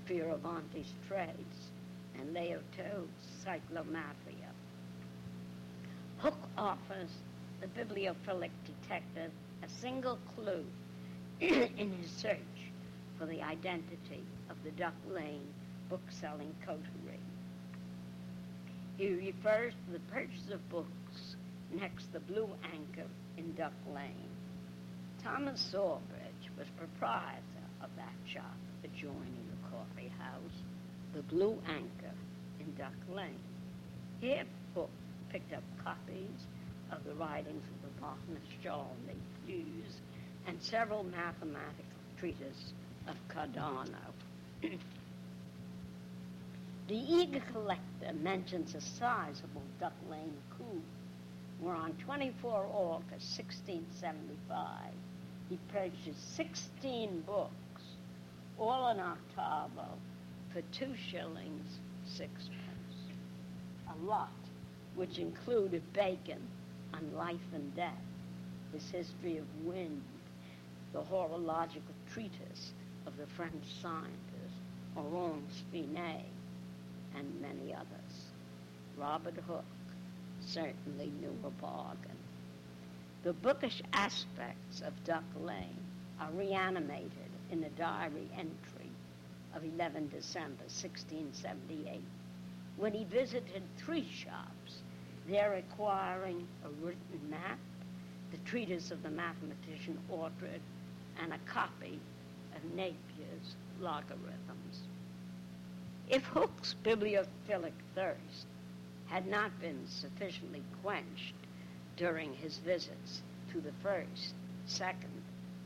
Fioravanti's 0.08 0.94
Trace, 1.08 1.72
and 2.20 2.36
Leo 2.36 2.60
Toad's 2.78 3.44
Cyclomathia. 3.44 4.52
Hooke 6.20 6.48
offers 6.56 7.10
the 7.62 7.68
bibliophilic 7.68 8.52
detective 8.68 9.32
a 9.64 9.70
single 9.70 10.20
clue 10.36 10.66
in 11.39 11.92
his 12.00 12.12
search 12.12 12.38
for 13.18 13.26
the 13.26 13.42
identity 13.42 14.24
of 14.52 14.64
the 14.64 14.72
Duck 14.72 14.94
Lane 15.10 15.48
book-selling. 15.89 16.54
He 18.98 19.10
refers 19.10 19.74
to 19.74 19.94
the 19.94 20.00
purchase 20.12 20.50
of 20.52 20.68
books 20.70 21.36
next 21.74 22.12
the 22.14 22.20
Blue 22.20 22.50
Anchor 22.74 23.10
in 23.38 23.54
Duck 23.54 23.74
Lane. 23.94 24.30
Thomas 25.24 25.62
Sawbridge 25.72 26.50
was 26.58 26.68
proprietor 26.78 27.66
of 27.82 27.89
that 27.96 28.14
shop 28.26 28.58
adjoining 28.84 29.46
the 29.50 29.70
coffee 29.70 30.12
house, 30.20 30.58
the 31.14 31.22
Blue 31.24 31.58
Anchor 31.68 32.16
in 32.60 32.74
Duck 32.78 32.94
Lane. 33.10 33.39
Here 34.20 34.44
Hooke 34.76 34.89
picked 35.30 35.54
up 35.54 35.64
copies 35.84 36.48
of 36.92 37.04
the 37.06 37.16
writings 37.16 37.64
of 37.64 37.82
the 37.82 38.02
botanist 38.02 38.52
Charles 38.64 38.98
Nephews 39.08 39.94
and 40.48 40.62
several 40.62 41.04
mathematical 41.04 41.86
treatises 42.18 42.74
of 43.08 43.16
Cardano. 43.30 43.96
the 46.88 46.95
eager 46.95 47.41
collector 47.51 48.13
mentions 48.21 48.75
a 48.75 48.82
sizable 48.82 49.63
Duck 49.79 49.93
Lane 50.09 50.38
coup, 50.57 50.82
where 51.59 51.75
on 51.75 51.93
24 52.05 52.67
August 52.73 53.38
1675 53.38 54.93
he 55.49 55.57
purchased 55.71 56.36
16 56.36 57.21
books, 57.21 57.51
all 58.57 58.89
in 58.91 58.99
octavo, 58.99 59.86
for 60.53 60.61
two 60.71 60.93
shillings, 61.09 61.79
sixpence. 62.05 62.57
A 63.89 64.05
lot, 64.05 64.32
which 64.95 65.17
included 65.17 65.82
Bacon 65.93 66.41
on 66.93 67.15
life 67.15 67.53
and 67.53 67.75
death, 67.75 67.91
his 68.73 68.89
history 68.89 69.38
of 69.38 69.45
wind, 69.65 70.01
the 70.93 71.01
horological 71.01 71.95
treatise 72.13 72.73
of 73.05 73.17
the 73.17 73.27
French 73.27 73.63
scientist 73.82 74.55
Oronce 74.95 75.63
Finé, 75.73 76.21
and 77.18 77.41
many 77.41 77.74
others. 77.74 78.32
Robert 78.97 79.38
Hooke 79.47 79.64
certainly 80.39 81.12
knew 81.20 81.36
a 81.45 81.49
bargain. 81.62 82.18
The 83.24 83.34
bookish 83.34 83.82
aspects 83.93 84.82
of 84.82 84.93
Duck 85.05 85.24
Lane 85.39 85.84
are 86.20 86.32
reanimated 86.32 87.32
in 87.51 87.64
a 87.64 87.70
diary 87.70 88.28
entry 88.38 88.89
of 89.55 89.64
11 89.64 90.09
December 90.09 90.64
1678 90.68 92.01
when 92.78 92.93
he 92.93 93.03
visited 93.03 93.62
three 93.78 94.07
shops, 94.12 94.82
there 95.30 95.53
acquiring 95.53 96.47
a 96.66 96.70
written 96.84 97.30
map, 97.30 97.59
the 98.32 98.38
treatise 98.49 98.91
of 98.91 99.03
the 99.03 99.09
mathematician 99.09 99.97
Oughtred, 100.12 100.62
and 101.22 101.34
a 101.34 101.38
copy 101.45 101.99
of 102.55 102.76
Napier's 102.76 103.55
logarithms. 103.80 104.80
If 106.10 106.26
Hooke's 106.26 106.76
bibliophilic 106.84 107.74
thirst 107.95 108.45
had 109.06 109.28
not 109.28 109.60
been 109.62 109.86
sufficiently 109.88 110.64
quenched 110.82 111.34
during 111.97 112.34
his 112.34 112.58
visits 112.58 113.22
to 113.52 113.62
the 113.62 113.72
first, 113.84 114.34
second, 114.66 115.22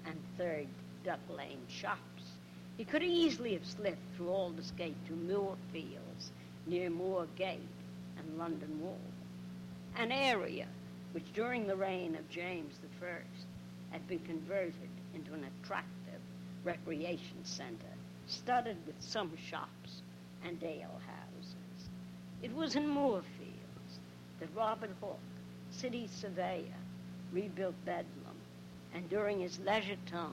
and 0.05 0.15
third 0.37 0.67
Duck 1.03 1.19
Lane 1.29 1.65
shops. 1.69 2.23
He 2.77 2.83
could 2.83 3.03
easily 3.03 3.53
have 3.53 3.65
slipped 3.65 4.15
through 4.15 4.29
Aldersgate 4.29 5.05
to 5.07 5.13
Moorfields 5.13 6.31
near 6.65 6.89
Moorgate 6.89 7.59
and 8.17 8.37
London 8.37 8.81
Wall, 8.81 8.99
an 9.97 10.11
area 10.11 10.65
which 11.13 11.31
during 11.33 11.67
the 11.67 11.75
reign 11.75 12.15
of 12.15 12.29
James 12.29 12.73
I 13.01 13.93
had 13.93 14.07
been 14.07 14.19
converted 14.19 14.89
into 15.13 15.33
an 15.33 15.45
attractive 15.45 16.21
recreation 16.63 17.43
center 17.43 17.93
studded 18.27 18.77
with 18.87 19.01
some 19.01 19.31
shops 19.37 20.01
and 20.45 20.61
alehouses. 20.61 21.89
It 22.43 22.55
was 22.55 22.75
in 22.75 22.87
Moorfields 22.87 23.99
that 24.39 24.49
Robert 24.55 24.91
Hooke 25.01 25.19
city 25.71 26.07
surveyor, 26.07 26.79
rebuilt 27.31 27.75
Bedlam, 27.85 28.37
and 28.93 29.09
during 29.09 29.41
his 29.41 29.59
leisure 29.59 29.97
time 30.05 30.31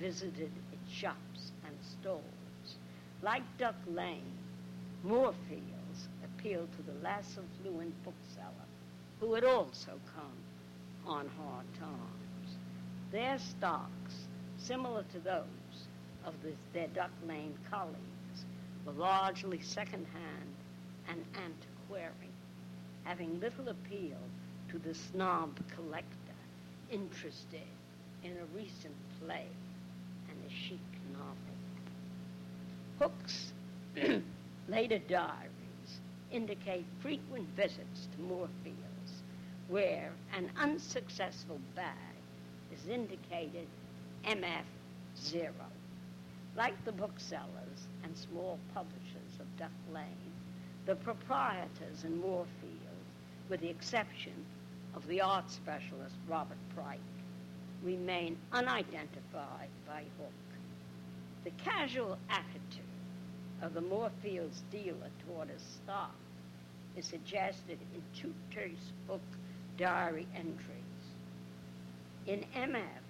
visited 0.00 0.50
its 0.72 0.92
shops 0.92 1.52
and 1.66 1.76
stores. 2.00 2.22
Like 3.22 3.42
Duck 3.58 3.76
Lane, 3.86 4.22
Moorfields 5.04 6.08
appealed 6.24 6.68
to 6.76 6.82
the 6.82 7.04
less 7.04 7.38
affluent 7.38 7.94
bookseller 8.04 8.68
who 9.20 9.34
had 9.34 9.44
also 9.44 9.92
come 10.14 11.12
on 11.12 11.28
hard 11.36 11.64
times. 11.78 12.56
Their 13.10 13.38
stocks, 13.38 14.14
similar 14.58 15.04
to 15.12 15.18
those 15.20 15.86
of 16.24 16.34
the, 16.42 16.52
their 16.72 16.88
Duck 16.88 17.10
Lane 17.26 17.54
colleagues, 17.70 18.17
largely 18.92 19.60
second-hand 19.60 20.54
and 21.08 21.24
antiquarian, 21.36 22.32
having 23.04 23.40
little 23.40 23.68
appeal 23.68 24.18
to 24.70 24.78
the 24.78 24.94
snob 24.94 25.50
collector 25.74 26.16
interested 26.90 27.60
in 28.24 28.32
a 28.32 28.56
recent 28.56 28.94
play 29.20 29.46
and 30.28 30.38
a 30.46 30.50
chic 30.50 30.80
novel. 31.12 31.58
Hooke's 32.98 33.52
later 34.68 34.98
diaries 35.08 36.00
indicate 36.32 36.84
frequent 37.00 37.46
visits 37.56 38.08
to 38.14 38.22
Moorfields, 38.22 39.22
where 39.68 40.10
an 40.36 40.50
unsuccessful 40.60 41.60
bag 41.74 41.94
is 42.72 42.88
indicated 42.88 43.66
MF0. 44.26 45.50
Like 46.56 46.84
the 46.84 46.92
booksellers 46.92 47.87
and 48.04 48.16
small 48.16 48.58
publishers 48.74 49.40
of 49.40 49.56
Duck 49.58 49.70
Lane, 49.92 50.32
the 50.86 50.94
proprietors 50.96 52.04
in 52.04 52.20
Moorfields, 52.20 53.08
with 53.48 53.60
the 53.60 53.68
exception 53.68 54.44
of 54.94 55.06
the 55.06 55.20
art 55.20 55.50
specialist 55.50 56.14
Robert 56.28 56.58
Pryke 56.74 56.98
remain 57.82 58.36
unidentified 58.52 59.68
by 59.86 60.02
Hooke. 60.18 60.32
The 61.44 61.50
casual 61.62 62.18
attitude 62.30 62.84
of 63.62 63.74
the 63.74 63.80
Moorfields 63.80 64.62
dealer 64.70 65.10
toward 65.26 65.48
his 65.48 65.62
stock 65.62 66.14
is 66.96 67.06
suggested 67.06 67.78
in 67.94 68.02
two 68.20 68.34
terse 68.52 68.92
book 69.06 69.22
diary 69.76 70.26
entries. 70.34 70.84
In 72.26 72.44
MF, 72.54 73.04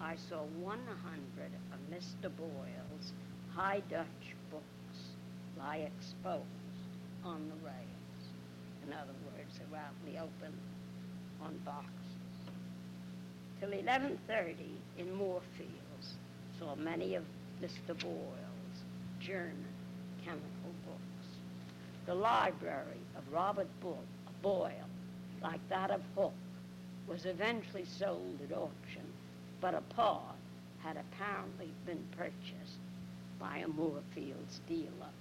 I 0.00 0.16
saw 0.16 0.42
100 0.60 0.80
of 1.72 1.78
Mr. 1.94 2.34
Boyle's 2.36 3.12
High 3.58 3.82
Dutch 3.90 4.36
books 4.52 4.98
lie 5.58 5.78
exposed 5.78 6.44
on 7.24 7.48
the 7.48 7.56
rails. 7.66 8.22
In 8.86 8.92
other 8.92 9.14
words, 9.24 9.58
they 9.58 9.64
were 9.68 9.78
out 9.78 9.94
in 10.06 10.12
the 10.12 10.20
open 10.20 10.56
on 11.42 11.58
boxes. 11.64 11.90
Till 13.58 13.70
11.30 13.70 14.54
in 14.98 15.12
Moorfields 15.12 16.14
saw 16.56 16.76
many 16.76 17.16
of 17.16 17.24
Mr. 17.60 18.00
Boyle's 18.00 18.84
German 19.18 19.66
chemical 20.24 20.72
books. 20.86 21.26
The 22.06 22.14
library 22.14 23.02
of 23.16 23.24
Robert 23.32 23.66
Boyle, 24.40 24.70
like 25.42 25.68
that 25.68 25.90
of 25.90 26.02
Hooke, 26.14 26.32
was 27.08 27.26
eventually 27.26 27.86
sold 27.86 28.38
at 28.48 28.56
auction, 28.56 29.02
but 29.60 29.74
a 29.74 29.80
part 29.80 30.36
had 30.78 30.96
apparently 30.96 31.72
been 31.84 32.06
purchased 32.16 32.78
by 33.38 33.58
a 33.58 33.68
Moorfields 33.68 34.60
dealer. 34.68 35.12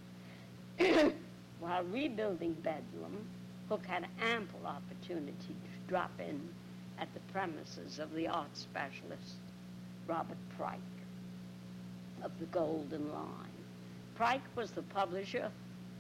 While 1.60 1.84
rebuilding 1.86 2.54
Bedlam, 2.54 3.28
Hooke 3.70 3.86
had 3.86 4.08
ample 4.22 4.66
opportunity 4.66 5.34
to 5.50 5.90
drop 5.90 6.12
in 6.20 6.42
at 7.00 7.14
the 7.14 7.20
premises 7.32 8.00
of 8.00 8.14
the 8.14 8.28
art 8.28 8.56
specialist 8.56 9.36
Robert 10.08 10.38
Pryke 10.58 10.80
of 12.24 12.32
the 12.40 12.46
Golden 12.46 13.12
Line. 13.12 13.58
Pryke 14.16 14.56
was 14.56 14.72
the 14.72 14.82
publisher 14.82 15.52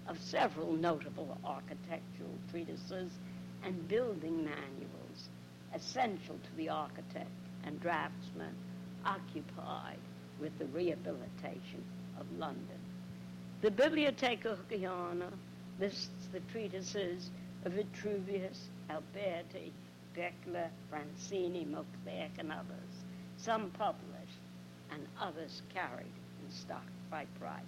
of 0.08 0.20
several 0.20 0.74
notable 0.74 1.38
architectural 1.44 2.34
treatises 2.50 3.12
and 3.64 3.88
building 3.88 4.46
manuals 4.46 5.30
essential 5.76 6.36
to 6.44 6.56
the 6.56 6.70
architect 6.70 7.30
and 7.66 7.80
draftsman 7.82 8.56
occupied 9.06 9.98
with 10.40 10.58
the 10.58 10.66
rehabilitation 10.68 11.84
of 12.20 12.26
London. 12.40 12.80
The 13.62 13.72
Bibliotheca 13.72 14.56
Hookeiana 14.56 15.32
lists 15.80 16.28
the 16.32 16.40
treatises 16.52 17.30
of 17.66 17.74
Vitruvius, 17.74 18.70
Alberti, 18.90 19.72
Beckler, 20.16 20.70
Francini, 20.92 21.66
Mauclerc, 21.66 22.32
and 22.40 22.52
others, 22.52 23.04
some 23.38 23.70
published 23.72 24.42
and 24.92 25.06
others 25.22 25.62
carried 25.74 26.06
in 26.44 26.52
stock 26.52 26.86
by 27.12 27.26
Bright. 27.40 27.66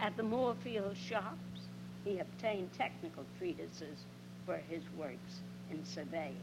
At 0.00 0.16
the 0.16 0.22
Moorfield 0.22 0.96
shops, 0.96 1.60
he 2.04 2.18
obtained 2.18 2.70
technical 2.76 3.24
treatises 3.38 3.98
for 4.46 4.56
his 4.68 4.82
works 4.96 5.40
in 5.70 5.84
surveying. 5.84 6.34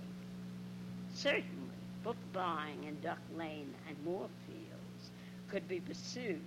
Certainly, 1.13 1.79
book 2.03 2.17
buying 2.31 2.83
in 2.85 2.99
Duck 3.01 3.19
Lane 3.35 3.73
and 3.87 3.97
Moorfields 4.05 5.11
could 5.49 5.67
be 5.67 5.79
pursued 5.79 6.41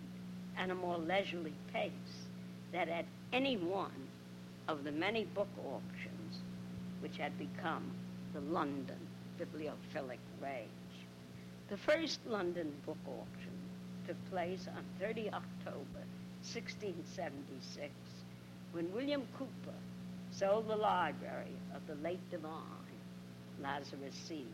at 0.59 0.71
a 0.71 0.75
more 0.75 0.99
leisurely 0.99 1.55
pace 1.73 1.91
than 2.73 2.89
at 2.89 3.05
any 3.33 3.57
one 3.57 4.09
of 4.69 4.85
the 4.85 4.93
many 4.93 5.25
book 5.25 5.49
auctions 5.59 6.39
which 7.01 7.17
had 7.17 7.37
become 7.39 7.91
the 8.35 8.41
London 8.41 8.97
bibliophilic 9.39 10.21
rage. 10.41 10.69
The 11.69 11.77
first 11.77 12.21
London 12.27 12.73
book 12.87 12.99
auction 13.07 13.53
took 14.07 14.17
place 14.31 14.69
on 14.77 14.83
30 15.01 15.29
October 15.33 16.03
1676 16.43 17.91
when 18.73 18.93
William 18.93 19.23
Cooper 19.39 19.79
sold 20.31 20.69
the 20.69 20.77
library 20.77 21.57
of 21.75 21.87
the 21.87 22.03
late 22.03 22.31
divine 22.31 22.53
Lazarus 23.63 24.15
Seaman. 24.27 24.47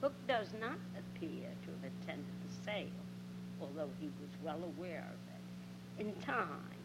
Hooke 0.00 0.26
does 0.26 0.48
not 0.60 0.78
appear 0.98 1.48
to 1.64 1.70
have 1.70 1.92
attended 2.02 2.26
the 2.42 2.64
sale, 2.64 3.05
although 3.60 3.90
he 4.00 4.06
was 4.20 4.30
well 4.42 4.62
aware 4.62 5.04
of 5.08 5.18
it. 5.34 6.06
In 6.06 6.14
time, 6.22 6.76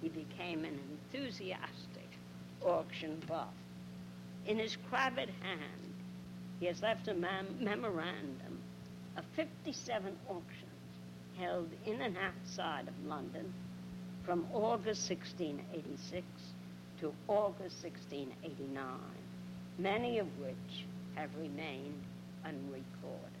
he 0.00 0.08
became 0.08 0.64
an 0.64 0.78
enthusiastic 0.90 2.10
auction 2.64 3.22
buff. 3.26 3.54
In 4.46 4.58
his 4.58 4.76
cravat 4.88 5.30
hand, 5.42 5.94
he 6.58 6.66
has 6.66 6.82
left 6.82 7.08
a 7.08 7.14
mem- 7.14 7.56
memorandum 7.60 8.60
of 9.16 9.24
57 9.34 10.12
auctions 10.28 10.80
held 11.36 11.68
in 11.86 12.00
and 12.02 12.16
outside 12.16 12.86
of 12.88 13.08
London 13.08 13.46
from 14.24 14.44
August 14.52 15.08
1686 15.10 16.24
to 17.00 17.12
August 17.28 17.82
1689, 17.82 18.86
many 19.78 20.18
of 20.18 20.26
which 20.38 20.86
have 21.14 21.30
remained 21.40 22.02
unrecorded. 22.44 23.39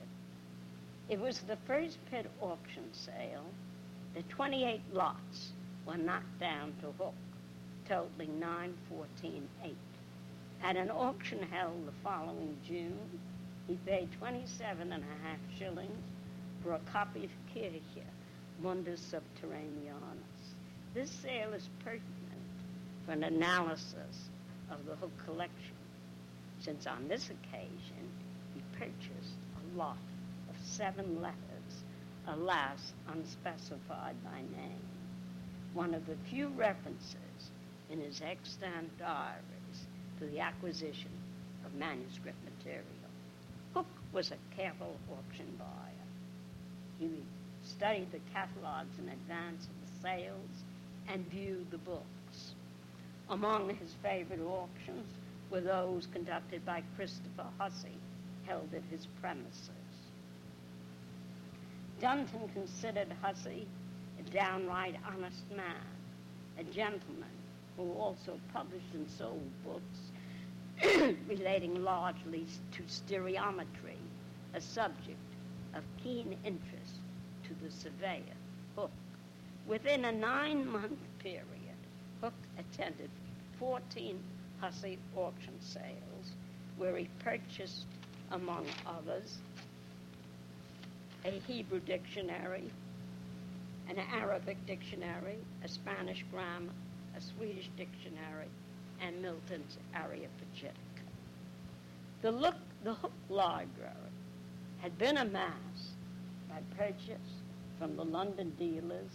It 1.10 1.18
was 1.18 1.40
the 1.40 1.56
first 1.66 1.98
Pitt 2.08 2.30
auction 2.40 2.84
sale. 2.92 3.44
The 4.14 4.22
28 4.22 4.80
lots 4.92 5.48
were 5.84 5.96
knocked 5.96 6.38
down 6.38 6.72
to 6.82 6.92
Hooke, 7.02 7.14
totaling 7.88 8.40
914.8. 8.40 9.74
At 10.62 10.76
an 10.76 10.88
auction 10.88 11.42
held 11.50 11.84
the 11.88 11.92
following 12.04 12.56
June, 12.64 13.18
he 13.66 13.74
paid 13.84 14.08
27 14.20 14.92
and 14.92 15.02
a 15.02 15.26
half 15.26 15.40
shillings 15.58 15.98
for 16.62 16.74
a 16.74 16.80
copy 16.92 17.24
of 17.24 17.30
Kircher, 17.52 18.06
Mundus 18.62 19.00
Subterraneus. 19.00 20.54
This 20.94 21.10
sale 21.10 21.54
is 21.54 21.68
pertinent 21.82 22.04
for 23.04 23.12
an 23.12 23.24
analysis 23.24 24.28
of 24.70 24.86
the 24.86 24.94
Hooke 24.94 25.24
collection, 25.24 25.74
since 26.60 26.86
on 26.86 27.08
this 27.08 27.30
occasion 27.30 28.08
he 28.54 28.62
purchased 28.78 29.34
a 29.56 29.76
lot 29.76 29.98
seven 30.76 31.20
letters, 31.20 31.84
alas, 32.28 32.92
unspecified 33.12 34.14
by 34.24 34.40
name. 34.56 34.88
One 35.74 35.94
of 35.94 36.06
the 36.06 36.16
few 36.28 36.48
references 36.48 37.50
in 37.90 38.00
his 38.00 38.20
extant 38.22 38.96
diaries 38.98 39.86
to 40.18 40.26
the 40.26 40.40
acquisition 40.40 41.10
of 41.64 41.74
manuscript 41.74 42.38
material. 42.44 42.84
Hooke 43.74 43.86
was 44.12 44.30
a 44.30 44.56
careful 44.56 44.96
auction 45.10 45.46
buyer. 45.58 46.06
He 46.98 47.22
studied 47.64 48.12
the 48.12 48.20
catalogs 48.32 48.98
in 48.98 49.08
advance 49.08 49.66
of 49.66 49.72
the 49.80 50.08
sales 50.08 50.64
and 51.08 51.26
viewed 51.30 51.70
the 51.70 51.78
books. 51.78 52.54
Among 53.28 53.70
his 53.70 53.94
favorite 54.02 54.40
auctions 54.40 55.06
were 55.50 55.60
those 55.60 56.06
conducted 56.12 56.64
by 56.64 56.82
Christopher 56.96 57.46
Hussey, 57.58 57.98
held 58.46 58.68
at 58.74 58.82
his 58.90 59.06
premises. 59.20 59.79
Dunton 62.00 62.48
considered 62.54 63.08
Hussey 63.20 63.68
a 64.18 64.30
downright 64.30 64.96
honest 65.06 65.50
man, 65.54 65.76
a 66.58 66.64
gentleman 66.64 67.28
who 67.76 67.92
also 67.92 68.40
published 68.54 68.94
and 68.94 69.06
sold 69.10 69.50
books 69.62 71.14
relating 71.28 71.84
largely 71.84 72.46
to 72.72 72.82
stereometry, 72.84 73.98
a 74.54 74.60
subject 74.62 75.18
of 75.74 75.84
keen 76.02 76.38
interest 76.42 77.00
to 77.46 77.54
the 77.62 77.70
surveyor, 77.70 78.22
Hooke. 78.76 78.90
Within 79.66 80.06
a 80.06 80.12
nine-month 80.12 80.98
period, 81.18 81.76
Hooke 82.22 82.32
attended 82.58 83.10
14 83.58 84.18
Hussey 84.58 84.98
auction 85.14 85.60
sales 85.60 86.32
where 86.78 86.96
he 86.96 87.08
purchased, 87.22 87.84
among 88.30 88.64
others, 88.86 89.38
a 91.24 91.40
Hebrew 91.46 91.80
dictionary, 91.80 92.70
an 93.88 93.96
Arabic 94.12 94.56
dictionary, 94.66 95.36
a 95.64 95.68
Spanish 95.68 96.24
grammar, 96.30 96.72
a 97.16 97.20
Swedish 97.20 97.68
dictionary, 97.76 98.48
and 99.02 99.20
Milton's 99.20 99.78
Areopagitica. 99.94 101.04
The, 102.22 102.30
look, 102.30 102.54
the 102.84 102.94
Hooke 102.94 103.12
Library 103.28 103.94
had 104.78 104.96
been 104.98 105.16
amassed 105.16 105.96
by 106.48 106.60
purchase 106.76 107.18
from 107.78 107.96
the 107.96 108.04
London 108.04 108.52
dealers 108.58 109.10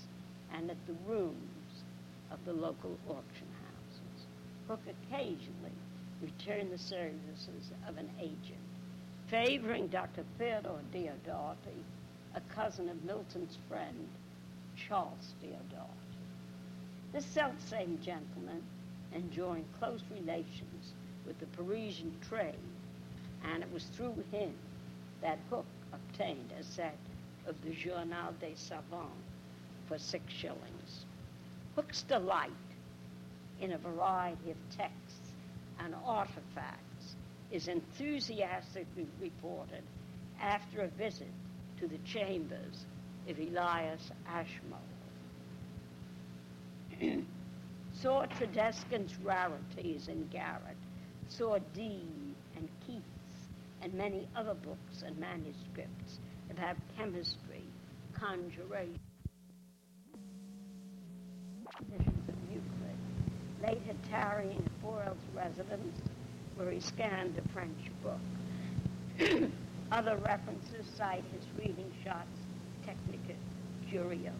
and 0.54 0.70
at 0.70 0.88
the 0.88 0.96
rooms 1.08 1.84
of 2.32 2.40
the 2.46 2.54
local 2.54 2.98
auction 3.08 3.48
houses. 3.64 4.26
Hooke 4.68 4.96
occasionally 5.08 5.72
returned 6.22 6.72
the 6.72 6.78
services 6.78 7.72
of 7.88 7.98
an 7.98 8.10
agent, 8.20 8.60
favoring 9.28 9.88
Dr. 9.88 10.24
Theodore 10.38 10.82
Diodati, 10.94 11.84
a 12.36 12.42
cousin 12.54 12.90
of 12.90 13.04
Milton's 13.06 13.58
friend, 13.70 14.08
Charles 14.76 15.34
Diodati. 15.42 15.88
This 17.14 17.26
self-same 17.26 17.98
gentleman 18.04 18.62
enjoying 19.14 19.64
close 19.80 20.02
relations 20.14 20.94
with 21.26 21.40
the 21.40 21.46
Parisian 21.48 22.14
trade, 22.28 22.56
and 23.46 23.64
it 23.64 23.72
was 23.72 23.86
through 23.96 24.22
him 24.32 24.54
that 25.22 25.40
Hooke 25.50 25.66
obtained 25.94 26.52
a 26.60 26.64
set 26.64 26.98
of 27.48 27.56
the 27.64 27.72
Journal 27.72 28.34
des 28.42 28.56
Savants 28.56 29.14
for 29.88 29.98
six 29.98 30.34
shillings. 30.34 31.06
Hooke's 31.76 32.02
delight 32.02 32.52
in 33.62 33.72
a 33.72 33.78
variety 33.78 34.52
of 34.52 34.58
texts 34.76 35.32
and 35.80 35.96
artifacts 36.06 37.16
is 37.52 37.70
enthusiastically 37.70 39.08
reported 39.22 39.84
after 40.42 40.82
a 40.82 40.88
visit 40.88 41.32
to 41.80 41.88
the 41.88 41.98
chambers 42.00 42.86
of 43.28 43.40
Elias 43.40 44.12
Ashmole. 44.28 44.80
saw 48.02 48.26
Tradescant's 48.26 49.16
rarities 49.24 50.08
in 50.08 50.28
Garrett, 50.28 50.78
saw 51.28 51.58
Dee 51.74 52.36
and 52.56 52.70
Keats 52.86 53.04
and 53.82 53.94
many 53.94 54.28
other 54.36 54.54
books 54.54 55.04
and 55.06 55.18
manuscripts 55.18 56.20
about 56.50 56.76
chemistry, 56.98 57.64
conjuration, 58.14 59.00
editions 61.82 62.30
of 62.30 62.36
Euclid. 62.50 62.98
Later 63.62 63.98
tarrying 64.10 64.64
at 64.66 64.82
Forel's 64.82 65.18
residence, 65.36 66.00
where 66.56 66.72
he 66.72 66.80
scanned 66.80 67.38
a 67.38 67.54
French 67.54 67.92
book. 68.04 69.50
Other 69.92 70.18
references 70.18 70.86
cite 70.98 71.24
his 71.32 71.46
reading 71.60 71.92
Schott's, 72.04 72.40
Technica 72.86 73.34
Curiosa. 73.90 74.32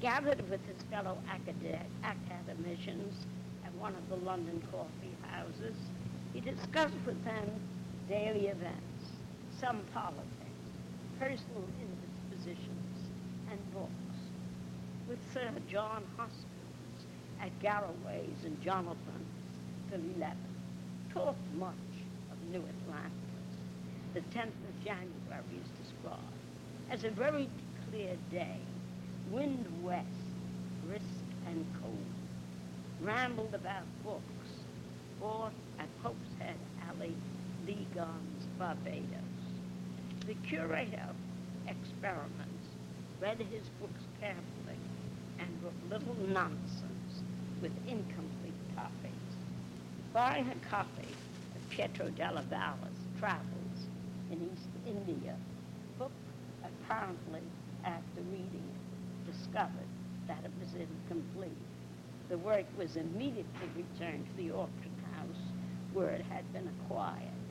Gathered 0.00 0.48
with 0.48 0.60
his 0.66 0.82
fellow 0.90 1.18
acad- 1.30 1.86
academicians 2.02 3.26
at 3.66 3.74
one 3.74 3.94
of 3.94 4.08
the 4.08 4.16
London 4.24 4.62
coffee 4.70 5.14
houses, 5.30 5.76
he 6.32 6.40
discussed 6.40 6.94
with 7.04 7.22
them 7.24 7.50
daily 8.08 8.48
events, 8.48 9.12
some 9.60 9.80
politics, 9.92 10.24
personal 11.18 11.64
indispositions, 11.80 13.10
and 13.50 13.72
books. 13.72 13.90
With 15.08 15.18
Sir 15.34 15.50
John 15.70 16.02
Hoskins 16.16 17.06
at 17.40 17.58
Garraway's 17.60 18.44
and 18.44 18.60
Jonathan's 18.62 19.28
till 19.90 20.00
11, 20.16 20.36
talked 21.12 21.54
much 21.54 21.74
of 22.46 22.52
New 22.52 22.58
Atlantis. 22.58 23.12
The 24.14 24.20
10th 24.20 24.46
of 24.46 24.84
January 24.84 25.60
is 25.60 25.86
described 25.86 26.22
as 26.90 27.04
a 27.04 27.10
very 27.10 27.48
clear 27.88 28.16
day, 28.30 28.58
wind 29.30 29.66
west, 29.82 30.06
brisk 30.86 31.04
and 31.46 31.64
cold. 31.80 31.96
Rambled 33.00 33.54
about 33.54 33.84
books, 34.02 34.50
bought 35.20 35.52
at 35.78 35.86
Pope's 36.02 36.16
Head 36.38 36.56
Alley, 36.88 37.14
Ligon's, 37.66 38.44
Barbados. 38.58 39.04
The 40.26 40.34
curator 40.48 41.08
experiments 41.68 42.68
read 43.20 43.38
his 43.38 43.68
books 43.80 44.02
carefully 44.20 44.78
and 45.38 45.48
wrote 45.62 45.90
little 45.90 46.16
nonsense 46.28 47.22
with 47.60 47.72
incomplete 47.86 48.54
copies. 48.74 49.12
Buying 50.12 50.48
a 50.48 50.68
copy 50.68 51.08
Pietro 51.76 52.08
della 52.08 52.40
Valle's 52.48 53.04
Travels 53.18 53.88
in 54.30 54.50
East 54.50 54.70
India, 54.86 55.36
Hooke 55.98 56.10
apparently, 56.64 57.42
after 57.84 58.22
reading 58.30 58.64
discovered 59.30 59.90
that 60.26 60.38
it 60.42 60.50
was 60.58 60.70
incomplete. 60.72 61.52
The 62.30 62.38
work 62.38 62.64
was 62.78 62.96
immediately 62.96 63.68
returned 63.76 64.24
to 64.24 64.42
the 64.42 64.52
auction 64.52 64.90
house 65.12 65.52
where 65.92 66.08
it 66.08 66.24
had 66.30 66.50
been 66.54 66.66
acquired. 66.80 67.44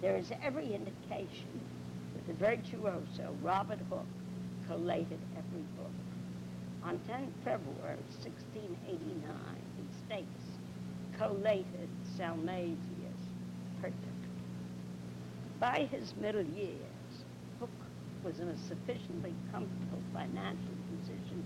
There 0.00 0.16
is 0.16 0.32
every 0.42 0.72
indication 0.72 1.60
that 2.14 2.26
the 2.26 2.32
virtuoso 2.32 3.36
Robert 3.42 3.80
Hooke 3.90 4.06
collated 4.66 5.20
every 5.36 5.64
book. 5.76 5.92
On 6.82 6.98
10 7.06 7.30
February 7.44 8.00
1689, 8.22 9.20
he 9.76 10.06
states, 10.06 10.44
collated 11.18 11.88
Salmasius 12.16 12.93
By 15.60 15.88
his 15.90 16.14
middle 16.20 16.44
years, 16.44 17.24
Hooke 17.58 17.70
was 18.22 18.38
in 18.38 18.48
a 18.48 18.56
sufficiently 18.68 19.34
comfortable 19.52 20.02
financial 20.12 20.74
position 20.90 21.44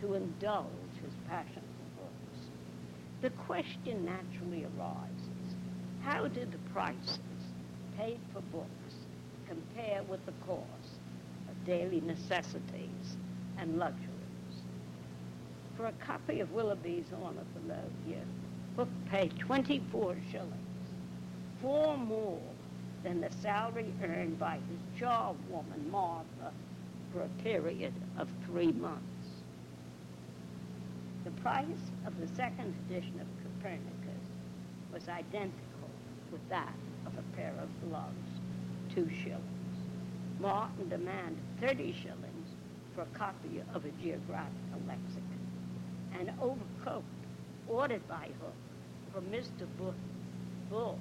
to 0.00 0.14
indulge 0.14 0.94
his 1.02 1.12
passion 1.28 1.62
for 1.62 2.02
books. 2.02 2.46
the 3.22 3.30
question 3.30 4.04
naturally 4.04 4.64
arises, 4.64 5.56
how 6.02 6.28
did 6.28 6.52
the 6.52 6.58
prices 6.72 7.18
paid 7.96 8.18
for 8.32 8.40
books 8.52 8.94
compare 9.46 10.02
with 10.04 10.24
the 10.26 10.32
cost 10.46 11.00
of 11.48 11.64
daily 11.64 12.00
necessities 12.02 13.16
and 13.58 13.78
luxuries? 13.78 14.10
For 15.76 15.86
a 15.86 15.92
copy 15.92 16.40
of 16.40 16.52
Willughby's 16.52 17.06
Ornithologia, 17.12 18.22
Hooke 18.76 18.88
paid 19.10 19.38
24 19.38 20.16
shillings, 20.30 20.73
four 21.60 21.96
more 21.96 22.40
than 23.02 23.20
the 23.20 23.30
salary 23.42 23.92
earned 24.02 24.38
by 24.38 24.58
his 24.68 25.00
charwoman, 25.00 25.90
Martha, 25.90 26.52
for 27.12 27.22
a 27.22 27.42
period 27.42 27.92
of 28.18 28.28
three 28.46 28.72
months. 28.72 29.02
The 31.24 31.30
price 31.42 31.90
of 32.06 32.18
the 32.20 32.28
second 32.34 32.74
edition 32.86 33.20
of 33.20 33.26
Copernicus 33.42 34.28
was 34.92 35.08
identical 35.08 35.90
with 36.32 36.46
that 36.48 36.74
of 37.06 37.12
a 37.18 37.36
pair 37.36 37.52
of 37.62 37.68
gloves, 37.88 38.40
two 38.94 39.08
shillings. 39.22 39.44
Martin 40.40 40.88
demanded 40.88 41.42
30 41.60 41.94
shillings 42.02 42.48
for 42.94 43.02
a 43.02 43.18
copy 43.18 43.62
of 43.74 43.84
a 43.84 43.90
geographical 44.02 44.80
lexicon. 44.86 45.22
An 46.18 46.32
overcoat 46.40 47.04
ordered 47.68 48.06
by 48.08 48.28
Hooke 48.40 49.12
from 49.12 49.24
Mr. 49.26 49.66
Bull 50.70 50.98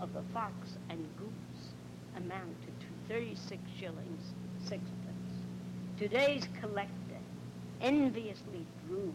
of 0.00 0.12
the 0.14 0.22
Fox 0.32 0.54
and 0.88 1.06
Goose 1.18 1.72
amounted 2.16 2.74
to 2.80 3.12
36 3.12 3.60
shillings, 3.78 4.22
sixpence. 4.62 4.90
Today's 5.98 6.48
collector 6.60 6.94
enviously 7.80 8.66
drools 8.88 9.12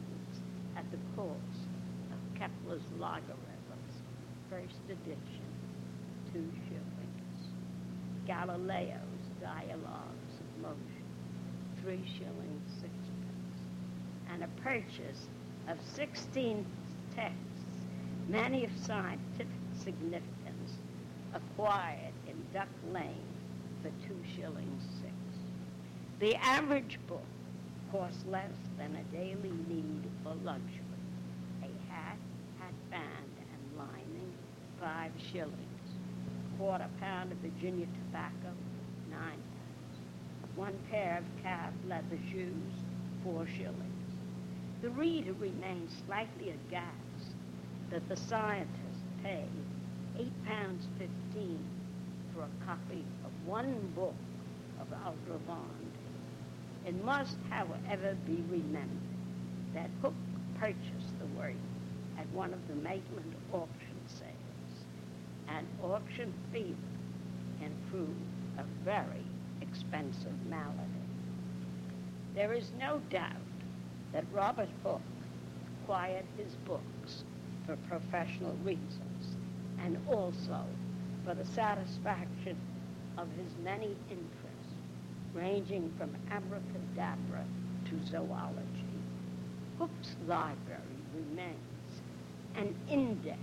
at 0.78 0.90
the 0.92 0.98
cost 1.16 1.68
of 2.12 2.40
Kepler's 2.40 2.84
Logarithms, 3.00 3.94
first 4.50 4.80
edition, 4.90 5.46
two 6.32 6.52
shillings. 6.68 6.86
Galileo's 8.28 9.26
Dialogues 9.42 10.34
of 10.40 10.62
Motion, 10.62 11.06
three 11.82 12.04
shillings, 12.18 12.70
sixpence. 12.74 12.92
And 14.32 14.44
a 14.44 14.48
purchase 14.62 15.28
of 15.68 15.78
16 15.96 16.66
texts, 17.16 17.40
many 18.28 18.66
of 18.66 18.72
scientific 18.86 19.48
significance, 19.84 20.35
acquired 21.36 22.14
in 22.28 22.36
Duck 22.54 22.70
Lane 22.92 23.28
for 23.82 23.90
two 24.08 24.18
shillings 24.36 24.84
six. 25.02 25.14
The 26.20 26.36
average 26.36 26.98
book 27.08 27.26
cost 27.92 28.26
less 28.28 28.56
than 28.78 28.96
a 28.96 29.16
daily 29.16 29.54
need 29.68 30.04
for 30.24 30.34
luxury. 30.44 30.82
A 31.62 31.92
hat, 31.92 32.18
hat 32.60 32.74
band, 32.90 33.32
and 33.40 33.78
lining, 33.78 34.34
five 34.82 35.12
shillings. 35.32 35.54
Quarter 36.58 36.88
pound 37.02 37.32
of 37.32 37.38
Virginia 37.40 37.86
tobacco, 37.86 38.54
nine 39.12 39.20
pounds. 39.20 40.56
One 40.56 40.80
pair 40.90 41.18
of 41.18 41.44
calf 41.44 41.74
leather 41.88 42.20
shoes, 42.32 42.74
four 43.24 43.46
shillings. 43.46 43.82
The 44.82 44.90
reader 44.92 45.34
remains 45.34 45.92
slightly 46.06 46.52
aghast 46.52 47.36
that 47.90 48.08
the 48.08 48.16
scientist 48.16 49.02
paid 49.22 49.50
eight 50.18 50.46
pounds 50.46 50.65
a 52.46 52.66
copy 52.66 53.04
of 53.26 53.48
one 53.48 53.92
book 53.96 54.16
of 54.80 54.88
Aldrovand 55.06 55.96
it 56.86 57.04
must, 57.04 57.38
however, 57.50 58.16
be 58.28 58.44
remembered 58.48 58.90
that 59.74 59.90
Hooke 60.04 60.14
purchased 60.60 61.20
the 61.20 61.26
work 61.38 61.56
at 62.20 62.30
one 62.30 62.54
of 62.54 62.68
the 62.68 62.76
Maitland 62.76 63.34
auction 63.52 63.98
sales, 64.08 64.86
and 65.48 65.66
auction 65.84 66.32
fever 66.54 66.76
can 67.60 67.72
prove 67.90 68.16
a 68.60 68.64
very 68.84 69.26
expensive 69.62 70.34
malady. 70.48 70.78
There 72.36 72.54
is 72.54 72.72
no 72.80 73.02
doubt 73.10 73.32
that 74.14 74.26
Robert 74.32 74.70
Hooke 74.84 75.02
acquired 75.82 76.26
his 76.38 76.54
books 76.66 77.24
for 77.66 77.76
professional 77.88 78.56
reasons 78.64 79.38
and 79.84 79.98
also 80.08 80.64
for 81.26 81.34
the 81.34 81.46
satisfaction 81.46 82.56
of 83.18 83.28
his 83.32 83.52
many 83.64 83.96
interests 84.10 84.46
ranging 85.34 85.92
from 85.98 86.16
abracadabra 86.32 87.44
to 87.86 88.06
zoology. 88.06 88.62
Hooke's 89.80 90.16
library 90.28 90.82
remains 91.14 91.56
an 92.56 92.76
index 92.90 93.40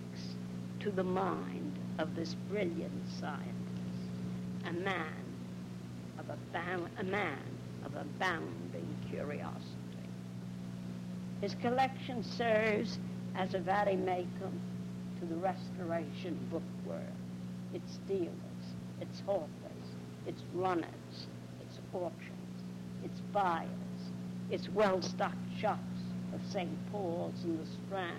to 0.81 0.91
the 0.91 1.05
mind 1.05 1.79
of 1.99 2.15
this 2.15 2.35
brilliant 2.49 3.09
scientist, 3.21 3.53
a 4.67 4.73
man 4.73 5.25
of 6.19 6.29
a, 6.31 7.01
a 7.01 7.05
man 7.05 7.39
of 7.85 7.95
abounding 7.97 8.97
curiosity. 9.11 9.59
His 11.41 11.55
collection 11.57 12.23
serves 12.23 12.99
as 13.35 13.55
a 13.55 13.59
vademecum 13.59 14.53
to 15.21 15.27
the 15.27 15.37
restoration 15.37 16.39
bookworm, 16.51 17.22
its 17.75 17.99
dealers, 18.07 18.33
its 19.01 19.21
hawkers, 19.27 19.49
its 20.27 20.43
runners, 20.55 21.27
it's 21.61 21.79
auctions, 21.95 22.63
its 23.05 23.21
buyers, 23.33 23.69
its 24.51 24.69
well-stocked 24.71 25.59
shops 25.59 25.81
of 26.35 26.41
St. 26.51 26.69
Paul's 26.91 27.45
and 27.45 27.59
the 27.59 27.67
Strand, 27.87 28.17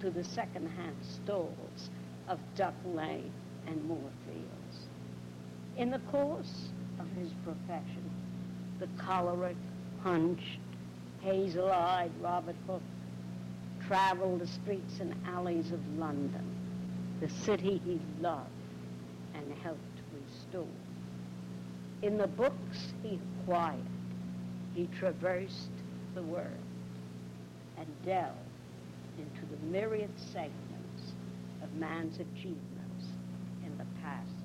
to 0.00 0.10
the 0.10 0.24
second-hand 0.24 0.96
stalls 1.02 1.90
of 2.28 2.38
Duck 2.56 2.74
Lane 2.94 3.30
and 3.66 3.84
Moorfields. 3.84 4.86
In 5.76 5.90
the 5.90 5.98
course 6.10 6.68
of 6.98 7.06
his 7.20 7.30
profession, 7.44 8.10
the 8.78 8.88
choleric, 8.98 9.56
hunched, 10.02 10.58
hazel-eyed 11.20 12.10
Robert 12.22 12.56
Hooke 12.66 12.80
traveled 13.86 14.40
the 14.40 14.46
streets 14.46 15.00
and 15.00 15.14
alleys 15.26 15.70
of 15.72 15.80
London, 15.98 16.44
the 17.20 17.28
city 17.28 17.80
he 17.84 18.00
loved 18.22 18.59
and 19.40 19.58
helped 19.62 19.80
restore. 20.14 20.66
In 22.02 22.18
the 22.18 22.26
books 22.26 22.92
he 23.02 23.18
acquired, 23.40 23.78
he 24.74 24.88
traversed 24.98 25.70
the 26.14 26.22
world 26.22 26.46
and 27.78 27.86
delved 28.04 28.34
into 29.18 29.46
the 29.50 29.66
myriad 29.70 30.10
segments 30.16 31.14
of 31.62 31.74
man's 31.74 32.14
achievements 32.14 33.06
in 33.64 33.76
the 33.78 33.84
past. 34.02 34.39